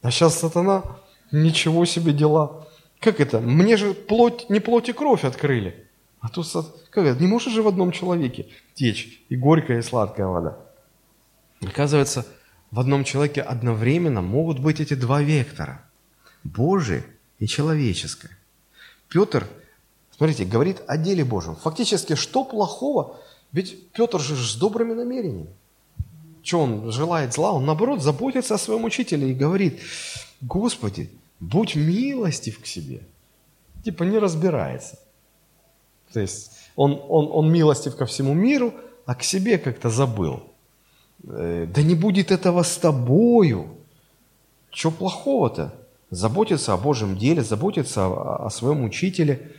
а 0.02 0.12
сейчас 0.12 0.40
сатана, 0.40 0.84
ничего 1.32 1.86
себе 1.86 2.14
дела. 2.14 2.68
Как 3.00 3.20
это? 3.20 3.40
Мне 3.40 3.78
же 3.78 3.94
плоть, 3.94 4.50
не 4.50 4.60
плоть 4.60 4.90
и 4.90 4.94
кровь 4.94 5.24
открыли. 5.24 5.90
А 6.20 6.30
тут, 6.30 6.48
как 6.90 7.06
это, 7.06 7.20
не 7.20 7.28
может 7.28 7.52
же 7.52 7.62
в 7.62 7.68
одном 7.68 7.92
человеке 7.92 8.48
течь 8.76 9.22
и 9.28 9.36
горькая, 9.36 9.80
и 9.80 9.82
сладкая 9.82 10.28
вода. 10.28 10.58
Оказывается, 11.62 12.26
в 12.72 12.80
одном 12.80 13.04
человеке 13.04 13.42
одновременно 13.42 14.22
могут 14.22 14.60
быть 14.60 14.80
эти 14.80 14.94
два 14.94 15.22
вектора. 15.22 15.84
Божий 16.44 17.04
и 17.40 17.48
человеческое. 17.48 18.38
Петр, 19.10 19.48
смотрите, 20.16 20.46
говорит 20.46 20.82
о 20.88 20.98
деле 20.98 21.24
Божьем. 21.24 21.56
Фактически, 21.56 22.16
что 22.16 22.44
плохого? 22.44 23.20
Ведь 23.52 23.92
Петр 23.92 24.20
же 24.20 24.36
с 24.36 24.56
добрыми 24.56 24.94
намерениями. 24.94 25.54
Что 26.44 26.60
он 26.60 26.92
желает 26.92 27.34
зла? 27.34 27.54
Он, 27.54 27.66
наоборот, 27.66 28.02
заботится 28.02 28.56
о 28.56 28.58
своем 28.58 28.84
учителе 28.84 29.32
и 29.32 29.34
говорит, 29.34 29.80
Господи, 30.42 31.10
будь 31.40 31.76
милостив 31.76 32.62
к 32.62 32.66
себе. 32.66 33.02
Типа 33.84 34.04
не 34.04 34.20
разбирается. 34.20 35.00
То 36.12 36.20
есть 36.20 36.52
он, 36.76 37.02
он, 37.08 37.30
он 37.32 37.52
милостив 37.52 37.96
ко 37.96 38.06
всему 38.06 38.34
миру, 38.34 38.74
а 39.06 39.16
к 39.16 39.24
себе 39.24 39.58
как-то 39.58 39.90
забыл. 39.90 40.44
Э, 41.28 41.66
да 41.68 41.82
не 41.82 41.96
будет 41.96 42.32
этого 42.32 42.64
с 42.64 42.78
тобою. 42.78 43.78
Что 44.70 44.92
плохого-то? 44.92 45.74
Заботиться 46.10 46.74
о 46.74 46.78
Божьем 46.78 47.18
деле, 47.18 47.42
заботиться 47.42 48.06
о, 48.06 48.46
о 48.46 48.50
своем 48.50 48.84
учителе. 48.84 49.52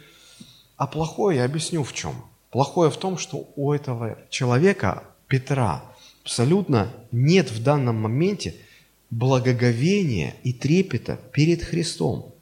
А 0.76 0.86
плохое 0.86 1.38
я 1.38 1.44
объясню 1.44 1.82
в 1.82 1.92
чем. 1.94 2.14
Плохое 2.50 2.90
в 2.90 2.96
том, 2.96 3.16
что 3.18 3.48
у 3.56 3.72
этого 3.72 4.18
человека, 4.28 5.04
Петра, 5.26 5.82
абсолютно 6.24 6.90
нет 7.12 7.50
в 7.50 7.62
данном 7.62 7.96
моменте 7.96 8.54
благоговения 9.10 10.34
и 10.42 10.52
трепета 10.52 11.18
перед 11.32 11.62
Христом. 11.62 12.32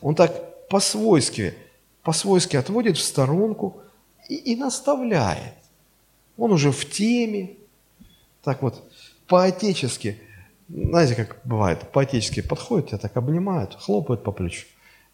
Он 0.00 0.14
так 0.14 0.68
по-свойски, 0.68 1.54
по-свойски 2.02 2.56
отводит 2.56 2.96
в 2.96 3.02
сторонку 3.02 3.82
и, 4.28 4.36
и 4.36 4.56
наставляет. 4.56 5.54
Он 6.38 6.52
уже 6.52 6.70
в 6.70 6.88
теме, 6.88 7.56
так 8.42 8.62
вот, 8.62 8.82
по-отечески, 9.26 10.18
знаете, 10.68 11.16
как 11.16 11.40
бывает, 11.44 11.90
по-отечески 11.90 12.40
подходит, 12.42 12.88
тебя 12.88 12.98
так 12.98 13.16
обнимают, 13.16 13.74
хлопают 13.74 14.22
по 14.22 14.30
плечу. 14.30 14.66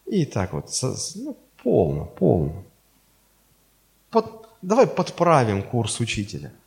И 0.04 0.26
так 0.26 0.52
вот, 0.52 0.70
ну, 1.14 1.36
полно, 1.62 2.04
полно. 2.04 2.62
Под, 4.10 4.48
давай 4.60 4.86
подправим 4.86 5.62
курс 5.62 5.98
учителя– 5.98 6.52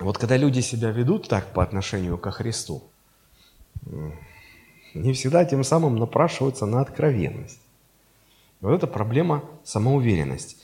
вот 0.00 0.18
когда 0.18 0.36
люди 0.36 0.60
себя 0.60 0.90
ведут 0.90 1.28
так 1.28 1.52
по 1.52 1.62
отношению 1.62 2.18
ко 2.18 2.30
Христу, 2.30 2.82
не 4.94 5.12
всегда 5.12 5.44
тем 5.44 5.62
самым 5.64 5.96
напрашиваются 5.96 6.66
на 6.66 6.80
откровенность. 6.80 7.60
вот 8.60 8.72
это 8.72 8.86
проблема 8.86 9.44
самоуверенности. 9.64 10.56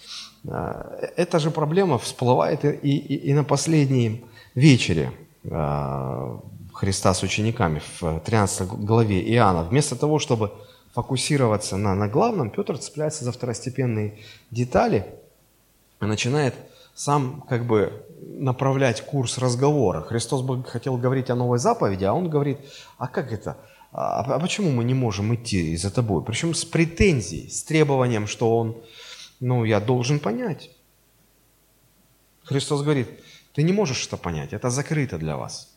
А, 0.48 0.98
эта 1.16 1.38
же 1.38 1.50
проблема 1.50 1.98
всплывает 1.98 2.64
и, 2.64 2.70
и, 2.70 3.30
и 3.30 3.34
на 3.34 3.44
последнем 3.44 4.24
вечере. 4.54 5.12
э, 5.44 6.38
Христа 6.76 7.14
с 7.14 7.22
учениками 7.22 7.80
в 8.00 8.20
13 8.20 8.68
главе 8.68 9.22
Иоанна. 9.32 9.62
Вместо 9.62 9.96
того, 9.96 10.18
чтобы 10.18 10.52
фокусироваться 10.92 11.78
на, 11.78 11.94
на 11.94 12.06
главном, 12.06 12.50
Петр 12.50 12.76
цепляется 12.76 13.24
за 13.24 13.32
второстепенные 13.32 14.18
детали 14.50 15.06
и 16.02 16.04
начинает 16.04 16.54
сам 16.94 17.42
как 17.48 17.66
бы 17.66 18.05
направлять 18.20 19.00
курс 19.00 19.38
разговора. 19.38 20.02
Христос 20.02 20.42
бы 20.42 20.62
хотел 20.64 20.96
говорить 20.96 21.30
о 21.30 21.34
новой 21.34 21.58
заповеди, 21.58 22.04
а 22.04 22.12
он 22.12 22.28
говорит, 22.28 22.58
а 22.98 23.08
как 23.08 23.32
это? 23.32 23.56
А, 23.92 24.20
а 24.20 24.38
почему 24.38 24.70
мы 24.70 24.84
не 24.84 24.94
можем 24.94 25.34
идти 25.34 25.76
за 25.76 25.90
тобой? 25.90 26.22
Причем 26.24 26.54
с 26.54 26.64
претензией, 26.64 27.48
с 27.48 27.62
требованием, 27.62 28.26
что 28.26 28.56
он, 28.56 28.76
ну, 29.40 29.64
я 29.64 29.80
должен 29.80 30.18
понять. 30.18 30.70
Христос 32.44 32.82
говорит, 32.82 33.08
ты 33.52 33.62
не 33.62 33.72
можешь 33.72 34.06
это 34.06 34.16
понять, 34.16 34.52
это 34.52 34.70
закрыто 34.70 35.18
для 35.18 35.36
вас. 35.36 35.76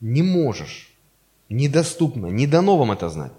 Не 0.00 0.22
можешь, 0.22 0.92
недоступно, 1.48 2.26
не 2.26 2.46
дано 2.46 2.76
вам 2.76 2.92
это 2.92 3.08
знать. 3.08 3.32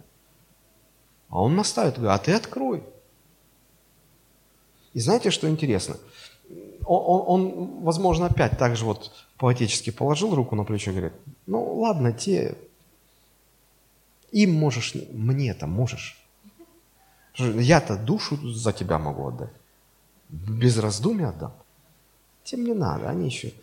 А 1.30 1.42
он 1.42 1.56
наставит, 1.56 2.00
а 2.00 2.18
ты 2.18 2.34
открой. 2.34 2.84
И 4.94 5.00
знаете, 5.00 5.30
что 5.30 5.48
интересно? 5.48 5.98
Он, 6.92 7.24
он, 7.28 7.84
возможно, 7.84 8.26
опять 8.26 8.58
так 8.58 8.76
же 8.76 8.84
вот 8.84 9.12
поотечески 9.38 9.92
положил 9.92 10.34
руку 10.34 10.56
на 10.56 10.64
плечо 10.64 10.90
и 10.90 10.96
говорит, 10.96 11.14
ну 11.46 11.76
ладно, 11.76 12.12
те, 12.12 12.58
им 14.32 14.54
можешь, 14.56 14.96
мне-то 15.12 15.68
можешь. 15.68 16.18
Я-то 17.38 17.96
душу 17.96 18.38
за 18.38 18.74
тебя 18.74 18.98
могу 18.98 19.28
отдать. 19.28 19.54
Без 20.30 20.80
раздумий 20.80 21.28
отдам. 21.28 21.54
Тем 22.44 22.64
не 22.64 22.74
надо, 22.74 23.10
они 23.10 23.28
еще... 23.28 23.54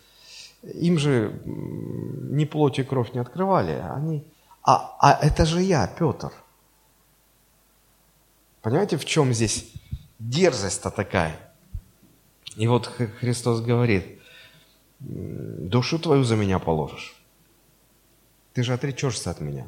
Им 0.63 0.97
же 0.97 1.39
ни 1.45 2.45
плоть 2.45 2.79
и 2.79 2.83
кровь 2.83 3.13
не 3.13 3.19
открывали, 3.19 3.73
они... 3.73 4.23
А, 4.63 4.95
а 4.99 5.19
это 5.21 5.45
же 5.45 5.61
я, 5.61 5.85
Петр. 5.87 6.31
Понимаете, 8.61 8.97
в 8.97 9.05
чем 9.05 9.33
здесь 9.33 9.71
дерзость-то 10.19 10.91
такая? 10.91 11.46
И 12.57 12.65
вот 12.65 12.87
Христос 13.19 13.61
говорит, 13.61 14.19
душу 14.99 15.99
твою 15.99 16.23
за 16.23 16.35
меня 16.35 16.57
положишь. 16.57 17.15
Ты 18.53 18.63
же 18.63 18.73
отречешься 18.73 19.29
от 19.29 19.41
меня. 19.41 19.67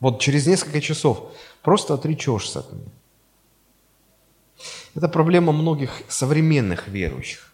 Вот 0.00 0.18
через 0.18 0.46
несколько 0.46 0.80
часов 0.80 1.30
просто 1.62 1.92
отречешься 1.92 2.60
от 2.60 2.72
меня. 2.72 2.90
Это 4.94 5.08
проблема 5.08 5.52
многих 5.52 5.90
современных 6.08 6.88
верующих. 6.88 7.52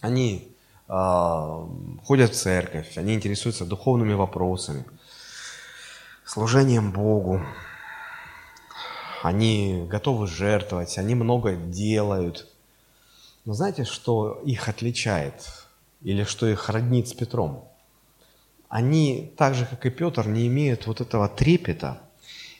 Они 0.00 0.48
э, 0.88 1.66
ходят 2.04 2.32
в 2.32 2.34
церковь, 2.34 2.98
они 2.98 3.14
интересуются 3.14 3.64
духовными 3.64 4.14
вопросами, 4.14 4.84
служением 6.24 6.90
Богу. 6.90 7.40
Они 9.22 9.86
готовы 9.88 10.26
жертвовать, 10.26 10.98
они 10.98 11.14
много 11.14 11.54
делают– 11.54 12.48
но 13.46 13.52
знаете, 13.54 13.84
что 13.84 14.42
их 14.44 14.68
отличает 14.68 15.34
или 16.02 16.24
что 16.24 16.48
их 16.48 16.68
роднит 16.68 17.08
с 17.08 17.14
Петром? 17.14 17.68
Они, 18.68 19.32
так 19.36 19.54
же 19.54 19.64
как 19.66 19.86
и 19.86 19.90
Петр, 19.90 20.26
не 20.26 20.48
имеют 20.48 20.88
вот 20.88 21.00
этого 21.00 21.28
трепета 21.28 22.00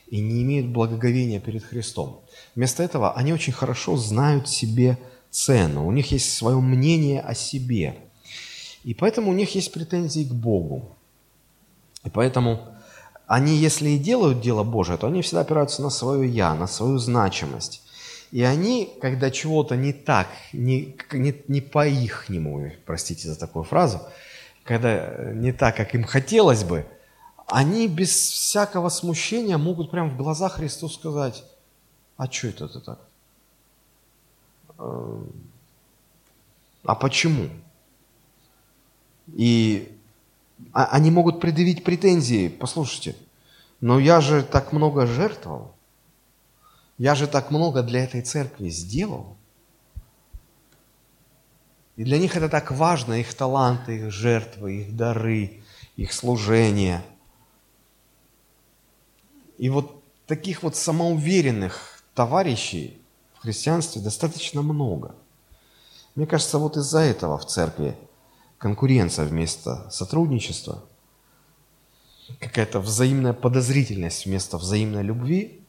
и 0.07 0.21
не 0.21 0.41
имеют 0.43 0.67
благоговения 0.67 1.41
перед 1.41 1.63
Христом. 1.65 2.21
Вместо 2.55 2.83
этого 2.83 3.13
они 3.13 3.33
очень 3.33 3.51
хорошо 3.51 3.97
знают 3.97 4.47
себе 4.47 4.97
цену, 5.29 5.85
у 5.85 5.91
них 5.91 6.09
есть 6.13 6.33
свое 6.33 6.59
мнение 6.61 7.19
о 7.19 7.35
себе. 7.35 7.97
И 8.85 8.93
поэтому 8.93 9.31
у 9.31 9.33
них 9.33 9.53
есть 9.55 9.73
претензии 9.73 10.23
к 10.23 10.31
Богу. 10.31 10.95
И 12.05 12.09
поэтому 12.09 12.61
они, 13.27 13.57
если 13.57 13.89
и 13.89 13.99
делают 13.99 14.39
дело 14.39 14.63
Божие, 14.63 14.97
то 14.97 15.07
они 15.07 15.21
всегда 15.21 15.41
опираются 15.41 15.81
на 15.81 15.89
свое 15.89 16.29
«я», 16.29 16.55
на 16.55 16.67
свою 16.67 16.97
значимость. 16.97 17.81
И 18.31 18.43
они, 18.43 18.93
когда 19.01 19.31
чего-то 19.31 19.75
не 19.75 19.93
так, 19.93 20.27
не, 20.51 20.95
не, 21.13 21.41
не 21.47 21.61
по-ихнему, 21.61 22.71
простите 22.85 23.27
за 23.27 23.39
такую 23.39 23.63
фразу, 23.63 24.01
когда 24.63 25.31
не 25.33 25.53
так, 25.53 25.77
как 25.77 25.95
им 25.95 26.03
хотелось 26.03 26.63
бы, 26.63 26.85
они 27.47 27.87
без 27.87 28.09
всякого 28.09 28.89
смущения 28.89 29.57
могут 29.57 29.91
прямо 29.91 30.09
в 30.09 30.17
глаза 30.17 30.49
Христу 30.49 30.89
сказать, 30.89 31.43
а 32.17 32.29
что 32.29 32.47
это 32.47 32.67
ты 32.67 32.79
так? 32.81 32.99
А 36.83 36.95
почему? 36.95 37.49
И 39.33 39.97
а, 40.73 40.85
они 40.85 41.11
могут 41.11 41.39
предъявить 41.39 41.83
претензии, 41.83 42.47
послушайте, 42.49 43.15
но 43.81 43.99
я 43.99 44.21
же 44.21 44.43
так 44.43 44.73
много 44.73 45.05
жертвовал. 45.05 45.73
Я 46.97 47.13
же 47.13 47.27
так 47.27 47.51
много 47.51 47.83
для 47.83 48.03
этой 48.03 48.21
церкви 48.21 48.69
сделал. 48.69 49.37
И 51.95 52.03
для 52.03 52.17
них 52.17 52.35
это 52.35 52.49
так 52.49 52.71
важно, 52.71 53.13
их 53.13 53.33
таланты, 53.33 53.97
их 53.97 54.11
жертвы, 54.11 54.81
их 54.81 54.95
дары, 54.95 55.63
их 55.95 56.13
служение. 56.13 57.03
И 59.57 59.69
вот 59.69 60.03
таких 60.25 60.63
вот 60.63 60.75
самоуверенных 60.75 62.03
товарищей 62.13 62.99
в 63.35 63.41
христианстве 63.41 64.01
достаточно 64.01 64.61
много. 64.61 65.15
Мне 66.15 66.25
кажется, 66.25 66.57
вот 66.57 66.77
из-за 66.77 66.99
этого 66.99 67.37
в 67.37 67.45
церкви 67.45 67.95
конкуренция 68.57 69.25
вместо 69.25 69.89
сотрудничества, 69.91 70.83
какая-то 72.39 72.79
взаимная 72.79 73.33
подозрительность 73.33 74.25
вместо 74.25 74.57
взаимной 74.57 75.03
любви– 75.03 75.61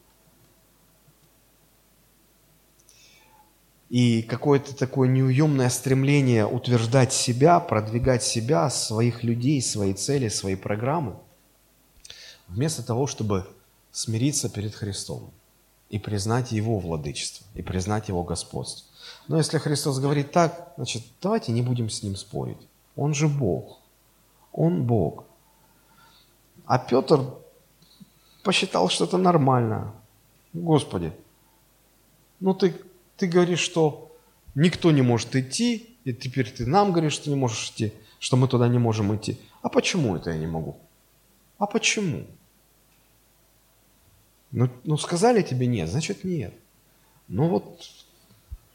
и 3.89 4.23
какое-то 4.23 4.77
такое 4.77 5.09
неуемное 5.09 5.71
стремление 5.71 6.47
утверждать 6.47 7.13
себя, 7.13 7.59
продвигать 7.59 8.23
себя, 8.23 8.69
своих 8.69 9.23
людей, 9.23 9.63
свои 9.63 9.95
цели, 9.95 10.29
свои 10.29 10.57
программы, 10.57 11.17
вместо 12.49 12.83
того, 12.83 13.07
чтобы 13.07 13.47
смириться 13.91 14.51
перед 14.51 14.75
Христом 14.75 15.31
и 15.89 15.99
признать 15.99 16.53
Его 16.53 16.79
владычество, 16.79 17.47
и 17.55 17.63
признать 17.63 18.09
Его 18.09 18.23
господство. 18.23 18.87
Но 19.27 19.39
если 19.39 19.59
Христос 19.59 19.99
говорит 20.01 20.33
так, 20.33 20.73
значит, 20.77 21.03
давайте 21.23 21.53
не 21.53 21.63
будем 21.63 21.89
с 21.89 22.03
Ним 22.03 22.15
спорить. 22.17 22.59
Он 22.95 23.15
же 23.15 23.27
Бог. 23.27 23.81
Он 24.53 24.85
Бог. 24.85 25.25
А 26.67 26.79
Петр 26.79 27.23
посчитал, 28.43 28.91
что 28.91 29.05
это 29.05 29.17
нормально. 29.17 29.95
Господи, 30.53 31.13
ну 32.41 32.53
ты 32.53 32.75
ты 33.19 33.27
говоришь, 33.27 33.59
что 33.59 34.17
никто 34.55 34.91
не 34.93 35.03
может 35.03 35.35
идти, 35.37 35.97
и 36.05 36.15
теперь 36.15 36.51
ты 36.51 36.65
нам 36.65 36.93
говоришь, 36.93 37.15
что 37.15 37.31
не 37.31 37.37
можешь 37.37 37.71
идти, 37.71 37.93
что 38.19 38.37
мы 38.37 38.49
туда 38.49 38.69
не 38.69 38.79
можем 38.79 39.15
идти. 39.15 39.39
А 39.61 39.69
почему 39.69 40.17
это 40.17 40.31
я 40.31 40.39
не 40.39 40.47
могу? 40.47 40.77
А 41.59 41.67
почему? 41.67 42.25
Ну, 44.53 44.71
ну 44.85 44.97
сказали 44.97 45.43
тебе 45.43 45.67
нет, 45.67 45.91
значит 45.91 46.25
нет. 46.25 46.55
Ну 47.27 47.49
вот 47.49 47.83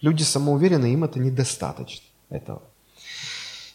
люди 0.01 0.23
самоуверены, 0.23 0.93
им 0.93 1.05
это 1.05 1.19
недостаточно 1.19 2.05
этого. 2.29 2.61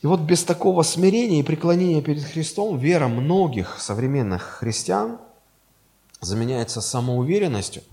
И 0.03 0.07
вот 0.07 0.21
без 0.21 0.45
такого 0.45 0.83
смирения 0.83 1.41
и 1.41 1.43
преклонения 1.43 2.03
перед 2.03 2.23
Христом 2.23 2.79
вера 2.79 3.09
многих 3.09 3.81
современных 3.81 4.43
христиан 4.43 5.19
заменяется 6.21 6.83
самоуверенностью– 6.83 7.83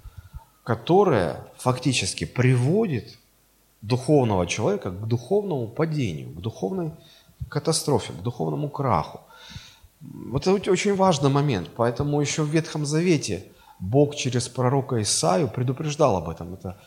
которая 0.65 1.43
фактически 1.57 2.25
приводит 2.25 3.17
духовного 3.81 4.47
человека 4.47 4.89
к 4.89 5.07
духовному 5.07 5.67
падению, 5.67 6.31
к 6.31 6.41
духовной 6.41 6.91
катастрофе, 7.49 8.13
к 8.13 8.23
духовному 8.23 8.67
краху. 8.69 9.19
Вот 10.01 10.47
это 10.47 10.71
очень 10.71 10.95
важный 10.95 11.29
момент, 11.29 11.69
поэтому 11.75 12.19
еще 12.19 12.41
в 12.41 12.49
Ветхом 12.49 12.83
Завете 12.85 13.45
Бог 13.79 14.15
через 14.15 14.49
пророка 14.49 14.99
Исаию 15.03 15.47
предупреждал 15.47 16.17
об 16.17 16.29
этом. 16.29 16.55
Это 16.55 16.77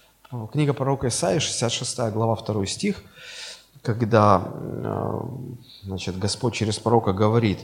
книга 0.53 0.75
пророка 0.75 1.07
Исаия, 1.07 1.39
66 1.39 2.13
глава, 2.13 2.35
2 2.35 2.67
стих, 2.67 3.05
когда 3.83 4.43
э, 4.45 5.21
значит, 5.85 6.19
Господь 6.19 6.55
через 6.55 6.81
пророка 6.81 7.13
говорит, 7.13 7.61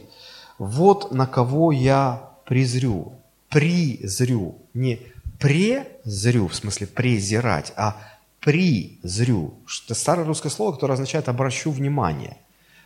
«Вот 0.58 1.10
на 1.10 1.26
кого 1.26 1.72
я 1.72 2.30
презрю, 2.44 3.14
призрю, 3.48 4.54
не 4.74 5.00
презрю, 5.44 6.48
в 6.48 6.54
смысле 6.54 6.86
презирать, 6.86 7.72
а 7.76 7.96
призрю. 8.40 9.54
Это 9.84 9.94
старое 9.94 10.24
русское 10.24 10.48
слово, 10.48 10.72
которое 10.72 10.94
означает 10.94 11.28
обращу 11.28 11.70
внимание. 11.70 12.38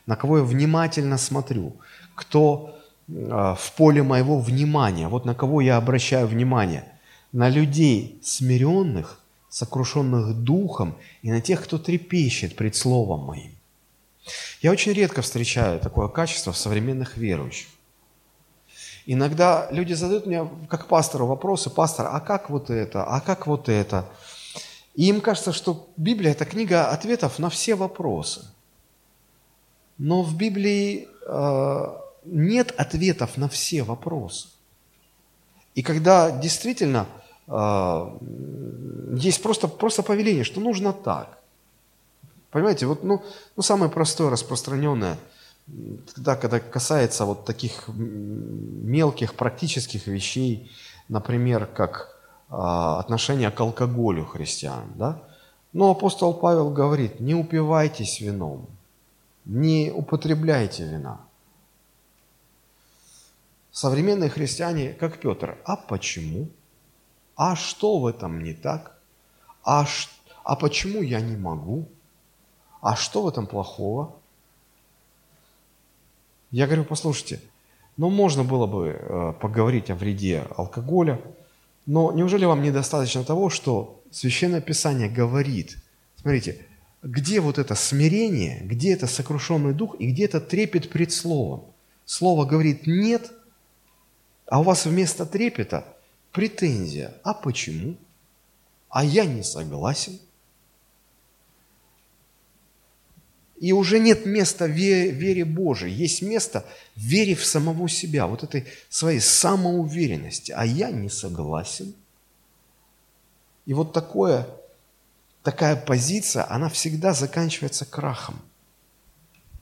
На 0.06 0.16
кого 0.16 0.38
я 0.38 0.44
внимательно 0.44 1.18
смотрю. 1.18 1.76
Кто 2.16 2.76
э, 3.08 3.12
в 3.12 3.72
поле 3.76 4.02
моего 4.02 4.40
внимания. 4.40 5.06
Вот 5.06 5.24
на 5.24 5.34
кого 5.34 5.60
я 5.60 5.76
обращаю 5.76 6.26
внимание. 6.26 6.84
На 7.30 7.48
людей 7.48 8.18
смиренных, 8.24 9.20
сокрушенных 9.48 10.34
духом 10.34 10.96
и 11.22 11.30
на 11.30 11.40
тех, 11.40 11.62
кто 11.62 11.78
трепещет 11.78 12.56
пред 12.56 12.74
словом 12.74 13.20
моим. 13.20 13.52
Я 14.62 14.72
очень 14.72 14.92
редко 14.92 15.22
встречаю 15.22 15.78
такое 15.78 16.08
качество 16.08 16.52
в 16.52 16.56
современных 16.56 17.16
верующих. 17.16 17.68
Иногда 19.10 19.68
люди 19.70 19.94
задают 19.94 20.26
мне, 20.26 20.46
как 20.68 20.86
пастору, 20.86 21.24
вопросы, 21.24 21.70
пастор, 21.70 22.08
а 22.12 22.20
как 22.20 22.50
вот 22.50 22.68
это, 22.68 23.04
а 23.04 23.22
как 23.22 23.46
вот 23.46 23.70
это? 23.70 24.04
И 24.94 25.08
им 25.08 25.22
кажется, 25.22 25.54
что 25.54 25.88
Библия– 25.96 26.32
это 26.32 26.44
книга 26.44 26.90
ответов 26.90 27.38
на 27.38 27.48
все 27.48 27.74
вопросы. 27.74 28.44
Но 29.96 30.22
в 30.22 30.36
Библии 30.36 31.08
э, 31.26 31.96
нет 32.26 32.74
ответов 32.76 33.38
на 33.38 33.48
все 33.48 33.82
вопросы. 33.82 34.48
И 35.74 35.82
когда 35.82 36.30
действительно 36.30 37.06
э, 37.46 38.18
есть 39.14 39.42
просто, 39.42 39.68
просто 39.68 40.02
повеление, 40.02 40.44
что 40.44 40.60
нужно 40.60 40.92
так. 40.92 41.38
Понимаете, 42.50 42.84
вот 42.84 43.04
ну, 43.04 43.22
ну 43.56 43.62
самое 43.62 43.90
простое, 43.90 44.28
распространенное, 44.28 45.16
когда, 46.14 46.36
когда 46.36 46.60
касается 46.60 47.24
вот 47.24 47.44
таких 47.44 47.88
мелких 47.88 49.34
практических 49.34 50.06
вещей, 50.06 50.70
например, 51.08 51.66
как 51.66 52.16
э, 52.50 52.54
отношение 52.54 53.50
к 53.50 53.60
алкоголю 53.60 54.24
христиан, 54.24 54.92
да? 54.94 55.22
Но 55.72 55.90
апостол 55.90 56.32
Павел 56.32 56.70
говорит, 56.70 57.20
не 57.20 57.34
упивайтесь 57.34 58.20
вином, 58.20 58.66
не 59.44 59.92
употребляйте 59.94 60.84
вина. 60.84 61.20
Современные 63.70 64.30
христиане, 64.30 64.94
как 64.94 65.20
Петр, 65.20 65.58
а 65.64 65.76
почему? 65.76 66.48
А 67.36 67.54
что 67.54 67.98
в 67.98 68.06
этом 68.06 68.42
не 68.42 68.54
так? 68.54 68.98
А, 69.62 69.86
а 70.42 70.56
почему 70.56 71.02
я 71.02 71.20
не 71.20 71.36
могу? 71.36 71.86
А 72.80 72.96
что 72.96 73.22
в 73.22 73.28
этом 73.28 73.46
плохого? 73.46 74.17
Я 76.50 76.66
говорю, 76.66 76.84
послушайте, 76.84 77.40
ну 77.96 78.10
можно 78.10 78.44
было 78.44 78.66
бы 78.66 78.96
э, 78.98 79.32
поговорить 79.40 79.90
о 79.90 79.94
вреде 79.94 80.44
алкоголя, 80.56 81.20
но 81.86 82.12
неужели 82.12 82.44
вам 82.44 82.62
недостаточно 82.62 83.24
того, 83.24 83.50
что 83.50 84.02
Священное 84.10 84.60
Писание 84.60 85.08
говорит, 85.08 85.76
смотрите, 86.16 86.64
где 87.02 87.40
вот 87.40 87.58
это 87.58 87.74
смирение, 87.74 88.60
где 88.64 88.92
это 88.92 89.06
сокрушенный 89.06 89.74
дух 89.74 89.96
и 89.98 90.10
где 90.10 90.24
это 90.24 90.40
трепет 90.40 90.90
пред 90.90 91.12
Словом? 91.12 91.64
Слово 92.04 92.44
говорит 92.44 92.86
«нет», 92.86 93.30
а 94.46 94.60
у 94.60 94.62
вас 94.62 94.86
вместо 94.86 95.26
трепета 95.26 95.84
претензия. 96.32 97.14
А 97.22 97.34
почему? 97.34 97.96
А 98.88 99.04
я 99.04 99.26
не 99.26 99.42
согласен. 99.42 100.18
И 103.60 103.72
уже 103.72 103.98
нет 103.98 104.24
места 104.24 104.66
вере, 104.66 105.44
Божией, 105.44 105.92
есть 105.92 106.22
место 106.22 106.64
вере 106.94 107.34
в 107.34 107.44
самого 107.44 107.88
себя, 107.88 108.26
вот 108.26 108.44
этой 108.44 108.66
своей 108.88 109.20
самоуверенности. 109.20 110.52
А 110.52 110.64
я 110.64 110.90
не 110.90 111.08
согласен. 111.08 111.94
И 113.66 113.74
вот 113.74 113.92
такое, 113.92 114.46
такая 115.42 115.76
позиция, 115.76 116.46
она 116.48 116.68
всегда 116.68 117.12
заканчивается 117.12 117.84
крахом. 117.84 118.40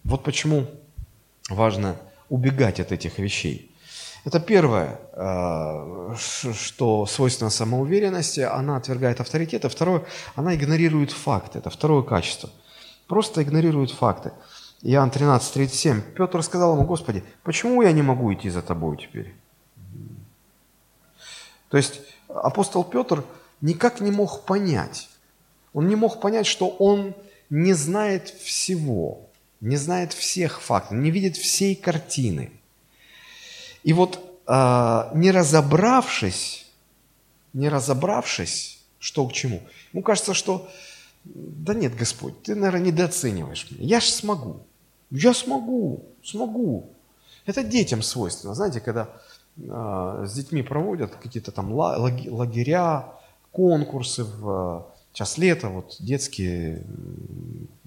Вот 0.05 0.25
почему 0.25 0.67
важно 1.49 1.97
убегать 2.29 2.81
от 2.81 2.93
этих 2.93 3.19
вещей. 3.19 3.71
Это 4.25 4.41
первое, 4.41 5.01
э, 5.13 6.15
что 6.17 7.07
свойственно 7.07 7.49
самоуверенности, 7.49 8.41
она 8.41 8.77
отвергает 8.77 9.21
авторитет. 9.21 9.65
А 9.65 9.69
второе, 9.69 10.05
она 10.35 10.55
игнорирует 10.55 11.13
факты. 11.13 11.61
Это 11.61 11.71
второе 11.71 12.03
качество. 12.03 12.51
Просто 13.07 13.43
игнорирует 13.43 13.91
факты. 13.91 14.33
Иоанн 14.83 15.11
13, 15.11 15.53
37. 15.53 16.01
Петр 16.15 16.43
сказал 16.43 16.75
ему, 16.75 16.85
Господи, 16.85 17.25
почему 17.43 17.83
я 17.83 17.93
не 17.93 18.03
могу 18.03 18.33
идти 18.33 18.51
за 18.51 18.63
тобой 18.63 18.97
теперь? 18.97 19.35
То 21.69 21.77
есть 21.77 22.01
апостол 22.29 22.85
Петр 22.85 23.25
никак 23.61 24.01
не 24.01 24.11
мог 24.11 24.45
понять. 24.45 25.09
Он 25.73 25.89
не 25.89 25.97
мог 25.97 26.21
понять, 26.21 26.47
что 26.47 26.69
он 26.69 27.15
не 27.51 27.75
знает 27.75 28.29
всего, 28.29 29.29
не 29.61 29.77
знает 29.77 30.13
всех 30.13 30.61
фактов, 30.61 30.97
не 30.97 31.11
видит 31.11 31.37
всей 31.37 31.75
картины. 31.75 32.51
И 33.83 33.93
вот 33.93 34.19
э, 34.47 35.11
не 35.15 35.31
разобравшись, 35.31 36.67
не 37.53 37.69
разобравшись, 37.69 38.81
что 38.99 39.27
к 39.29 39.33
чему, 39.33 39.63
ему 39.93 40.03
кажется, 40.03 40.35
что 40.35 40.69
да 41.35 41.75
нет, 41.75 41.97
Господь, 41.97 42.43
ты, 42.43 42.55
наверное, 42.55 42.87
недооцениваешь 42.87 43.71
меня. 43.71 43.85
Я 43.85 44.01
же 44.01 44.11
смогу. 44.11 44.61
Я 45.11 45.35
смогу, 45.35 46.05
смогу. 46.23 46.91
Это 47.45 47.63
детям 47.63 48.03
свойственно. 48.03 48.55
Знаете, 48.55 48.81
когда 48.81 49.09
э, 49.57 50.25
с 50.27 50.33
детьми 50.33 50.63
проводят 50.63 51.15
какие-то 51.17 51.53
там 51.53 51.73
лагеря, 51.73 53.13
конкурсы 53.53 54.25
в 54.25 54.87
Сейчас 55.17 55.39
лето, 55.39 55.71
вот 55.71 55.97
детские, 55.99 56.85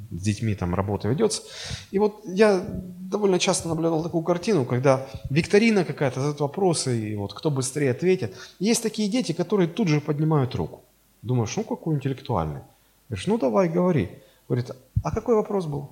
с 0.09 0.23
детьми 0.23 0.55
там 0.55 0.73
работа 0.73 1.07
ведется. 1.07 1.43
И 1.91 1.99
вот 1.99 2.21
я 2.25 2.65
довольно 2.67 3.37
часто 3.37 3.67
наблюдал 3.69 4.01
такую 4.01 4.23
картину, 4.23 4.65
когда 4.65 5.05
викторина 5.29 5.85
какая-то, 5.85 6.21
задают 6.21 6.39
вопросы, 6.39 7.11
и 7.11 7.15
вот 7.15 7.35
кто 7.35 7.51
быстрее 7.51 7.91
ответит. 7.91 8.35
Есть 8.57 8.81
такие 8.81 9.07
дети, 9.09 9.33
которые 9.33 9.67
тут 9.67 9.89
же 9.89 10.01
поднимают 10.01 10.55
руку. 10.55 10.81
Думаешь, 11.21 11.55
ну 11.55 11.63
какой 11.63 11.93
интеллектуальный. 11.93 12.61
Говоришь, 13.09 13.27
ну 13.27 13.37
давай, 13.37 13.69
говори. 13.69 14.09
Говорит, 14.47 14.71
а 15.03 15.11
какой 15.11 15.35
вопрос 15.35 15.65
был? 15.65 15.91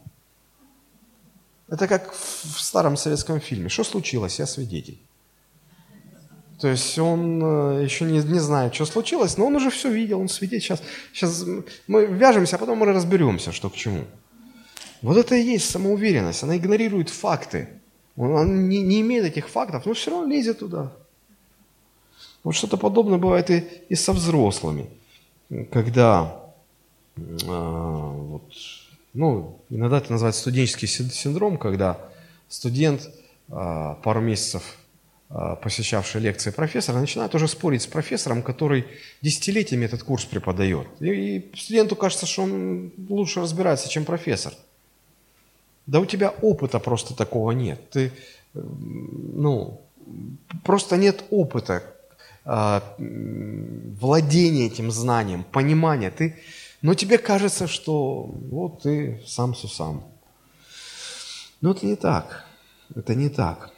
Это 1.67 1.87
как 1.87 2.13
в 2.13 2.59
старом 2.61 2.95
советском 2.95 3.39
фильме. 3.39 3.69
Что 3.69 3.83
случилось? 3.83 4.39
Я 4.39 4.45
свидетель. 4.45 4.99
То 6.59 6.69
есть 6.69 6.97
он 6.97 7.41
э, 7.43 7.83
еще 7.83 8.05
не, 8.05 8.19
не 8.19 8.39
знает, 8.39 8.73
что 8.73 8.85
случилось, 8.85 9.37
но 9.37 9.45
он 9.45 9.55
уже 9.55 9.69
все 9.69 9.91
видел, 9.91 10.19
он 10.19 10.27
свидетель. 10.27 10.61
Сейчас, 10.61 10.81
сейчас 11.13 11.45
мы 11.87 12.05
вяжемся, 12.05 12.55
а 12.55 12.59
потом 12.59 12.79
мы 12.79 12.87
разберемся, 12.87 13.51
что 13.51 13.69
к 13.69 13.75
чему. 13.75 14.05
Вот 15.03 15.17
это 15.17 15.35
и 15.35 15.43
есть 15.43 15.69
самоуверенность. 15.69 16.43
Она 16.43 16.57
игнорирует 16.57 17.09
факты. 17.09 17.69
Он 18.15 18.67
не, 18.69 18.81
не 18.81 19.01
имеет 19.01 19.25
этих 19.25 19.47
фактов, 19.47 19.85
но 19.85 19.93
все 19.93 20.09
равно 20.09 20.25
лезет 20.25 20.59
туда. 20.59 20.91
Вот 22.43 22.55
что-то 22.55 22.77
подобное 22.77 23.19
бывает 23.19 23.51
и, 23.51 23.67
и 23.89 23.95
со 23.95 24.13
взрослыми. 24.13 24.89
Когда, 25.71 26.36
вот, 27.17 28.53
ну, 29.13 29.59
иногда 29.69 29.97
это 29.97 30.11
называется 30.11 30.41
студенческий 30.41 30.87
синдром, 30.87 31.57
когда 31.57 31.99
студент 32.47 33.09
э, 33.49 33.95
пару 34.03 34.21
месяцев 34.21 34.77
а, 35.29 35.57
посещавший 35.57 36.21
лекции 36.21 36.51
профессора, 36.51 36.99
начинает 36.99 37.35
уже 37.35 37.49
спорить 37.49 37.81
с 37.81 37.87
профессором, 37.87 38.41
который 38.41 38.85
десятилетиями 39.21 39.83
этот 39.83 40.03
курс 40.03 40.23
преподает. 40.23 40.87
И, 41.01 41.51
студенту 41.53 41.97
кажется, 41.97 42.25
что 42.25 42.43
он 42.43 42.93
лучше 43.09 43.41
разбирается, 43.41 43.89
чем 43.89 44.05
профессор. 44.05 44.53
Да 45.85 45.99
у 45.99 46.05
тебя 46.05 46.29
опыта 46.41 46.79
просто 46.79 47.13
такого 47.13 47.51
нет. 47.51 47.89
Ты, 47.89 48.13
ну, 48.53 49.81
просто 50.63 50.95
нет 50.95 51.25
опыта 51.29 51.83
э, 52.45 52.81
владения 53.99 54.67
этим 54.67 54.91
знанием, 54.91 55.43
понимания. 55.43 56.09
Ты, 56.09 56.37
но 56.81 56.93
тебе 56.93 57.17
кажется, 57.17 57.67
что 57.67 58.23
вот 58.23 58.83
ты 58.83 59.23
сам 59.25 59.55
сусам. 59.55 60.03
Но 61.61 61.71
это 61.71 61.85
не 61.85 61.95
так. 61.95 62.45
Это 62.95 63.15
не 63.15 63.29
так. 63.29 63.71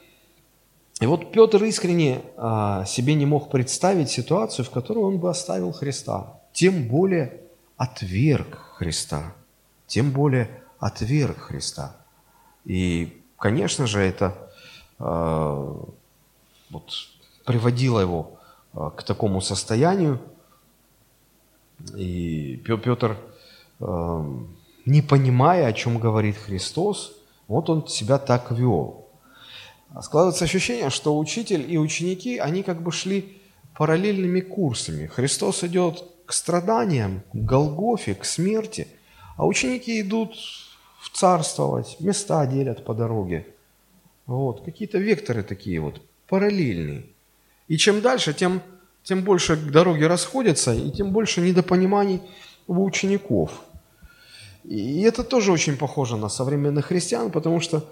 И 0.99 1.05
вот 1.05 1.31
Петр 1.31 1.63
искренне 1.63 2.21
а, 2.35 2.83
себе 2.85 3.13
не 3.13 3.25
мог 3.25 3.49
представить 3.49 4.09
ситуацию, 4.09 4.65
в 4.65 4.69
которой 4.69 4.99
он 4.99 5.17
бы 5.17 5.29
оставил 5.29 5.71
Христа. 5.71 6.41
Тем 6.51 6.87
более 6.87 7.41
отверг 7.77 8.59
Христа. 8.75 9.33
Тем 9.87 10.11
более 10.11 10.61
отверг 10.77 11.37
Христа. 11.37 11.95
И, 12.65 13.21
конечно 13.37 13.87
же, 13.87 14.01
это 14.01 14.51
а, 14.99 15.73
вот, 16.69 16.91
приводило 17.45 18.01
его 18.01 18.37
а, 18.73 18.89
к 18.89 19.03
такому 19.03 19.39
состоянию. 19.39 20.19
И 21.95 22.61
Петр, 22.65 23.17
не 24.85 25.01
понимая, 25.01 25.67
о 25.67 25.73
чем 25.73 25.99
говорит 25.99 26.37
Христос, 26.37 27.13
вот 27.47 27.69
он 27.69 27.87
себя 27.87 28.17
так 28.17 28.51
вел. 28.51 29.07
Складывается 30.01 30.45
ощущение, 30.45 30.89
что 30.89 31.17
учитель 31.17 31.71
и 31.71 31.77
ученики, 31.77 32.37
они 32.37 32.63
как 32.63 32.81
бы 32.81 32.91
шли 32.91 33.37
параллельными 33.75 34.41
курсами. 34.41 35.07
Христос 35.07 35.63
идет 35.63 36.03
к 36.25 36.33
страданиям, 36.33 37.23
к 37.33 37.35
Голгофе, 37.35 38.13
к 38.13 38.25
смерти, 38.25 38.87
а 39.35 39.45
ученики 39.47 40.01
идут 40.01 40.35
в 40.99 41.09
царствовать, 41.17 41.97
места 41.99 42.45
делят 42.45 42.85
по 42.85 42.93
дороге. 42.93 43.47
Вот, 44.25 44.63
какие-то 44.63 44.99
векторы 44.99 45.41
такие 45.41 45.79
вот, 45.79 46.01
параллельные. 46.27 47.05
И 47.67 47.77
чем 47.77 48.01
дальше, 48.01 48.33
тем, 48.33 48.61
тем 49.03 49.23
больше 49.23 49.55
дороги 49.55 50.03
расходятся, 50.03 50.73
и 50.73 50.91
тем 50.91 51.11
больше 51.11 51.41
недопониманий 51.41 52.21
у 52.67 52.83
учеников. 52.83 53.51
И 54.63 55.01
это 55.01 55.23
тоже 55.23 55.51
очень 55.51 55.77
похоже 55.77 56.17
на 56.17 56.29
современных 56.29 56.85
христиан, 56.85 57.31
потому 57.31 57.59
что 57.59 57.83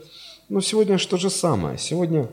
ну, 0.49 0.61
сегодня 0.61 0.97
что 0.97 1.17
же 1.17 1.29
самое. 1.29 1.77
Сегодня 1.77 2.29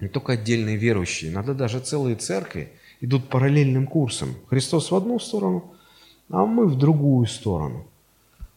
не 0.00 0.08
только 0.08 0.32
отдельные 0.32 0.76
верующие, 0.76 1.30
иногда 1.30 1.54
даже 1.54 1.80
целые 1.80 2.16
церкви 2.16 2.72
идут 3.00 3.28
параллельным 3.28 3.86
курсом. 3.86 4.34
Христос 4.48 4.90
в 4.90 4.94
одну 4.94 5.18
сторону, 5.18 5.72
а 6.28 6.44
мы 6.44 6.66
в 6.66 6.76
другую 6.76 7.26
сторону. 7.26 7.86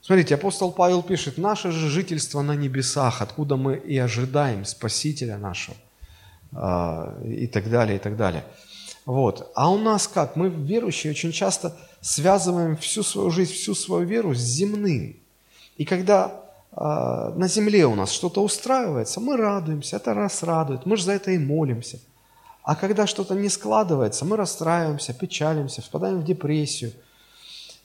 Смотрите, 0.01 0.35
апостол 0.35 0.71
Павел 0.71 1.03
пишет, 1.03 1.37
наше 1.37 1.71
же 1.71 1.89
жительство 1.89 2.41
на 2.41 2.55
небесах, 2.55 3.21
откуда 3.21 3.57
мы 3.57 3.75
и 3.75 3.97
ожидаем 3.97 4.65
Спасителя 4.65 5.37
нашего, 5.37 5.75
а, 6.53 7.17
и 7.25 7.47
так 7.47 7.69
далее, 7.69 7.97
и 7.97 7.99
так 7.99 8.15
далее. 8.15 8.43
Вот. 9.05 9.51
А 9.55 9.71
у 9.71 9.77
нас 9.77 10.07
как? 10.07 10.35
Мы, 10.35 10.49
верующие, 10.49 11.11
очень 11.11 11.31
часто 11.31 11.75
связываем 12.01 12.77
всю 12.77 13.03
свою 13.03 13.29
жизнь, 13.29 13.53
всю 13.53 13.75
свою 13.75 14.05
веру 14.05 14.33
с 14.33 14.39
земным. 14.39 15.15
И 15.77 15.85
когда 15.85 16.43
э, 16.71 17.33
на 17.35 17.47
земле 17.47 17.85
у 17.85 17.95
нас 17.95 18.11
что-то 18.11 18.43
устраивается, 18.43 19.19
мы 19.19 19.37
радуемся, 19.37 19.95
это 19.95 20.13
раз 20.13 20.43
радует, 20.43 20.85
мы 20.85 20.97
же 20.97 21.03
за 21.03 21.13
это 21.13 21.31
и 21.31 21.37
молимся. 21.37 21.99
А 22.63 22.75
когда 22.75 23.07
что-то 23.07 23.33
не 23.33 23.49
складывается, 23.49 24.25
мы 24.25 24.37
расстраиваемся, 24.37 25.13
печалимся, 25.13 25.81
впадаем 25.81 26.19
в 26.19 26.25
депрессию. 26.25 26.91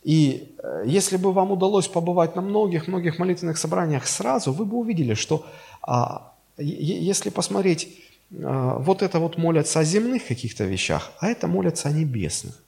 И 0.03 0.55
э, 0.59 0.83
если 0.87 1.17
бы 1.17 1.33
вам 1.33 1.53
удалось 1.53 1.89
побывать 1.89 2.37
на 2.37 2.43
многих-многих 2.43 3.19
молитвенных 3.19 3.57
собраниях 3.57 4.07
сразу, 4.07 4.53
вы 4.53 4.67
бы 4.67 4.77
увидели, 4.77 5.15
что 5.15 5.47
а, 5.81 6.35
если 6.59 7.31
посмотреть, 7.31 7.99
вот 8.39 9.03
это 9.03 9.19
вот 9.19 9.39
молятся 9.39 9.81
о 9.81 9.85
земных 9.85 10.27
каких-то 10.27 10.65
вещах, 10.65 11.13
а 11.21 11.29
это 11.29 11.47
молятся 11.47 11.89
о 11.89 11.93
небесных 11.93 12.65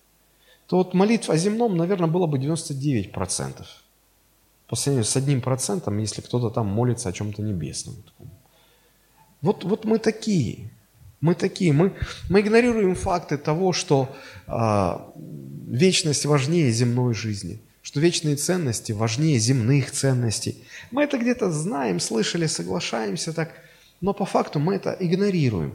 то 0.67 0.79
вот 0.79 0.95
молитва 0.95 1.35
о 1.35 1.37
земном, 1.37 1.77
наверное, 1.77 2.09
было 2.09 2.27
бы 2.27 2.39
99%. 2.39 3.65
По 4.67 4.77
сравнению 4.77 5.05
с 5.05 5.17
одним 5.17 5.41
процентом, 5.41 5.99
если 5.99 6.23
кто-то 6.23 6.51
там 6.51 6.67
молится 6.67 7.09
о 7.09 7.13
чем-то 7.13 7.41
небесном. 7.43 7.95
Вот, 9.41 9.65
вот 9.65 9.85
мы 9.85 9.99
такие. 9.99 10.71
Мы 11.21 11.35
такие. 11.35 11.73
Мы, 11.73 11.95
мы 12.29 12.41
игнорируем 12.41 12.97
факты 12.97 13.39
того, 13.39 13.73
что 13.73 14.15
а, 14.49 15.13
вечность 15.69 16.27
важнее 16.27 16.73
земной 16.73 17.15
жизни, 17.15 17.61
что 17.81 18.01
вечные 18.01 18.35
ценности 18.35 18.91
важнее 18.91 19.39
земных 19.39 19.93
ценностей. 19.93 20.65
Мы 20.91 21.05
это 21.05 21.17
где-то 21.17 21.53
знаем, 21.53 22.01
слышали, 22.01 22.47
соглашаемся 22.47 23.33
так, 23.33 23.55
но 24.01 24.13
по 24.13 24.25
факту 24.25 24.59
мы 24.59 24.75
это 24.75 24.97
игнорируем. 24.99 25.75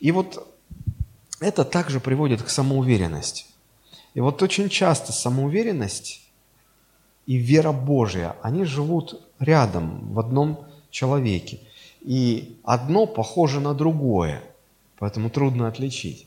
И 0.00 0.12
вот 0.12 0.46
это 1.40 1.64
также 1.64 2.00
приводит 2.00 2.42
к 2.42 2.48
самоуверенности. 2.48 3.44
И 4.14 4.20
вот 4.20 4.42
очень 4.42 4.68
часто 4.68 5.12
самоуверенность 5.12 6.22
и 7.26 7.36
вера 7.36 7.72
Божья, 7.72 8.36
они 8.42 8.64
живут 8.64 9.20
рядом, 9.38 10.12
в 10.12 10.18
одном 10.18 10.66
человеке. 10.90 11.60
И 12.00 12.56
одно 12.64 13.06
похоже 13.06 13.60
на 13.60 13.74
другое, 13.74 14.42
поэтому 14.98 15.30
трудно 15.30 15.68
отличить. 15.68 16.26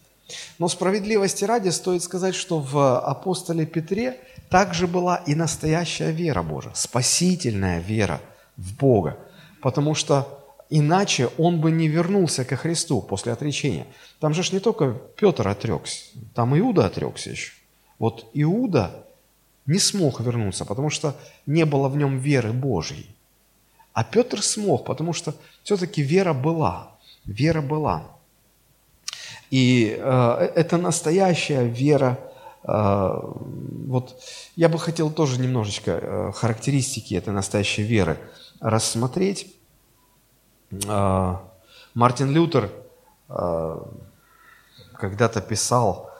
Но 0.59 0.67
справедливости 0.67 1.43
ради 1.43 1.69
стоит 1.69 2.03
сказать, 2.03 2.35
что 2.35 2.59
в 2.59 2.99
апостоле 2.99 3.65
Петре 3.65 4.19
также 4.49 4.87
была 4.87 5.17
и 5.17 5.35
настоящая 5.35 6.11
вера 6.11 6.41
Божия, 6.41 6.73
спасительная 6.73 7.79
вера 7.79 8.21
в 8.55 8.75
Бога, 8.77 9.17
потому 9.61 9.95
что 9.95 10.42
иначе 10.69 11.29
он 11.37 11.61
бы 11.61 11.71
не 11.71 11.87
вернулся 11.87 12.45
ко 12.45 12.55
Христу 12.55 13.01
после 13.01 13.31
отречения. 13.31 13.87
Там 14.19 14.33
же 14.33 14.43
не 14.53 14.59
только 14.59 14.93
Петр 15.15 15.47
отрекся, 15.47 16.05
там 16.33 16.57
Иуда 16.57 16.85
отрекся 16.85 17.29
еще. 17.29 17.51
Вот 17.99 18.29
Иуда 18.33 19.05
не 19.65 19.79
смог 19.79 20.19
вернуться, 20.19 20.65
потому 20.65 20.89
что 20.89 21.15
не 21.45 21.65
было 21.65 21.87
в 21.87 21.97
нем 21.97 22.17
веры 22.17 22.51
Божьей. 22.51 23.15
А 23.93 24.03
Петр 24.03 24.41
смог, 24.41 24.85
потому 24.85 25.13
что 25.13 25.35
все-таки 25.63 26.01
вера 26.01 26.33
была. 26.33 26.97
Вера 27.25 27.61
была. 27.61 28.07
И 29.51 29.95
э, 29.97 30.51
это 30.55 30.77
настоящая 30.77 31.65
вера. 31.65 32.19
Э, 32.63 33.19
вот 33.21 34.19
я 34.55 34.67
бы 34.67 34.79
хотел 34.79 35.11
тоже 35.11 35.39
немножечко 35.39 35.91
э, 35.91 36.31
характеристики 36.33 37.13
этой 37.13 37.33
настоящей 37.33 37.83
веры 37.83 38.17
рассмотреть. 38.59 39.53
Э, 40.87 41.35
Мартин 41.93 42.31
Лютер 42.31 42.69
э, 43.29 43.77
когда-то 44.93 45.41
писал, 45.41 46.13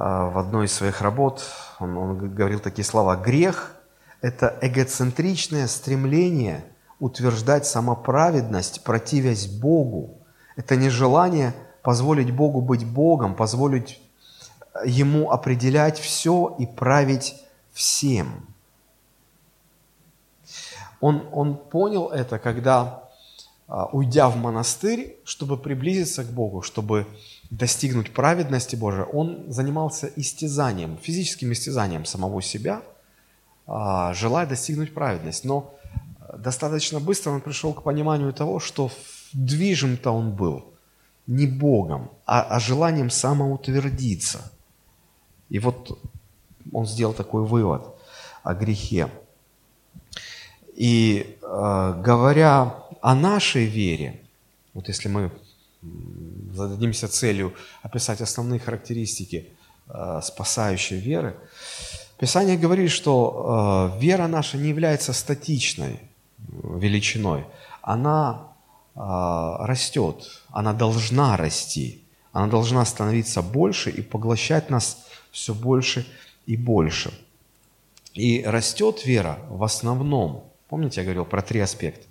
а, 0.00 0.30
в 0.30 0.38
одной 0.38 0.66
из 0.66 0.72
своих 0.72 1.00
работ, 1.00 1.44
он, 1.80 1.96
он 1.96 2.34
говорил 2.34 2.60
такие 2.60 2.84
слова, 2.84 3.16
«Грех– 3.16 3.74
это 4.20 4.56
эгоцентричное 4.60 5.66
стремление 5.66 6.64
утверждать 7.00 7.66
самоправедность, 7.66 8.84
противясь 8.84 9.48
Богу. 9.48 10.18
Это 10.54 10.76
нежелание 10.76 11.52
позволить 11.82 12.30
Богу 12.30 12.60
быть 12.60 12.86
Богом, 12.86 13.34
позволить 13.34 14.00
Ему 14.84 15.32
определять 15.32 15.98
все 15.98 16.54
и 16.60 16.66
править 16.66 17.34
всем». 17.72 18.46
Он, 21.00 21.28
он 21.32 21.56
понял 21.56 22.08
это, 22.08 22.38
когда, 22.38 22.80
а, 22.82 23.07
уйдя 23.68 24.28
в 24.30 24.36
монастырь, 24.36 25.18
чтобы 25.24 25.58
приблизиться 25.58 26.24
к 26.24 26.28
Богу, 26.28 26.62
чтобы 26.62 27.06
достигнуть 27.50 28.12
праведности 28.12 28.76
Божией, 28.76 29.04
он 29.04 29.44
занимался 29.48 30.10
истязанием, 30.16 30.98
физическим 31.02 31.52
истязанием 31.52 32.04
самого 32.04 32.42
себя, 32.42 32.82
а, 33.66 34.12
желая 34.14 34.46
достигнуть 34.46 34.94
праведности. 34.94 35.46
Но 35.46 35.74
достаточно 36.36 37.00
быстро 37.00 37.30
он 37.30 37.40
пришел 37.40 37.72
к 37.72 37.82
пониманию 37.82 38.32
того, 38.32 38.60
что 38.60 38.90
движим-то 39.32 40.10
он 40.10 40.32
был 40.32 40.64
не 41.26 41.46
Богом, 41.46 42.10
а, 42.26 42.42
а 42.42 42.60
желанием 42.60 43.10
самоутвердиться. 43.10 44.50
И 45.48 45.58
вот 45.58 45.98
он 46.72 46.86
сделал 46.86 47.14
такой 47.14 47.44
вывод 47.44 47.82
о 48.42 48.54
грехе. 48.54 49.10
И 50.74 51.38
э, 51.42 52.02
говоря 52.04 52.74
о 53.00 53.14
нашей 53.14 53.66
вере, 53.66 54.20
вот 54.74 54.88
если 54.88 55.08
мы 55.08 55.30
зададимся 56.52 57.08
целью 57.08 57.54
описать 57.82 58.20
основные 58.20 58.60
характеристики 58.60 59.48
э, 59.88 60.20
спасающей 60.22 60.98
веры, 60.98 61.36
Писание 62.18 62.58
говорит, 62.58 62.90
что 62.90 63.94
э, 63.96 64.00
вера 64.00 64.26
наша 64.26 64.58
не 64.58 64.68
является 64.68 65.12
статичной 65.12 66.00
величиной. 66.38 67.44
Она 67.80 68.48
э, 68.96 69.00
растет, 69.00 70.28
она 70.50 70.72
должна 70.72 71.36
расти, 71.36 72.02
она 72.32 72.48
должна 72.48 72.84
становиться 72.84 73.40
больше 73.40 73.90
и 73.90 74.02
поглощать 74.02 74.68
нас 74.68 75.06
все 75.30 75.54
больше 75.54 76.06
и 76.46 76.56
больше. 76.56 77.16
И 78.14 78.42
растет 78.44 79.06
вера 79.06 79.38
в 79.48 79.62
основном, 79.62 80.44
помните, 80.68 81.00
я 81.00 81.04
говорил 81.04 81.24
про 81.24 81.40
три 81.40 81.60
аспекта. 81.60 82.07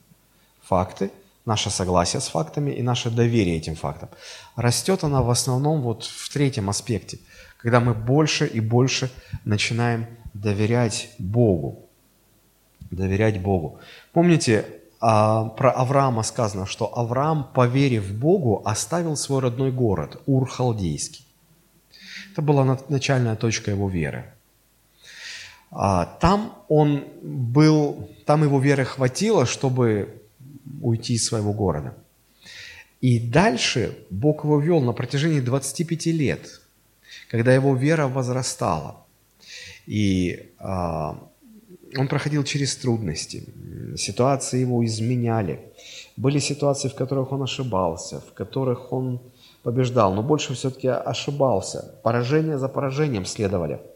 Факты– 0.68 1.11
наше 1.47 1.70
согласие 1.70 2.20
с 2.20 2.28
фактами 2.28 2.72
и 2.72 2.84
наше 2.84 3.09
доверие 3.09 3.57
этим 3.57 3.76
фактам. 3.76 4.09
Растет 4.57 5.03
она 5.05 5.22
в 5.22 5.30
основном 5.30 5.82
вот 5.82 6.03
в 6.03 6.30
третьем 6.30 6.70
аспекте, 6.70 7.20
когда 7.57 7.80
мы 7.80 7.93
больше 7.93 8.45
и 8.45 8.59
больше 8.59 9.09
начинаем 9.45 10.07
доверять 10.34 11.09
Богу. 11.18 11.88
Доверять 12.91 13.41
Богу. 13.41 13.80
Помните, 14.11 14.65
а, 14.99 15.45
про 15.45 15.72
Авраама 15.72 16.24
сказано, 16.24 16.65
что 16.65 16.97
Авраам, 16.97 17.49
поверив 17.53 18.13
Богу, 18.13 18.61
оставил 18.65 19.15
свой 19.15 19.41
родной 19.41 19.72
город, 19.72 20.22
Ур-Халдейский. 20.26 21.26
Это 22.34 22.41
была 22.41 22.78
начальная 22.89 23.38
точка 23.38 23.72
его 23.72 23.88
веры. 23.89 24.34
А, 25.72 26.05
там 26.20 26.53
он 26.68 27.05
был, 27.22 28.09
там 28.26 28.43
его 28.43 28.59
веры 28.59 28.84
хватило, 28.84 29.45
чтобы 29.45 30.26
уйти 30.82 31.13
из 31.13 31.26
своего 31.26 31.53
города. 31.53 31.93
И 33.01 33.20
дальше 33.20 33.97
Бог 34.09 34.43
его 34.43 34.59
вел 34.59 34.82
на 34.82 34.93
протяжении 34.93 35.39
25 35.39 36.05
лет, 36.07 36.61
когда 37.30 37.53
его 37.53 37.76
вера 37.76 38.07
возрастала. 38.07 39.05
И 39.86 40.51
а, 40.59 41.18
он 41.95 42.07
проходил 42.07 42.43
через 42.43 42.76
трудности, 42.76 43.43
ситуации 43.97 44.61
его 44.61 44.84
изменяли. 44.84 45.59
Были 46.18 46.39
ситуации, 46.39 46.89
в 46.89 46.95
которых 46.95 47.32
он 47.32 47.43
ошибался, 47.43 48.22
в 48.22 48.34
которых 48.34 48.91
он 48.91 49.22
побеждал, 49.63 50.13
но 50.13 50.24
больше 50.24 50.53
все-таки 50.53 50.88
ошибался. 50.88 51.99
Поражение 52.03 52.57
за 52.57 52.68
поражением 52.68 53.26
следовали– 53.26 53.80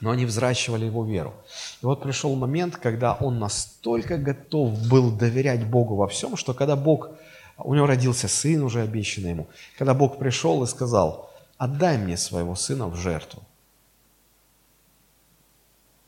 но 0.00 0.10
они 0.10 0.26
взращивали 0.26 0.84
его 0.84 1.04
веру. 1.04 1.34
И 1.82 1.86
вот 1.86 2.02
пришел 2.02 2.34
момент, 2.34 2.76
когда 2.76 3.14
он 3.14 3.38
настолько 3.38 4.18
готов 4.18 4.88
был 4.88 5.10
доверять 5.10 5.66
Богу 5.66 5.96
во 5.96 6.06
всем, 6.06 6.36
что 6.36 6.54
когда 6.54 6.76
Бог, 6.76 7.10
у 7.58 7.74
него 7.74 7.86
родился 7.86 8.28
сын, 8.28 8.62
уже 8.62 8.82
обещанный 8.82 9.30
ему, 9.30 9.46
когда 9.78 9.94
Бог 9.94 10.18
пришел 10.18 10.62
и 10.62 10.66
сказал, 10.66 11.30
отдай 11.58 11.98
мне 11.98 12.16
своего 12.16 12.54
сына 12.54 12.88
в 12.88 12.96
жертву. 12.96 13.42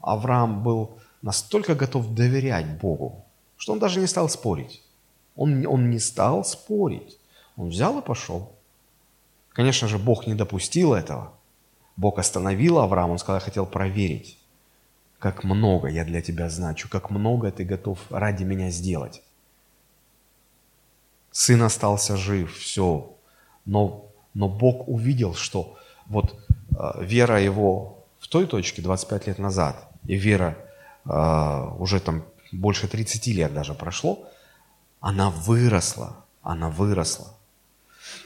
Авраам 0.01 0.63
был 0.63 0.99
настолько 1.23 1.75
готов 1.75 2.15
доверять 2.15 2.79
Богу, 2.81 3.25
что 3.57 3.73
он 3.73 3.79
даже 3.79 4.01
не 4.01 4.07
стал 4.07 4.29
спорить. 4.29 4.83
Он, 5.37 5.67
он 5.67 5.91
не 5.91 5.99
стал 5.99 6.45
спорить. 6.45 7.19
Он 7.57 7.69
взял 7.69 7.99
и 7.99 8.03
пошел. 8.03 8.53
Конечно 9.51 9.89
же, 9.89 9.99
Бог 9.99 10.27
не 10.27 10.35
допустил 10.35 10.95
этого. 10.95 11.33
Бог 11.99 12.21
остановил 12.21 12.79
Авраама, 12.79 13.13
он 13.13 13.19
сказал, 13.19 13.41
я 13.41 13.45
хотел 13.45 13.67
проверить, 13.67 14.39
как 15.19 15.43
много 15.43 15.89
я 15.89 16.05
для 16.05 16.23
тебя 16.23 16.49
значу, 16.49 16.89
как 16.89 17.11
много 17.11 17.51
ты 17.51 17.65
готов 17.65 17.99
ради 18.09 18.45
меня 18.45 18.71
сделать. 18.71 19.21
Сын 21.33 21.61
остался 21.61 22.17
жив, 22.17 22.57
все. 22.57 23.13
Но, 23.65 24.07
но 24.33 24.49
Бог 24.49 24.89
увидел, 24.89 25.35
что 25.35 25.77
вот 26.07 26.39
э, 26.71 27.05
вера 27.05 27.43
его 27.43 28.05
в 28.21 28.29
той 28.29 28.47
точке 28.47 28.81
25 28.81 29.27
лет 29.27 29.39
назад, 29.41 29.91
и 30.07 30.15
вера 30.15 30.57
э, 31.05 31.75
уже 31.79 31.99
там 31.99 32.23
больше 32.53 32.87
30 32.87 33.27
лет 33.27 33.53
даже 33.53 33.75
прошло, 33.75 34.25
она 35.01 35.31
выросла, 35.31 36.25
она 36.43 36.71
выросла. 36.71 37.35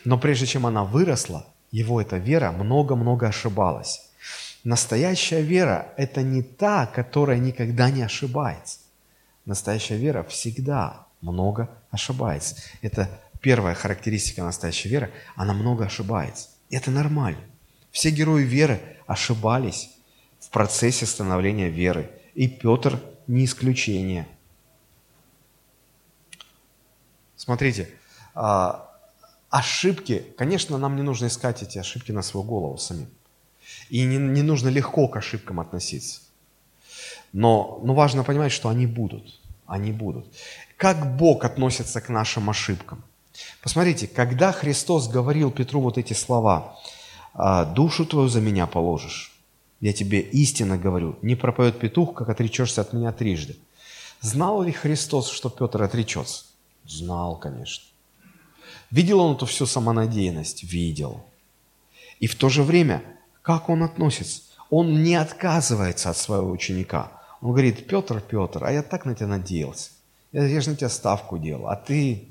Но 0.05 0.19
прежде 0.19 0.45
чем 0.45 0.67
она 0.67 0.85
выросла, 0.85 1.47
его 1.73 2.01
эта 2.01 2.19
вера 2.19 2.53
много-много 2.53 3.27
ошибалась. 3.27 4.09
Настоящая 4.63 5.43
вера– 5.43 5.93
это 5.97 6.23
не 6.23 6.43
та, 6.43 6.87
которая 6.87 7.39
никогда 7.39 7.91
не 7.91 8.03
ошибается. 8.03 8.79
Настоящая 9.45 9.97
вера 9.97 10.23
всегда 10.23 11.07
много 11.21 11.69
ошибается. 11.91 12.57
Это 12.81 13.09
первая 13.41 13.75
характеристика 13.75 14.45
настоящей 14.45 14.89
веры. 14.89 15.11
Она 15.35 15.53
много 15.53 15.87
ошибается. 15.87 16.51
И 16.69 16.77
это 16.77 16.93
нормально. 16.93 17.41
Все 17.91 18.11
герои 18.11 18.45
веры 18.45 18.81
ошибались 19.07 19.91
в 20.39 20.51
процессе 20.51 21.07
становления 21.07 21.69
веры. 21.69 22.11
И 22.35 22.47
Петр 22.47 23.01
не 23.27 23.45
исключение. 23.45 24.29
Смотрите, 27.35 27.89
а, 28.35 28.92
ошибки, 29.53 30.25
конечно, 30.39 30.79
нам 30.79 30.97
не 30.97 31.03
нужно 31.03 31.27
искать 31.27 31.63
эти 31.63 31.79
ошибки 31.79 32.11
на 32.11 32.23
свою 32.23 32.45
голову 32.45 32.79
самим. 32.79 33.09
И 33.91 34.03
не, 34.05 34.17
не 34.17 34.43
нужно 34.43 34.71
легко 34.71 35.09
к 35.09 35.17
ошибкам 35.17 35.61
относиться. 35.61 36.21
Но, 37.33 37.81
но 37.85 37.95
важно 37.95 38.25
понимать, 38.25 38.51
что 38.51 38.71
они 38.71 38.87
будут. 38.87 39.39
Они 39.67 39.93
будут. 39.93 40.27
Как 40.77 41.17
Бог 41.17 41.45
относится 41.45 42.01
к 42.01 42.09
нашим 42.09 42.49
ошибкам? 42.49 43.05
Посмотрите, 43.63 44.07
когда 44.07 44.53
Христос 44.53 45.09
говорил 45.09 45.51
Петру 45.51 45.81
вот 45.81 45.99
эти 45.99 46.15
слова, 46.15 46.79
«А, 47.35 47.65
«Душу 47.65 48.07
твою 48.07 48.29
за 48.29 48.41
меня 48.41 48.67
положишь», 48.67 49.33
я 49.81 49.93
тебе 49.93 50.21
истинно 50.21 50.79
говорю, 50.79 51.19
не 51.23 51.35
пропоет 51.35 51.79
петух, 51.79 52.15
как 52.15 52.31
отречешься 52.31 52.81
от 52.81 52.95
меня 52.95 53.13
трижды. 53.13 53.57
Знал 54.21 54.63
ли 54.63 54.73
Христос, 54.73 55.31
что 55.31 55.51
Петр 55.51 55.83
отречется? 55.83 56.45
Знал, 56.87 57.37
конечно. 57.37 57.92
Видел 58.93 59.21
он 59.21 59.37
эту 59.37 59.47
всю 59.47 59.65
самонадеянность? 59.65 60.63
Видел. 60.65 61.25
И 62.21 62.27
в 62.27 62.37
то 62.37 62.51
же 62.51 62.63
время, 62.63 63.03
как 63.41 63.71
он 63.71 63.83
относится? 63.83 64.43
Он 64.69 65.03
не 65.03 65.15
отказывается 65.15 66.11
от 66.11 66.17
своего 66.19 66.51
ученика. 66.51 67.11
Он 67.41 67.53
говорит, 67.53 67.87
Петр, 67.87 68.21
Петр, 68.21 68.63
а 68.65 68.71
я 68.71 68.83
так 68.83 69.07
на 69.07 69.15
тебя 69.15 69.29
надеялся. 69.29 69.91
Я, 70.31 70.45
я 70.45 70.61
же 70.61 70.71
на 70.71 70.77
тебя 70.77 70.91
ставку 70.91 71.39
делал, 71.39 71.69
а 71.69 71.77
ты... 71.77 72.29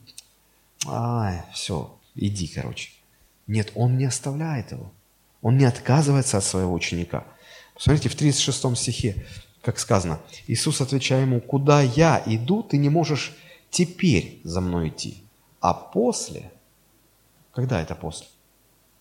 Ай, 0.87 1.43
все, 1.51 1.97
иди, 2.15 2.47
короче. 2.47 2.91
Нет, 3.47 3.71
он 3.73 3.97
не 3.97 4.05
оставляет 4.05 4.71
его. 4.71 4.91
Он 5.41 5.57
не 5.57 5.65
отказывается 5.65 6.37
от 6.37 6.43
своего 6.43 6.73
ученика. 6.73 7.25
Посмотрите, 7.73 8.09
в 8.09 8.15
36 8.15 8.77
стихе, 8.77 9.25
как 9.63 9.79
сказано, 9.79 10.19
Иисус, 10.45 10.79
отвечая 10.79 11.21
ему, 11.21 11.41
«Куда 11.41 11.81
я 11.81 12.21
иду, 12.27 12.61
ты 12.61 12.77
не 12.77 12.89
можешь 12.89 13.35
теперь 13.71 14.41
за 14.43 14.61
мной 14.61 14.89
идти, 14.89 15.20
а 15.61 15.75
после, 15.75 16.51
когда 17.53 17.81
это 17.81 17.95
после? 17.95 18.27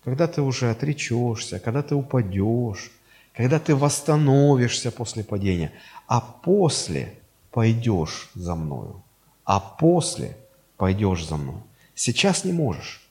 Когда 0.03 0.27
ты 0.27 0.41
уже 0.41 0.69
отречешься, 0.69 1.59
когда 1.59 1.81
ты 1.81 1.95
упадешь, 1.95 2.91
когда 3.33 3.59
ты 3.59 3.75
восстановишься 3.75 4.91
после 4.91 5.23
падения, 5.23 5.73
а 6.07 6.21
после 6.21 7.19
пойдешь 7.51 8.29
за 8.35 8.55
мною, 8.55 9.03
а 9.43 9.59
после 9.59 10.37
пойдешь 10.77 11.25
за 11.25 11.37
мной. 11.37 11.61
Сейчас 11.95 12.45
не 12.45 12.53
можешь, 12.53 13.01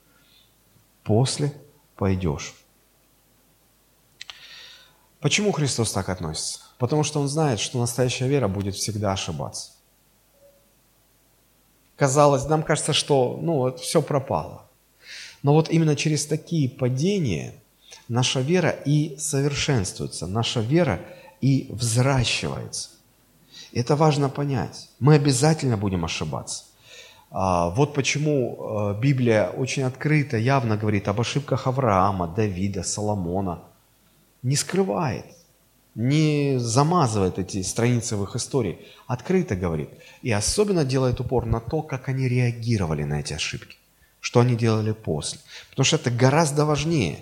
после 1.03 1.53
пойдешь. 1.97 2.55
Почему 5.21 5.53
Христос 5.53 5.93
так 5.93 6.09
относится? 6.09 6.61
Потому 6.79 7.03
что 7.05 7.21
Он 7.21 7.29
знает, 7.29 7.61
что 7.61 7.79
настоящая 7.79 8.29
вера 8.29 8.49
будет 8.49 8.75
всегда 8.75 9.13
ошибаться 9.13 9.73
казалось, 12.01 12.49
нам 12.49 12.63
кажется, 12.63 12.95
что 12.95 13.39
ну, 13.43 13.59
вот 13.59 13.81
все 13.81 14.01
пропало. 14.01 14.63
Но 15.43 15.53
вот 15.53 15.69
именно 15.69 15.95
через 15.97 16.25
такие 16.25 16.67
падения 16.67 17.53
наша 18.09 18.41
вера 18.41 18.71
и 18.71 19.17
совершенствуется, 19.19 20.27
наша 20.27 20.61
вера 20.61 21.01
и 21.43 21.67
взращивается. 21.69 22.89
Это 23.75 23.97
важно 23.97 24.31
понять. 24.31 24.89
Мы 24.99 25.15
обязательно 25.17 25.77
будем 25.77 26.07
ошибаться. 26.07 26.65
А, 27.31 27.69
вот 27.69 27.93
почему 27.93 28.57
а, 28.59 28.95
Библия 28.95 29.51
очень 29.51 29.83
открыто, 29.83 30.39
явно 30.39 30.79
говорит 30.79 31.07
об 31.07 31.21
ошибках 31.21 31.67
Авраама, 31.67 32.29
Давида, 32.29 32.83
Соломона. 32.83 33.59
Не 34.43 34.57
скрывает 34.57 35.27
не 36.01 36.59
замазывает 36.59 37.39
эти 37.39 37.63
страницы 37.63 38.17
в 38.17 38.25
их 38.25 38.35
истории, 38.35 38.79
открыто 39.07 39.55
говорит. 39.55 39.91
И 40.23 40.33
особенно 40.33 40.87
делает 40.87 41.21
упор 41.21 41.45
на 41.45 41.61
то, 41.61 41.83
как 41.83 42.09
они 42.09 42.27
реагировали 42.27 43.05
на 43.05 43.21
эти 43.21 43.35
ошибки, 43.35 43.77
что 44.21 44.41
они 44.41 44.57
делали 44.57 44.93
после. 44.93 45.41
Потому 45.69 45.85
что 45.85 45.97
это 45.97 46.11
гораздо 46.11 46.65
важнее, 46.65 47.19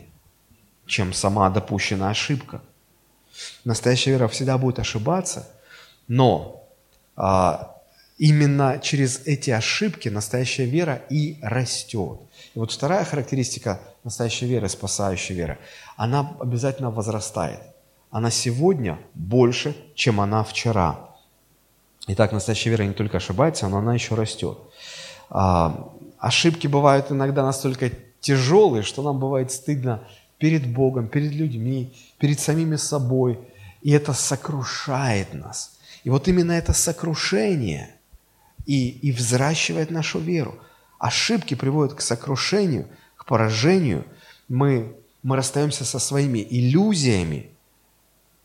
чем 0.86 1.12
сама 1.12 1.50
допущенная 1.50 2.10
ошибка. 2.10 2.62
Настоящая 3.64 4.12
вера 4.12 4.28
всегда 4.28 4.58
будет 4.58 4.78
ошибаться, 4.78 5.48
но 6.06 6.64
а, 7.16 7.74
именно 8.16 8.78
через 8.80 9.26
эти 9.26 9.50
ошибки 9.50 10.08
настоящая 10.08 10.66
вера 10.66 11.02
и 11.10 11.36
растет. 11.42 12.20
И 12.54 12.58
вот 12.58 12.70
вторая 12.70 13.04
характеристика 13.04 13.80
настоящей 14.04 14.46
веры, 14.46 14.68
спасающей 14.68 15.34
веры, 15.34 15.58
она 15.96 16.36
обязательно 16.40 16.92
возрастает– 16.92 17.60
она 18.10 18.30
сегодня 18.30 18.98
больше, 19.14 19.76
чем 19.94 20.20
она 20.20 20.42
вчера. 20.44 21.08
Итак, 22.06 22.32
настоящая 22.32 22.70
вера 22.70 22.84
не 22.84 22.94
только 22.94 23.18
ошибается, 23.18 23.68
но 23.68 23.78
она 23.78 23.94
еще 23.94 24.14
растет. 24.14 24.58
А, 25.30 25.92
ошибки 26.18 26.66
бывают 26.66 27.12
иногда 27.12 27.44
настолько 27.44 27.90
тяжелые, 28.20 28.82
что 28.82 29.02
нам 29.02 29.18
бывает 29.18 29.52
стыдно 29.52 30.02
перед 30.38 30.66
Богом, 30.66 31.08
перед 31.08 31.32
людьми, 31.32 31.92
перед 32.18 32.40
самими 32.40 32.76
собой. 32.76 33.38
И 33.82 33.90
это 33.90 34.12
сокрушает 34.12 35.34
нас. 35.34 35.78
И 36.04 36.10
вот 36.10 36.28
именно 36.28 36.52
это 36.52 36.72
сокрушение 36.72 37.94
и, 38.64 38.88
и 38.88 39.12
взращивает 39.12 39.90
нашу 39.90 40.18
веру. 40.18 40.54
Ошибки 40.98 41.54
приводят 41.54 41.94
к 41.94 42.00
сокрушению, 42.00 42.88
к 43.16 43.26
поражению. 43.26 44.04
Мы, 44.48 44.96
мы 45.22 45.36
расстаемся 45.36 45.84
со 45.84 45.98
своими 45.98 46.46
иллюзиями, 46.48 47.50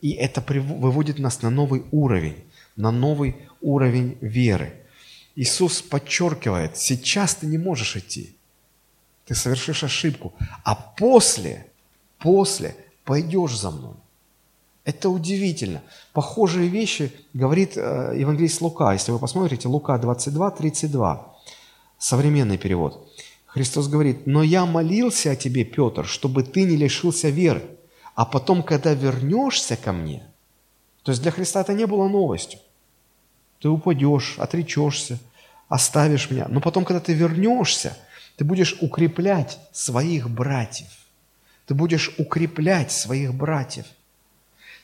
и 0.03 0.11
это 0.11 0.43
выводит 0.45 1.17
нас 1.17 1.41
на 1.41 1.49
новый 1.49 1.85
уровень, 1.91 2.43
на 2.75 2.91
новый 2.91 3.37
уровень 3.61 4.17
веры. 4.19 4.73
Иисус 5.33 5.81
подчеркивает, 5.81 6.77
сейчас 6.77 7.35
ты 7.35 7.47
не 7.47 7.57
можешь 7.57 7.95
идти. 7.95 8.35
Ты 9.25 9.33
совершишь 9.33 9.81
ошибку. 9.85 10.33
А 10.65 10.75
после, 10.75 11.67
после 12.19 12.75
пойдешь 13.05 13.57
за 13.57 13.71
мной. 13.71 13.93
Это 14.83 15.09
удивительно. 15.09 15.81
Похожие 16.11 16.67
вещи 16.67 17.13
говорит 17.33 17.77
э, 17.77 18.15
евангелист 18.17 18.59
Лука. 18.59 18.91
Если 18.91 19.13
вы 19.13 19.19
посмотрите, 19.19 19.69
Лука 19.69 19.97
22, 19.97 20.51
32, 20.51 21.33
современный 21.97 22.57
перевод. 22.57 23.09
Христос 23.45 23.87
говорит, 23.87 24.27
«Но 24.27 24.43
я 24.43 24.65
молился 24.65 25.31
о 25.31 25.37
тебе, 25.37 25.63
Петр, 25.63 26.05
чтобы 26.05 26.43
ты 26.43 26.63
не 26.63 26.75
лишился 26.75 27.29
веры». 27.29 27.72
А 28.15 28.25
потом, 28.25 28.63
когда 28.63 28.93
вернешься 28.93 29.75
ко 29.75 29.91
мне, 29.91 30.23
то 31.03 31.11
есть 31.11 31.21
для 31.21 31.31
Христа 31.31 31.61
это 31.61 31.73
не 31.73 31.85
было 31.87 32.07
новостью. 32.07 32.59
Ты 33.59 33.69
упадешь, 33.69 34.35
отречешься, 34.37 35.19
оставишь 35.67 36.29
меня. 36.29 36.47
Но 36.49 36.59
потом, 36.59 36.85
когда 36.85 36.99
ты 36.99 37.13
вернешься, 37.13 37.97
ты 38.35 38.43
будешь 38.43 38.77
укреплять 38.81 39.59
своих 39.71 40.29
братьев. 40.29 40.87
Ты 41.65 41.73
будешь 41.73 42.13
укреплять 42.17 42.91
своих 42.91 43.33
братьев. 43.33 43.85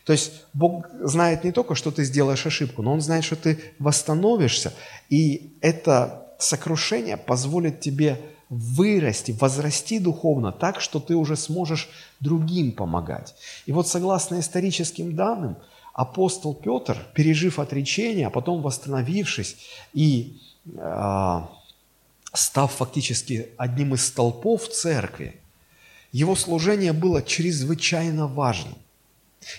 То 0.05 0.13
есть 0.13 0.43
Бог 0.53 0.87
знает 1.01 1.43
не 1.43 1.51
только, 1.51 1.75
что 1.75 1.91
ты 1.91 2.03
сделаешь 2.03 2.45
ошибку, 2.45 2.81
но 2.81 2.93
Он 2.93 3.01
знает, 3.01 3.23
что 3.23 3.35
ты 3.35 3.59
восстановишься. 3.79 4.73
И 5.09 5.53
это 5.61 6.25
сокрушение 6.39 7.17
позволит 7.17 7.79
тебе 7.79 8.19
вырасти, 8.49 9.31
возрасти 9.31 9.99
духовно 9.99 10.51
так, 10.51 10.81
что 10.81 10.99
ты 10.99 11.15
уже 11.15 11.35
сможешь 11.35 11.89
другим 12.19 12.71
помогать. 12.71 13.35
И 13.65 13.71
вот 13.71 13.87
согласно 13.87 14.39
историческим 14.39 15.15
данным, 15.15 15.55
апостол 15.93 16.55
Петр, 16.55 16.97
пережив 17.13 17.59
отречение, 17.59 18.27
а 18.27 18.31
потом 18.31 18.61
восстановившись 18.61 19.57
и 19.93 20.39
э, 20.65 21.41
став 22.33 22.71
фактически 22.71 23.49
одним 23.57 23.93
из 23.93 24.05
столпов 24.07 24.67
церкви, 24.69 25.39
его 26.11 26.35
служение 26.35 26.93
было 26.93 27.21
чрезвычайно 27.21 28.27
важным. 28.27 28.75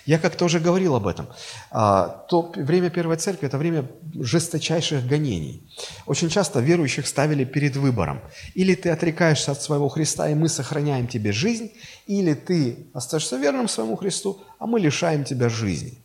Я 0.05 0.19
как-то 0.19 0.45
уже 0.45 0.59
говорил 0.59 0.95
об 0.95 1.07
этом. 1.07 1.27
А, 1.71 2.07
то 2.29 2.51
время 2.55 2.89
Первой 2.89 3.17
Церкви– 3.17 3.47
это 3.47 3.57
время 3.57 3.89
жесточайших 4.13 5.05
гонений. 5.07 5.63
Очень 6.05 6.29
часто 6.29 6.59
верующих 6.59 7.07
ставили 7.07 7.45
перед 7.45 7.75
выбором. 7.75 8.21
Или 8.53 8.75
ты 8.75 8.89
отрекаешься 8.89 9.51
от 9.51 9.61
своего 9.61 9.89
Христа, 9.89 10.29
и 10.29 10.35
мы 10.35 10.49
сохраняем 10.49 11.07
тебе 11.07 11.31
жизнь, 11.31 11.71
или 12.07 12.33
ты 12.33 12.87
остаешься 12.93 13.37
верным 13.37 13.67
своему 13.67 13.95
Христу, 13.95 14.41
а 14.59 14.67
мы 14.67 14.79
лишаем 14.79 15.23
тебя 15.23 15.49
жизни. 15.49 15.97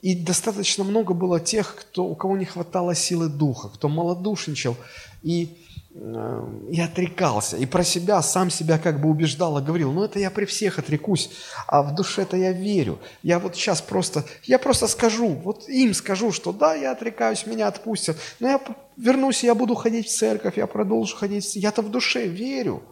И 0.00 0.16
достаточно 0.16 0.82
много 0.82 1.14
было 1.14 1.38
тех, 1.38 1.76
кто, 1.76 2.04
у 2.04 2.16
кого 2.16 2.36
не 2.36 2.44
хватало 2.44 2.94
силы 2.94 3.28
духа, 3.28 3.68
кто 3.68 3.88
малодушничал 3.88 4.76
и 5.22 5.56
и 5.94 6.80
отрекался, 6.80 7.58
и 7.58 7.66
про 7.66 7.84
себя, 7.84 8.22
сам 8.22 8.48
себя 8.48 8.78
как 8.78 9.00
бы 9.00 9.10
убеждал 9.10 9.58
и 9.58 9.62
говорил, 9.62 9.92
ну 9.92 10.04
это 10.04 10.18
я 10.18 10.30
при 10.30 10.46
всех 10.46 10.78
отрекусь, 10.78 11.30
а 11.66 11.82
в 11.82 11.94
душе-то 11.94 12.34
я 12.36 12.52
верю. 12.52 12.98
Я 13.22 13.38
вот 13.38 13.56
сейчас 13.56 13.82
просто, 13.82 14.24
я 14.44 14.58
просто 14.58 14.86
скажу, 14.86 15.28
вот 15.28 15.68
им 15.68 15.92
скажу, 15.92 16.32
что 16.32 16.52
да, 16.52 16.74
я 16.74 16.92
отрекаюсь, 16.92 17.46
меня 17.46 17.68
отпустят, 17.68 18.16
но 18.40 18.48
я 18.48 18.60
вернусь, 18.96 19.44
я 19.44 19.54
буду 19.54 19.74
ходить 19.74 20.06
в 20.06 20.16
церковь, 20.16 20.56
я 20.56 20.66
продолжу 20.66 21.14
ходить, 21.14 21.56
я-то 21.56 21.82
в 21.82 21.90
душе 21.90 22.26
верю. 22.26 22.82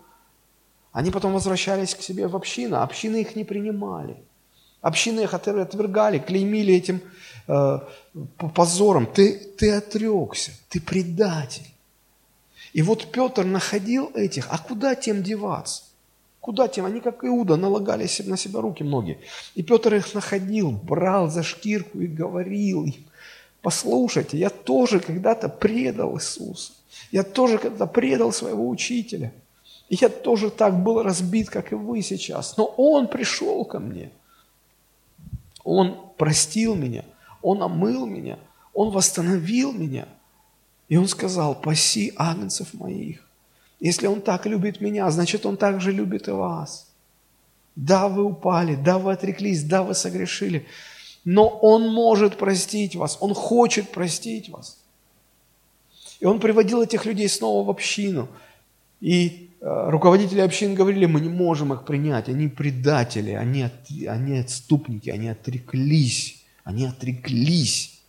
Они 0.92 1.10
потом 1.10 1.32
возвращались 1.32 1.94
к 1.94 2.02
себе 2.02 2.28
в 2.28 2.36
общину, 2.36 2.76
а 2.76 2.82
общины 2.82 3.22
их 3.22 3.34
не 3.34 3.44
принимали. 3.44 4.16
Общины 4.82 5.20
их 5.20 5.32
отвергали, 5.32 6.18
клеймили 6.18 6.74
этим 6.74 7.00
э, 7.48 7.78
позором. 8.54 9.06
Ты, 9.06 9.38
ты 9.56 9.72
отрекся, 9.72 10.52
ты 10.68 10.80
предатель. 10.80 11.66
И 12.72 12.82
вот 12.82 13.10
Петр 13.10 13.44
находил 13.44 14.10
этих, 14.14 14.46
а 14.50 14.58
куда 14.58 14.94
тем 14.94 15.22
деваться? 15.22 15.84
Куда 16.40 16.68
тем? 16.68 16.86
Они, 16.86 17.00
как 17.00 17.24
Иуда, 17.24 17.56
налагали 17.56 18.08
на 18.24 18.36
себя 18.36 18.60
руки 18.60 18.82
многие. 18.82 19.18
И 19.54 19.62
Петр 19.62 19.94
их 19.94 20.14
находил, 20.14 20.70
брал 20.70 21.28
за 21.28 21.42
шкирку 21.42 22.00
и 22.00 22.06
говорил 22.06 22.84
им, 22.84 23.04
послушайте, 23.60 24.38
я 24.38 24.50
тоже 24.50 25.00
когда-то 25.00 25.48
предал 25.48 26.16
Иисуса. 26.16 26.72
Я 27.10 27.24
тоже 27.24 27.58
когда-то 27.58 27.86
предал 27.86 28.32
своего 28.32 28.68
учителя. 28.68 29.32
И 29.88 29.98
я 30.00 30.08
тоже 30.08 30.50
так 30.50 30.82
был 30.82 31.02
разбит, 31.02 31.50
как 31.50 31.72
и 31.72 31.74
вы 31.74 32.00
сейчас. 32.02 32.56
Но 32.56 32.64
Он 32.76 33.08
пришел 33.08 33.64
ко 33.64 33.80
мне. 33.80 34.10
Он 35.64 35.96
простил 36.16 36.76
меня. 36.76 37.04
Он 37.42 37.62
омыл 37.62 38.06
меня. 38.06 38.38
Он 38.72 38.90
восстановил 38.90 39.72
меня– 39.72 40.06
и 40.90 40.96
он 40.96 41.06
сказал, 41.06 41.54
паси 41.54 42.12
агнцев 42.16 42.74
моих. 42.74 43.24
Если 43.78 44.08
он 44.08 44.20
так 44.20 44.44
любит 44.44 44.80
меня, 44.80 45.08
значит, 45.10 45.46
он 45.46 45.56
также 45.56 45.92
любит 45.92 46.26
и 46.26 46.32
вас. 46.32 46.90
Да, 47.76 48.08
вы 48.08 48.24
упали, 48.24 48.74
да, 48.74 48.98
вы 48.98 49.12
отреклись, 49.12 49.62
да, 49.62 49.84
вы 49.84 49.94
согрешили, 49.94 50.66
но 51.24 51.46
он 51.46 51.88
может 51.88 52.36
простить 52.36 52.96
вас, 52.96 53.16
он 53.20 53.34
хочет 53.34 53.90
простить 53.90 54.48
вас. 54.48 54.78
И 56.18 56.26
он 56.26 56.40
приводил 56.40 56.82
этих 56.82 57.06
людей 57.06 57.28
снова 57.28 57.64
в 57.64 57.70
общину. 57.70 58.28
И 59.00 59.48
э, 59.60 59.90
руководители 59.90 60.40
общин 60.40 60.74
говорили, 60.74 61.06
мы 61.06 61.20
не 61.20 61.28
можем 61.28 61.72
их 61.72 61.84
принять, 61.84 62.28
они 62.28 62.48
предатели, 62.48 63.30
они, 63.30 63.62
от, 63.62 63.74
они 64.08 64.38
отступники, 64.38 65.08
они 65.08 65.28
отреклись, 65.28 66.42
они 66.64 66.84
отреклись. 66.84 68.00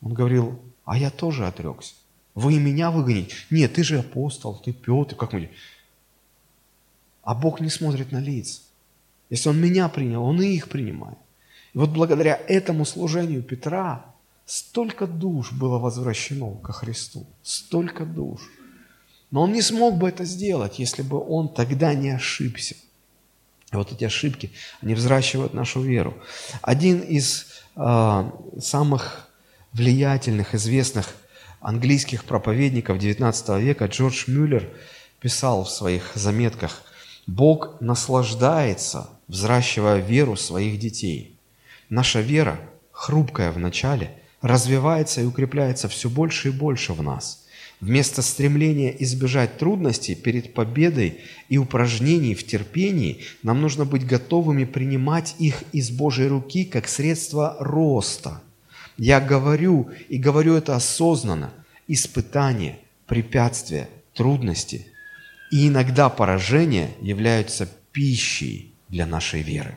Он 0.00 0.14
говорил, 0.14 0.58
а 0.84 0.98
я 0.98 1.10
тоже 1.10 1.46
отрекся. 1.46 1.94
Вы 2.34 2.58
меня 2.58 2.90
выгоните? 2.90 3.34
Нет, 3.50 3.74
ты 3.74 3.84
же 3.84 3.98
апостол, 3.98 4.54
ты 4.56 4.72
Петр, 4.72 5.14
как 5.14 5.32
мы... 5.32 5.50
А 7.22 7.34
Бог 7.34 7.60
не 7.60 7.70
смотрит 7.70 8.12
на 8.12 8.20
лица. 8.20 8.60
Если 9.30 9.48
Он 9.48 9.58
меня 9.58 9.88
принял, 9.88 10.22
Он 10.22 10.42
и 10.42 10.48
их 10.48 10.68
принимает. 10.68 11.18
И 11.72 11.78
вот 11.78 11.90
благодаря 11.90 12.40
этому 12.48 12.84
служению 12.84 13.42
Петра 13.42 14.04
столько 14.46 15.06
душ 15.06 15.52
было 15.52 15.78
возвращено 15.78 16.54
ко 16.56 16.72
Христу. 16.72 17.26
Столько 17.42 18.04
душ. 18.04 18.40
Но 19.30 19.42
он 19.42 19.52
не 19.52 19.62
смог 19.62 19.96
бы 19.96 20.08
это 20.08 20.24
сделать, 20.24 20.78
если 20.78 21.02
бы 21.02 21.18
он 21.18 21.48
тогда 21.48 21.94
не 21.94 22.10
ошибся. 22.10 22.76
И 23.72 23.76
вот 23.76 23.90
эти 23.90 24.04
ошибки, 24.04 24.52
они 24.80 24.94
взращивают 24.94 25.54
нашу 25.54 25.80
веру. 25.80 26.14
Один 26.62 27.00
из 27.00 27.46
э, 27.74 28.30
самых 28.60 29.23
влиятельных, 29.74 30.54
известных 30.54 31.14
английских 31.60 32.24
проповедников 32.24 32.98
XIX 32.98 33.60
века 33.60 33.86
Джордж 33.86 34.24
Мюллер 34.28 34.68
писал 35.20 35.64
в 35.64 35.70
своих 35.70 36.12
заметках, 36.14 36.82
«Бог 37.26 37.80
наслаждается, 37.80 39.10
взращивая 39.28 39.98
веру 39.98 40.36
своих 40.36 40.78
детей. 40.78 41.38
Наша 41.88 42.20
вера, 42.20 42.60
хрупкая 42.92 43.50
в 43.50 43.58
начале, 43.58 44.10
развивается 44.42 45.20
и 45.20 45.24
укрепляется 45.24 45.88
все 45.88 46.08
больше 46.08 46.48
и 46.48 46.52
больше 46.52 46.92
в 46.92 47.02
нас– 47.02 47.40
Вместо 47.80 48.22
стремления 48.22 48.94
избежать 49.02 49.58
трудностей 49.58 50.14
перед 50.14 50.54
победой 50.54 51.20
и 51.50 51.58
упражнений 51.58 52.34
в 52.34 52.46
терпении, 52.46 53.20
нам 53.42 53.60
нужно 53.60 53.84
быть 53.84 54.06
готовыми 54.06 54.64
принимать 54.64 55.34
их 55.38 55.64
из 55.72 55.90
Божьей 55.90 56.28
руки 56.28 56.64
как 56.64 56.88
средство 56.88 57.56
роста– 57.60 58.40
я 58.96 59.20
говорю, 59.20 59.90
и 60.08 60.18
говорю 60.18 60.54
это 60.54 60.76
осознанно, 60.76 61.52
испытания, 61.86 62.78
препятствия, 63.06 63.88
трудности 64.14 64.86
и 65.50 65.68
иногда 65.68 66.08
поражения 66.08 66.90
являются 67.00 67.68
пищей 67.92 68.74
для 68.88 69.06
нашей 69.06 69.42
веры. 69.42 69.76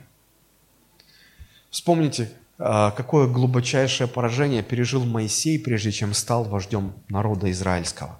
Вспомните, 1.70 2.32
а, 2.58 2.92
какое 2.92 3.28
глубочайшее 3.28 4.08
поражение 4.08 4.64
пережил 4.64 5.06
Моисей, 5.06 5.60
прежде 5.60 5.92
чем 5.92 6.14
стал 6.14 6.46
вождем 6.46 6.94
народа 7.10 7.52
израильского. 7.52 8.20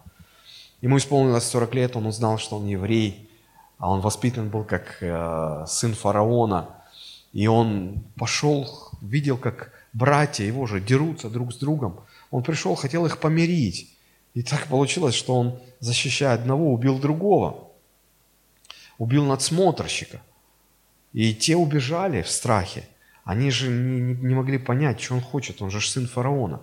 Ему 0.82 0.98
исполнилось 0.98 1.46
40 1.46 1.74
лет, 1.74 1.96
он 1.96 2.06
узнал, 2.06 2.38
что 2.38 2.58
он 2.58 2.68
еврей, 2.68 3.28
а 3.80 3.90
он 3.90 4.02
воспитан 4.02 4.50
был 4.50 4.64
как 4.64 4.98
э, 5.02 5.66
сын 5.68 5.96
фараона. 5.96 6.70
И 7.34 7.48
он 7.48 8.04
пошел, 8.16 8.68
видел, 9.02 9.38
как 9.38 9.72
братья 9.98 10.46
его 10.46 10.68
же 10.68 10.80
дерутся 10.80 11.30
друг 11.30 11.52
с 11.52 11.58
другом. 11.58 12.02
Он 12.30 12.44
пришел, 12.44 12.76
хотел 12.76 13.06
их 13.06 13.20
помирить. 13.20 13.98
И 14.36 14.44
так 14.44 14.68
получилось, 14.68 15.16
что 15.16 15.36
он, 15.36 15.60
защищая 15.80 16.34
одного, 16.34 16.72
убил 16.72 17.00
другого. 17.00 17.72
Убил 19.00 19.26
надсмотрщика. 19.26 20.22
И 21.14 21.34
те 21.34 21.56
убежали 21.56 22.22
в 22.22 22.30
страхе. 22.30 22.88
Они 23.24 23.50
же 23.50 23.70
не, 23.70 24.14
не, 24.14 24.36
могли 24.36 24.60
понять, 24.60 25.02
что 25.02 25.16
он 25.16 25.22
хочет. 25.22 25.62
Он 25.62 25.72
же 25.72 25.82
сын 25.82 26.08
фараона. 26.08 26.62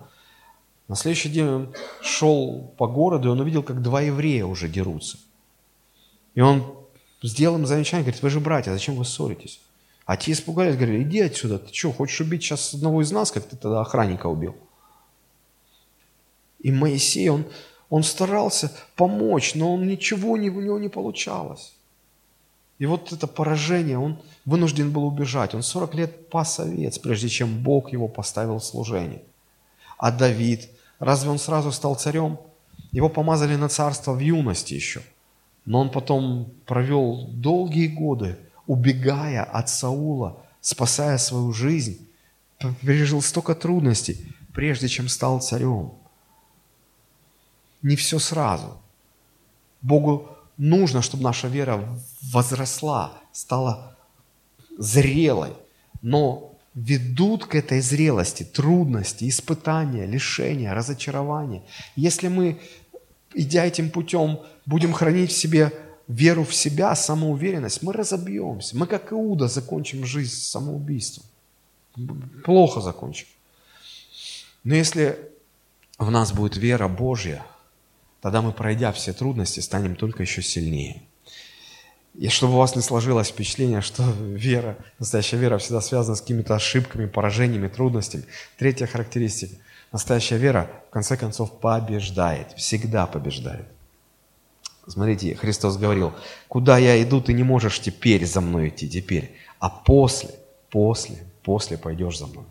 На 0.87 0.95
следующий 0.95 1.29
день 1.29 1.47
он 1.47 1.73
шел 2.01 2.73
по 2.77 2.87
городу, 2.87 3.27
и 3.27 3.31
он 3.31 3.41
увидел, 3.41 3.63
как 3.63 3.81
два 3.81 4.01
еврея 4.01 4.45
уже 4.45 4.69
дерутся. 4.69 5.17
И 6.35 6.41
он 6.41 6.63
сделал 7.21 7.57
им 7.57 7.65
замечание, 7.65 8.05
говорит, 8.05 8.23
вы 8.23 8.29
же 8.29 8.39
братья, 8.39 8.71
зачем 8.71 8.95
вы 8.95 9.03
ссоритесь? 9.03 9.59
А 10.05 10.17
те 10.17 10.33
испугались, 10.33 10.75
говорили, 10.75 11.03
иди 11.03 11.21
отсюда, 11.21 11.57
ты 11.57 11.73
что, 11.73 11.91
хочешь 11.91 12.21
убить 12.21 12.43
сейчас 12.43 12.73
одного 12.75 13.01
из 13.01 13.11
нас, 13.11 13.31
как 13.31 13.43
ты 13.43 13.55
тогда 13.55 13.81
охранника 13.81 14.27
убил? 14.27 14.55
И 16.59 16.71
Моисей, 16.71 17.29
он, 17.29 17.45
он 17.89 18.03
старался 18.03 18.71
помочь, 18.95 19.55
но 19.55 19.73
он 19.73 19.87
ничего 19.87 20.37
не, 20.37 20.49
у 20.49 20.61
него 20.61 20.77
не 20.77 20.89
получалось. 20.89 21.73
И 22.77 22.85
вот 22.85 23.11
это 23.13 23.25
поражение, 23.25 23.97
он 23.97 24.19
вынужден 24.45 24.91
был 24.91 25.05
убежать. 25.05 25.55
Он 25.55 25.63
40 25.63 25.95
лет 25.95 26.29
пас 26.29 26.59
овец, 26.59 26.99
прежде 26.99 27.29
чем 27.29 27.63
Бог 27.63 27.91
его 27.91 28.07
поставил 28.07 28.59
в 28.59 28.65
служение. 28.65 29.23
А 29.97 30.11
Давид, 30.11 30.69
разве 30.99 31.29
он 31.29 31.39
сразу 31.39 31.71
стал 31.71 31.95
царем? 31.95 32.37
Его 32.91 33.09
помазали 33.09 33.55
на 33.55 33.69
царство 33.69 34.13
в 34.13 34.19
юности 34.19 34.73
еще. 34.73 35.01
Но 35.65 35.79
он 35.79 35.89
потом 35.89 36.51
провел 36.65 37.27
долгие 37.29 37.87
годы 37.87 38.37
убегая 38.67 39.43
от 39.43 39.69
Саула, 39.69 40.43
спасая 40.61 41.17
свою 41.17 41.53
жизнь, 41.53 42.07
пережил 42.81 43.21
столько 43.21 43.55
трудностей, 43.55 44.35
прежде 44.53 44.87
чем 44.87 45.07
стал 45.07 45.41
царем. 45.41 45.93
Не 47.81 47.95
все 47.95 48.19
сразу. 48.19 48.81
Богу 49.81 50.29
нужно, 50.57 51.01
чтобы 51.01 51.23
наша 51.23 51.47
вера 51.47 51.83
возросла, 52.33 53.13
стала 53.31 53.95
зрелой, 54.77 55.53
но 56.01 56.55
ведут 56.73 57.45
к 57.45 57.55
этой 57.55 57.79
зрелости 57.81 58.43
трудности, 58.43 59.29
испытания, 59.29 60.05
лишения, 60.05 60.73
разочарования. 60.73 61.63
Если 61.95 62.27
мы, 62.27 62.59
идя 63.33 63.65
этим 63.65 63.89
путем, 63.89 64.39
будем 64.65 64.91
хранить 64.91 65.31
в 65.31 65.37
себе 65.37 65.71
веру 66.07 66.43
в 66.43 66.53
себя, 66.53 66.95
самоуверенность, 66.95 67.81
мы 67.81 67.93
разобьемся. 67.93 68.77
Мы, 68.77 68.87
как 68.87 69.11
Иуда, 69.11 69.47
закончим 69.47 70.05
жизнь 70.05 70.35
самоубийством. 70.35 71.25
плохо 72.43 72.81
закончим. 72.81 73.27
Но 74.63 74.75
если 74.75 75.17
в 75.97 76.09
нас 76.11 76.33
будет 76.33 76.57
вера 76.57 76.87
Божья, 76.87 77.45
тогда 78.21 78.41
мы, 78.41 78.51
пройдя 78.51 78.91
все 78.91 79.13
трудности, 79.13 79.59
станем 79.59 79.95
только 79.95 80.23
еще 80.23 80.41
сильнее. 80.41 81.03
И 82.17 82.29
чтобы 82.29 82.53
у 82.53 82.57
вас 82.57 82.75
не 82.75 82.81
сложилось 82.81 83.27
впечатление, 83.27 83.81
что 83.81 84.03
вера, 84.03 84.77
настоящая 84.99 85.37
вера 85.37 85.57
всегда 85.57 85.81
связана 85.81 86.15
с 86.15 86.21
какими-то 86.21 86.55
ошибками, 86.55 87.07
поражениями, 87.07 87.67
трудностями. 87.67 88.23
Третья 88.57 88.87
характеристика. 88.87 89.55
Настоящая 89.91 90.37
вера, 90.37 90.69
в 90.87 90.91
конце 90.91 91.17
концов, 91.17 91.59
побеждает, 91.59 92.53
всегда 92.53 93.05
побеждает. 93.05 93.67
Смотрите, 94.87 95.35
Христос 95.35 95.77
говорил, 95.77 96.13
куда 96.47 96.77
я 96.77 97.01
иду, 97.01 97.19
ты 97.19 97.33
не 97.33 97.43
можешь 97.43 97.79
теперь 97.79 98.25
за 98.25 98.41
мной 98.41 98.69
идти, 98.69 98.87
теперь, 98.87 99.35
а 99.59 99.69
после, 99.69 100.29
после, 100.69 101.17
после 101.43 101.77
пойдешь 101.77 102.19
за 102.19 102.27
мной. 102.27 102.45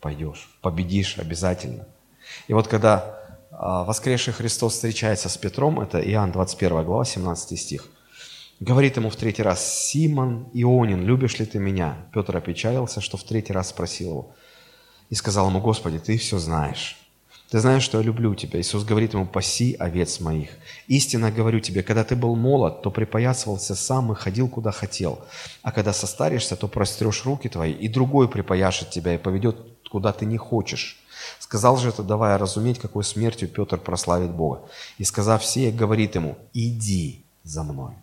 Пойдешь, 0.00 0.58
победишь 0.60 1.18
обязательно. 1.18 1.86
И 2.48 2.52
вот 2.52 2.66
когда 2.66 3.20
а, 3.50 3.84
воскресший 3.84 4.32
Христос 4.32 4.74
встречается 4.74 5.28
с 5.28 5.36
Петром, 5.36 5.80
это 5.80 6.00
Иоанн 6.00 6.32
21 6.32 6.84
глава, 6.84 7.04
17 7.04 7.58
стих, 7.58 7.86
говорит 8.58 8.96
ему 8.96 9.10
в 9.10 9.16
третий 9.16 9.42
раз, 9.42 9.64
«Симон 9.64 10.48
Ионин, 10.52 11.02
любишь 11.02 11.38
ли 11.38 11.46
ты 11.46 11.58
меня?» 11.58 12.08
Петр 12.12 12.36
опечалился, 12.36 13.00
что 13.00 13.16
в 13.16 13.24
третий 13.24 13.52
раз 13.52 13.68
спросил 13.68 14.08
его. 14.08 14.34
И 15.10 15.14
сказал 15.14 15.48
ему, 15.48 15.60
«Господи, 15.60 15.98
ты 15.98 16.18
все 16.18 16.38
знаешь. 16.38 16.96
Ты 17.50 17.60
знаешь, 17.60 17.82
что 17.82 17.98
я 17.98 18.04
люблю 18.04 18.34
тебя». 18.34 18.60
Иисус 18.60 18.84
говорит 18.84 19.14
ему, 19.14 19.26
«Паси 19.26 19.76
овец 19.78 20.20
моих». 20.20 20.50
«Истинно 20.88 21.30
говорю 21.30 21.60
тебе, 21.60 21.82
когда 21.82 22.04
ты 22.04 22.16
был 22.16 22.36
молод, 22.36 22.82
то 22.82 22.90
припоясывался 22.90 23.74
сам 23.74 24.12
и 24.12 24.14
ходил, 24.14 24.48
куда 24.48 24.72
хотел. 24.72 25.24
А 25.62 25.72
когда 25.72 25.92
состаришься, 25.92 26.56
то 26.56 26.68
прострешь 26.68 27.24
руки 27.24 27.48
твои, 27.48 27.72
и 27.72 27.88
другой 27.88 28.28
припояшет 28.28 28.90
тебя 28.90 29.14
и 29.14 29.18
поведет, 29.18 29.56
куда 29.90 30.12
ты 30.12 30.26
не 30.26 30.38
хочешь». 30.38 30.98
Сказал 31.38 31.76
же 31.76 31.88
это, 31.90 32.02
давая 32.02 32.38
разуметь, 32.38 32.78
какой 32.78 33.04
смертью 33.04 33.48
Петр 33.48 33.78
прославит 33.78 34.30
Бога. 34.30 34.62
И 34.98 35.04
сказав 35.04 35.44
сие, 35.44 35.70
говорит 35.70 36.14
ему, 36.16 36.36
иди 36.52 37.22
за 37.44 37.62
мной. 37.62 37.94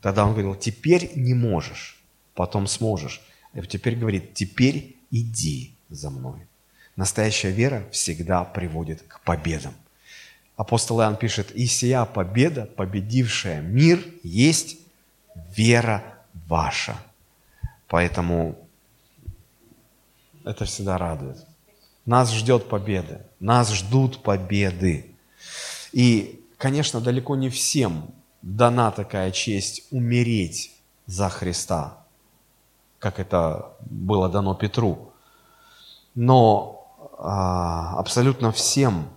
Тогда 0.00 0.26
он 0.26 0.32
говорил, 0.32 0.54
теперь 0.54 1.12
не 1.14 1.34
можешь, 1.34 2.02
потом 2.34 2.66
сможешь. 2.66 3.22
И 3.54 3.60
теперь 3.62 3.96
говорит, 3.96 4.34
теперь 4.34 4.96
иди 5.10 5.74
за 5.88 6.10
мной. 6.10 6.46
Настоящая 6.96 7.50
вера 7.50 7.84
всегда 7.90 8.44
приводит 8.44 9.02
к 9.02 9.20
победам. 9.20 9.74
Апостол 10.56 11.00
Иоанн 11.00 11.16
пишет, 11.16 11.50
«И 11.52 11.66
сия 11.66 12.04
победа, 12.04 12.66
победившая 12.66 13.60
мир, 13.62 14.04
есть 14.22 14.78
вера 15.56 16.04
ваша». 16.48 16.96
Поэтому 17.88 18.56
это 20.44 20.64
всегда 20.64 20.98
радует. 20.98 21.38
Нас 22.04 22.32
ждет 22.32 22.68
победа, 22.68 23.24
нас 23.38 23.72
ждут 23.72 24.22
победы. 24.22 25.14
И, 25.92 26.44
конечно, 26.58 27.00
далеко 27.00 27.36
не 27.36 27.48
всем 27.48 28.10
дана 28.42 28.90
такая 28.90 29.30
честь 29.30 29.84
умереть 29.90 30.72
за 31.06 31.28
Христа, 31.28 31.98
как 32.98 33.20
это 33.20 33.72
было 33.80 34.28
дано 34.28 34.54
Петру. 34.54 35.12
Но 36.14 36.71
абсолютно 37.22 38.50
всем 38.52 39.08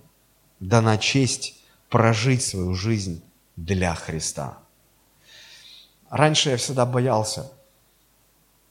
дана 0.59 0.97
честь 0.97 1.63
прожить 1.89 2.43
свою 2.43 2.73
жизнь 2.73 3.23
для 3.55 3.95
Христа. 3.95 4.57
Раньше 6.09 6.51
я 6.51 6.57
всегда 6.57 6.85
боялся. 6.85 7.51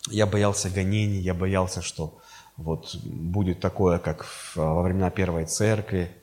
Я 0.09 0.27
боялся 0.27 0.71
гонений, 0.71 1.19
я 1.19 1.35
боялся, 1.35 1.83
что 1.83 2.19
вот 2.57 2.95
будет 2.97 3.61
такое, 3.61 3.99
как 3.99 4.27
во 4.55 4.83
времена 4.83 5.11
Первой 5.11 5.47
Церкви, 5.47 6.15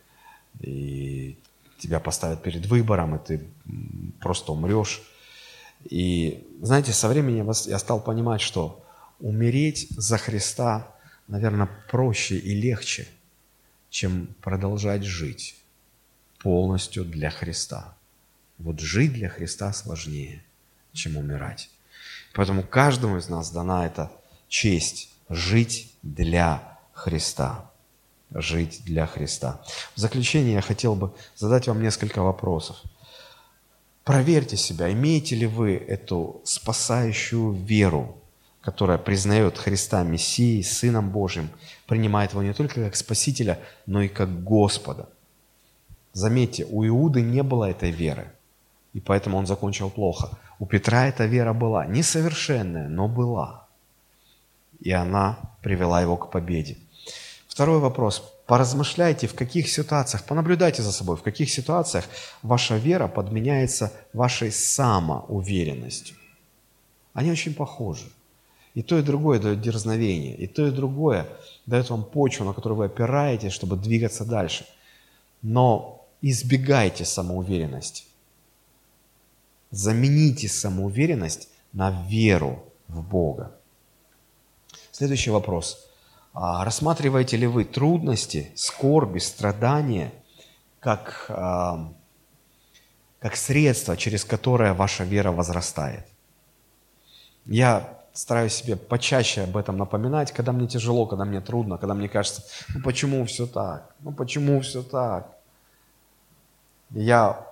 и 0.60 1.38
тебя 1.80 2.00
поставят 2.00 2.44
перед 2.44 2.66
выбором, 2.68 3.16
и 3.16 3.20
ты 3.20 3.50
просто 4.20 4.52
умрешь. 4.52 5.02
И 5.84 6.48
знаете, 6.62 6.94
со 6.94 7.08
временем 7.08 7.52
я 7.66 7.80
стал 7.80 8.00
понимать, 8.00 8.42
что 8.42 8.84
умереть 9.20 9.88
за 9.90 10.18
Христа, 10.18 10.88
наверное, 11.32 11.70
проще 11.90 12.38
и 12.38 12.54
легче, 12.54 13.08
чем 13.90 14.28
продолжать 14.42 15.04
жить 15.04 15.56
полностью 16.40 17.06
для 17.06 17.32
Христа. 17.32 17.96
Вот 18.58 18.80
жить 18.80 19.14
для 19.14 19.30
Христа 19.30 19.72
сложнее, 19.74 20.44
чем 20.94 21.18
умирать. 21.18 21.70
Поэтому 22.34 22.64
каждому 22.64 23.18
из 23.18 23.30
нас 23.30 23.50
дана 23.50 23.86
эта 23.86 24.12
честь 24.50 25.10
жить 25.30 25.94
для 26.04 26.78
Христа. 26.94 27.72
Жить 28.34 28.82
для 28.84 29.08
Христа. 29.08 29.62
В 29.96 30.00
заключение 30.00 30.56
я 30.56 30.62
хотел 30.62 30.96
бы 30.96 31.14
задать 31.36 31.68
вам 31.68 31.82
несколько 31.82 32.22
вопросов. 32.22 32.78
Проверьте 34.04 34.58
себя, 34.58 34.92
имеете 34.92 35.36
ли 35.36 35.48
вы 35.48 35.76
эту 35.76 36.42
спасающую 36.44 37.52
веру, 37.54 38.21
которая 38.62 38.98
признает 38.98 39.58
Христа 39.58 40.04
Мессией, 40.04 40.64
Сыном 40.64 41.10
Божьим, 41.10 41.50
принимает 41.88 42.32
его 42.32 42.44
не 42.44 42.54
только 42.54 42.84
как 42.84 42.96
Спасителя, 42.96 43.60
но 43.86 44.02
и 44.02 44.08
как 44.08 44.44
Господа. 44.44 45.10
Заметьте, 46.14 46.66
у 46.70 46.86
Иуды 46.86 47.22
не 47.22 47.44
было 47.44 47.70
этой 47.70 47.92
веры, 47.92 48.32
и 48.94 49.00
поэтому 49.00 49.38
он 49.38 49.48
закончил 49.48 49.90
плохо. 49.90 50.38
У 50.60 50.66
Петра 50.66 51.08
эта 51.08 51.26
вера 51.26 51.54
была, 51.54 51.86
несовершенная, 51.86 52.88
но 52.90 53.08
была 53.08 53.62
и 54.82 54.92
она 54.92 55.38
привела 55.62 56.02
его 56.02 56.18
к 56.18 56.32
победе. 56.32 56.78
Второй 57.48 57.80
вопрос. 57.80 58.34
Поразмышляйте, 58.48 59.28
в 59.28 59.36
каких 59.36 59.70
ситуациях, 59.70 60.26
понаблюдайте 60.26 60.82
за 60.82 60.92
собой, 60.92 61.16
в 61.16 61.22
каких 61.22 61.50
ситуациях 61.50 62.06
ваша 62.42 62.76
вера 62.78 63.08
подменяется 63.08 63.94
вашей 64.14 64.52
самоуверенностью. 64.52 66.18
Они 67.14 67.32
очень 67.32 67.54
похожи. 67.54 68.12
И 68.74 68.84
то, 68.84 68.98
и 68.98 69.02
другое 69.02 69.40
дает 69.40 69.62
дерзновение, 69.62 70.36
и 70.36 70.48
то, 70.48 70.66
и 70.66 70.72
другое 70.72 71.28
дает 71.66 71.90
вам 71.90 72.04
почву, 72.04 72.46
на 72.46 72.54
которую 72.54 72.78
вы 72.78 72.86
опираетесь, 72.86 73.52
чтобы 73.52 73.76
двигаться 73.76 74.24
дальше. 74.24 74.66
Но 75.42 76.06
избегайте 76.22 77.04
самоуверенности. 77.04 78.06
Замените 79.72 80.48
самоуверенность 80.48 81.50
на 81.74 82.06
веру 82.08 82.64
в 82.88 83.02
Бога. 83.02 83.52
Следующий 84.92 85.32
вопрос. 85.32 85.88
А 86.34 86.64
рассматриваете 86.64 87.36
ли 87.38 87.48
вы 87.48 87.66
трудности, 87.66 88.52
скорби, 88.56 89.20
страдания 89.20 90.14
как, 90.80 91.26
а, 91.28 91.92
как 93.20 93.36
средство, 93.36 93.98
через 93.98 94.24
которое 94.24 94.74
ваша 94.74 95.04
вера 95.04 95.32
возрастает? 95.32 96.06
Я 97.46 98.01
стараюсь 98.14 98.54
себе 98.54 98.76
почаще 98.76 99.44
об 99.44 99.58
этом 99.58 99.78
напоминать, 99.78 100.32
когда 100.32 100.52
мне 100.52 100.68
тяжело, 100.68 101.06
когда 101.06 101.26
мне 101.26 101.42
трудно, 101.42 101.78
когда 101.78 101.94
мне 101.94 102.10
кажется, 102.10 102.44
ну 102.74 102.82
почему 102.82 103.26
все 103.26 103.48
так, 103.48 103.94
ну 104.00 104.12
почему 104.12 104.60
все 104.62 104.84
так. 104.84 105.38
я 106.90 107.48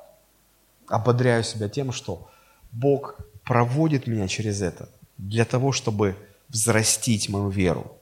ободряю 0.87 1.43
себя 1.43 1.69
тем, 1.69 1.91
что 1.91 2.29
Бог 2.71 3.17
проводит 3.43 4.07
меня 4.07 4.27
через 4.27 4.61
это 4.61 4.89
для 5.17 5.45
того, 5.45 5.71
чтобы 5.71 6.15
взрастить 6.49 7.29
мою 7.29 7.49
веру. 7.49 7.95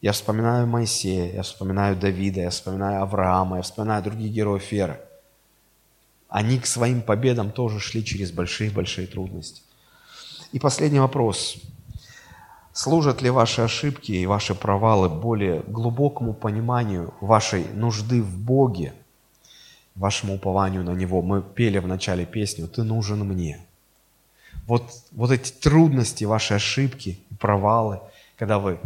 Я 0.00 0.12
вспоминаю 0.12 0.66
Моисея, 0.66 1.32
я 1.32 1.42
вспоминаю 1.42 1.96
Давида, 1.96 2.40
я 2.40 2.50
вспоминаю 2.50 3.02
Авраама, 3.02 3.56
я 3.56 3.62
вспоминаю 3.62 4.02
других 4.02 4.32
героев 4.32 4.72
веры. 4.72 4.98
Они 6.28 6.58
к 6.58 6.66
своим 6.66 7.02
победам 7.02 7.50
тоже 7.50 7.80
шли 7.80 8.04
через 8.04 8.30
большие-большие 8.30 9.06
трудности. 9.06 9.62
И 10.52 10.58
последний 10.58 11.00
вопрос. 11.00 11.58
Служат 12.72 13.22
ли 13.22 13.30
ваши 13.30 13.62
ошибки 13.62 14.12
и 14.12 14.26
ваши 14.26 14.54
провалы 14.54 15.08
более 15.08 15.60
глубокому 15.60 16.34
пониманию 16.34 17.12
вашей 17.20 17.64
нужды 17.74 18.22
в 18.22 18.38
Боге, 18.38 18.94
вашему 19.94 20.34
упованию 20.34 20.84
на 20.84 20.90
Него? 20.90 21.20
Мы 21.22 21.42
пели 21.42 21.78
в 21.78 21.86
начале 21.86 22.26
песню 22.26 22.68
«Ты 22.68 22.84
нужен 22.84 23.20
мне» 23.20 23.66
вот, 24.70 24.92
вот 25.10 25.32
эти 25.32 25.50
трудности, 25.50 26.22
ваши 26.22 26.54
ошибки, 26.54 27.18
провалы, 27.40 28.00
когда 28.36 28.60
вы, 28.60 28.78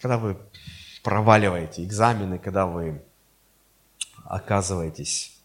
когда 0.00 0.16
вы 0.16 0.38
проваливаете 1.02 1.82
экзамены, 1.84 2.38
когда 2.38 2.66
вы 2.66 3.02
оказываетесь 4.24 5.36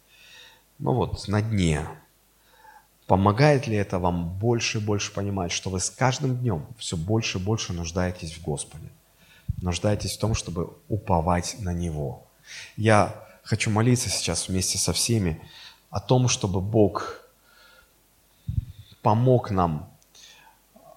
ну 0.78 0.94
вот, 0.94 1.28
на 1.28 1.42
дне. 1.42 1.88
Помогает 3.14 3.68
ли 3.68 3.76
это 3.76 4.00
вам 4.00 4.28
больше 4.40 4.80
и 4.80 4.82
больше 4.82 5.14
понимать, 5.14 5.52
что 5.52 5.70
вы 5.70 5.80
с 5.80 5.92
каждым 5.92 6.36
днем 6.36 6.66
все 6.80 6.98
больше 6.98 7.38
и 7.38 7.42
больше 7.42 7.72
нуждаетесь 7.72 8.34
в 8.34 8.42
Господе? 8.42 8.88
Нуждаетесь 9.62 10.18
в 10.18 10.20
том, 10.20 10.34
чтобы 10.34 10.76
уповать 10.90 11.58
на 11.60 11.74
Него. 11.74 12.26
Я 12.76 13.24
хочу 13.44 13.70
молиться 13.70 14.10
сейчас 14.10 14.48
вместе 14.48 14.80
со 14.80 14.94
всеми 14.94 15.40
о 15.92 16.00
том, 16.00 16.28
чтобы 16.28 16.60
Бог 16.60 17.22
помог 19.04 19.52
нам 19.52 19.88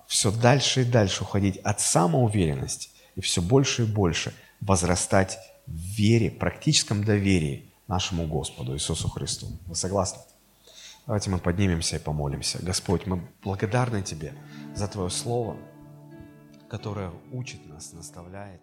все 0.06 0.30
дальше 0.30 0.80
и 0.80 0.84
дальше 0.86 1.22
уходить 1.22 1.58
от 1.58 1.82
самоуверенности 1.82 2.88
и 3.14 3.20
все 3.20 3.42
больше 3.42 3.82
и 3.82 3.86
больше 3.86 4.32
возрастать 4.62 5.36
в 5.66 5.70
вере, 5.70 6.30
практическом 6.30 7.04
доверии 7.04 7.70
нашему 7.88 8.26
Господу 8.26 8.72
Иисусу 8.74 9.10
Христу. 9.10 9.48
Вы 9.66 9.74
согласны? 9.74 10.22
Давайте 11.06 11.30
мы 11.30 11.38
поднимемся 11.38 11.96
и 11.96 11.98
помолимся. 12.00 12.58
Господь, 12.62 13.06
мы 13.06 13.20
благодарны 13.42 14.02
Тебе 14.02 14.34
за 14.74 14.88
Твое 14.88 15.08
Слово, 15.08 15.56
которое 16.68 17.12
учит 17.32 17.64
нас, 17.68 17.92
наставляет 17.92 18.60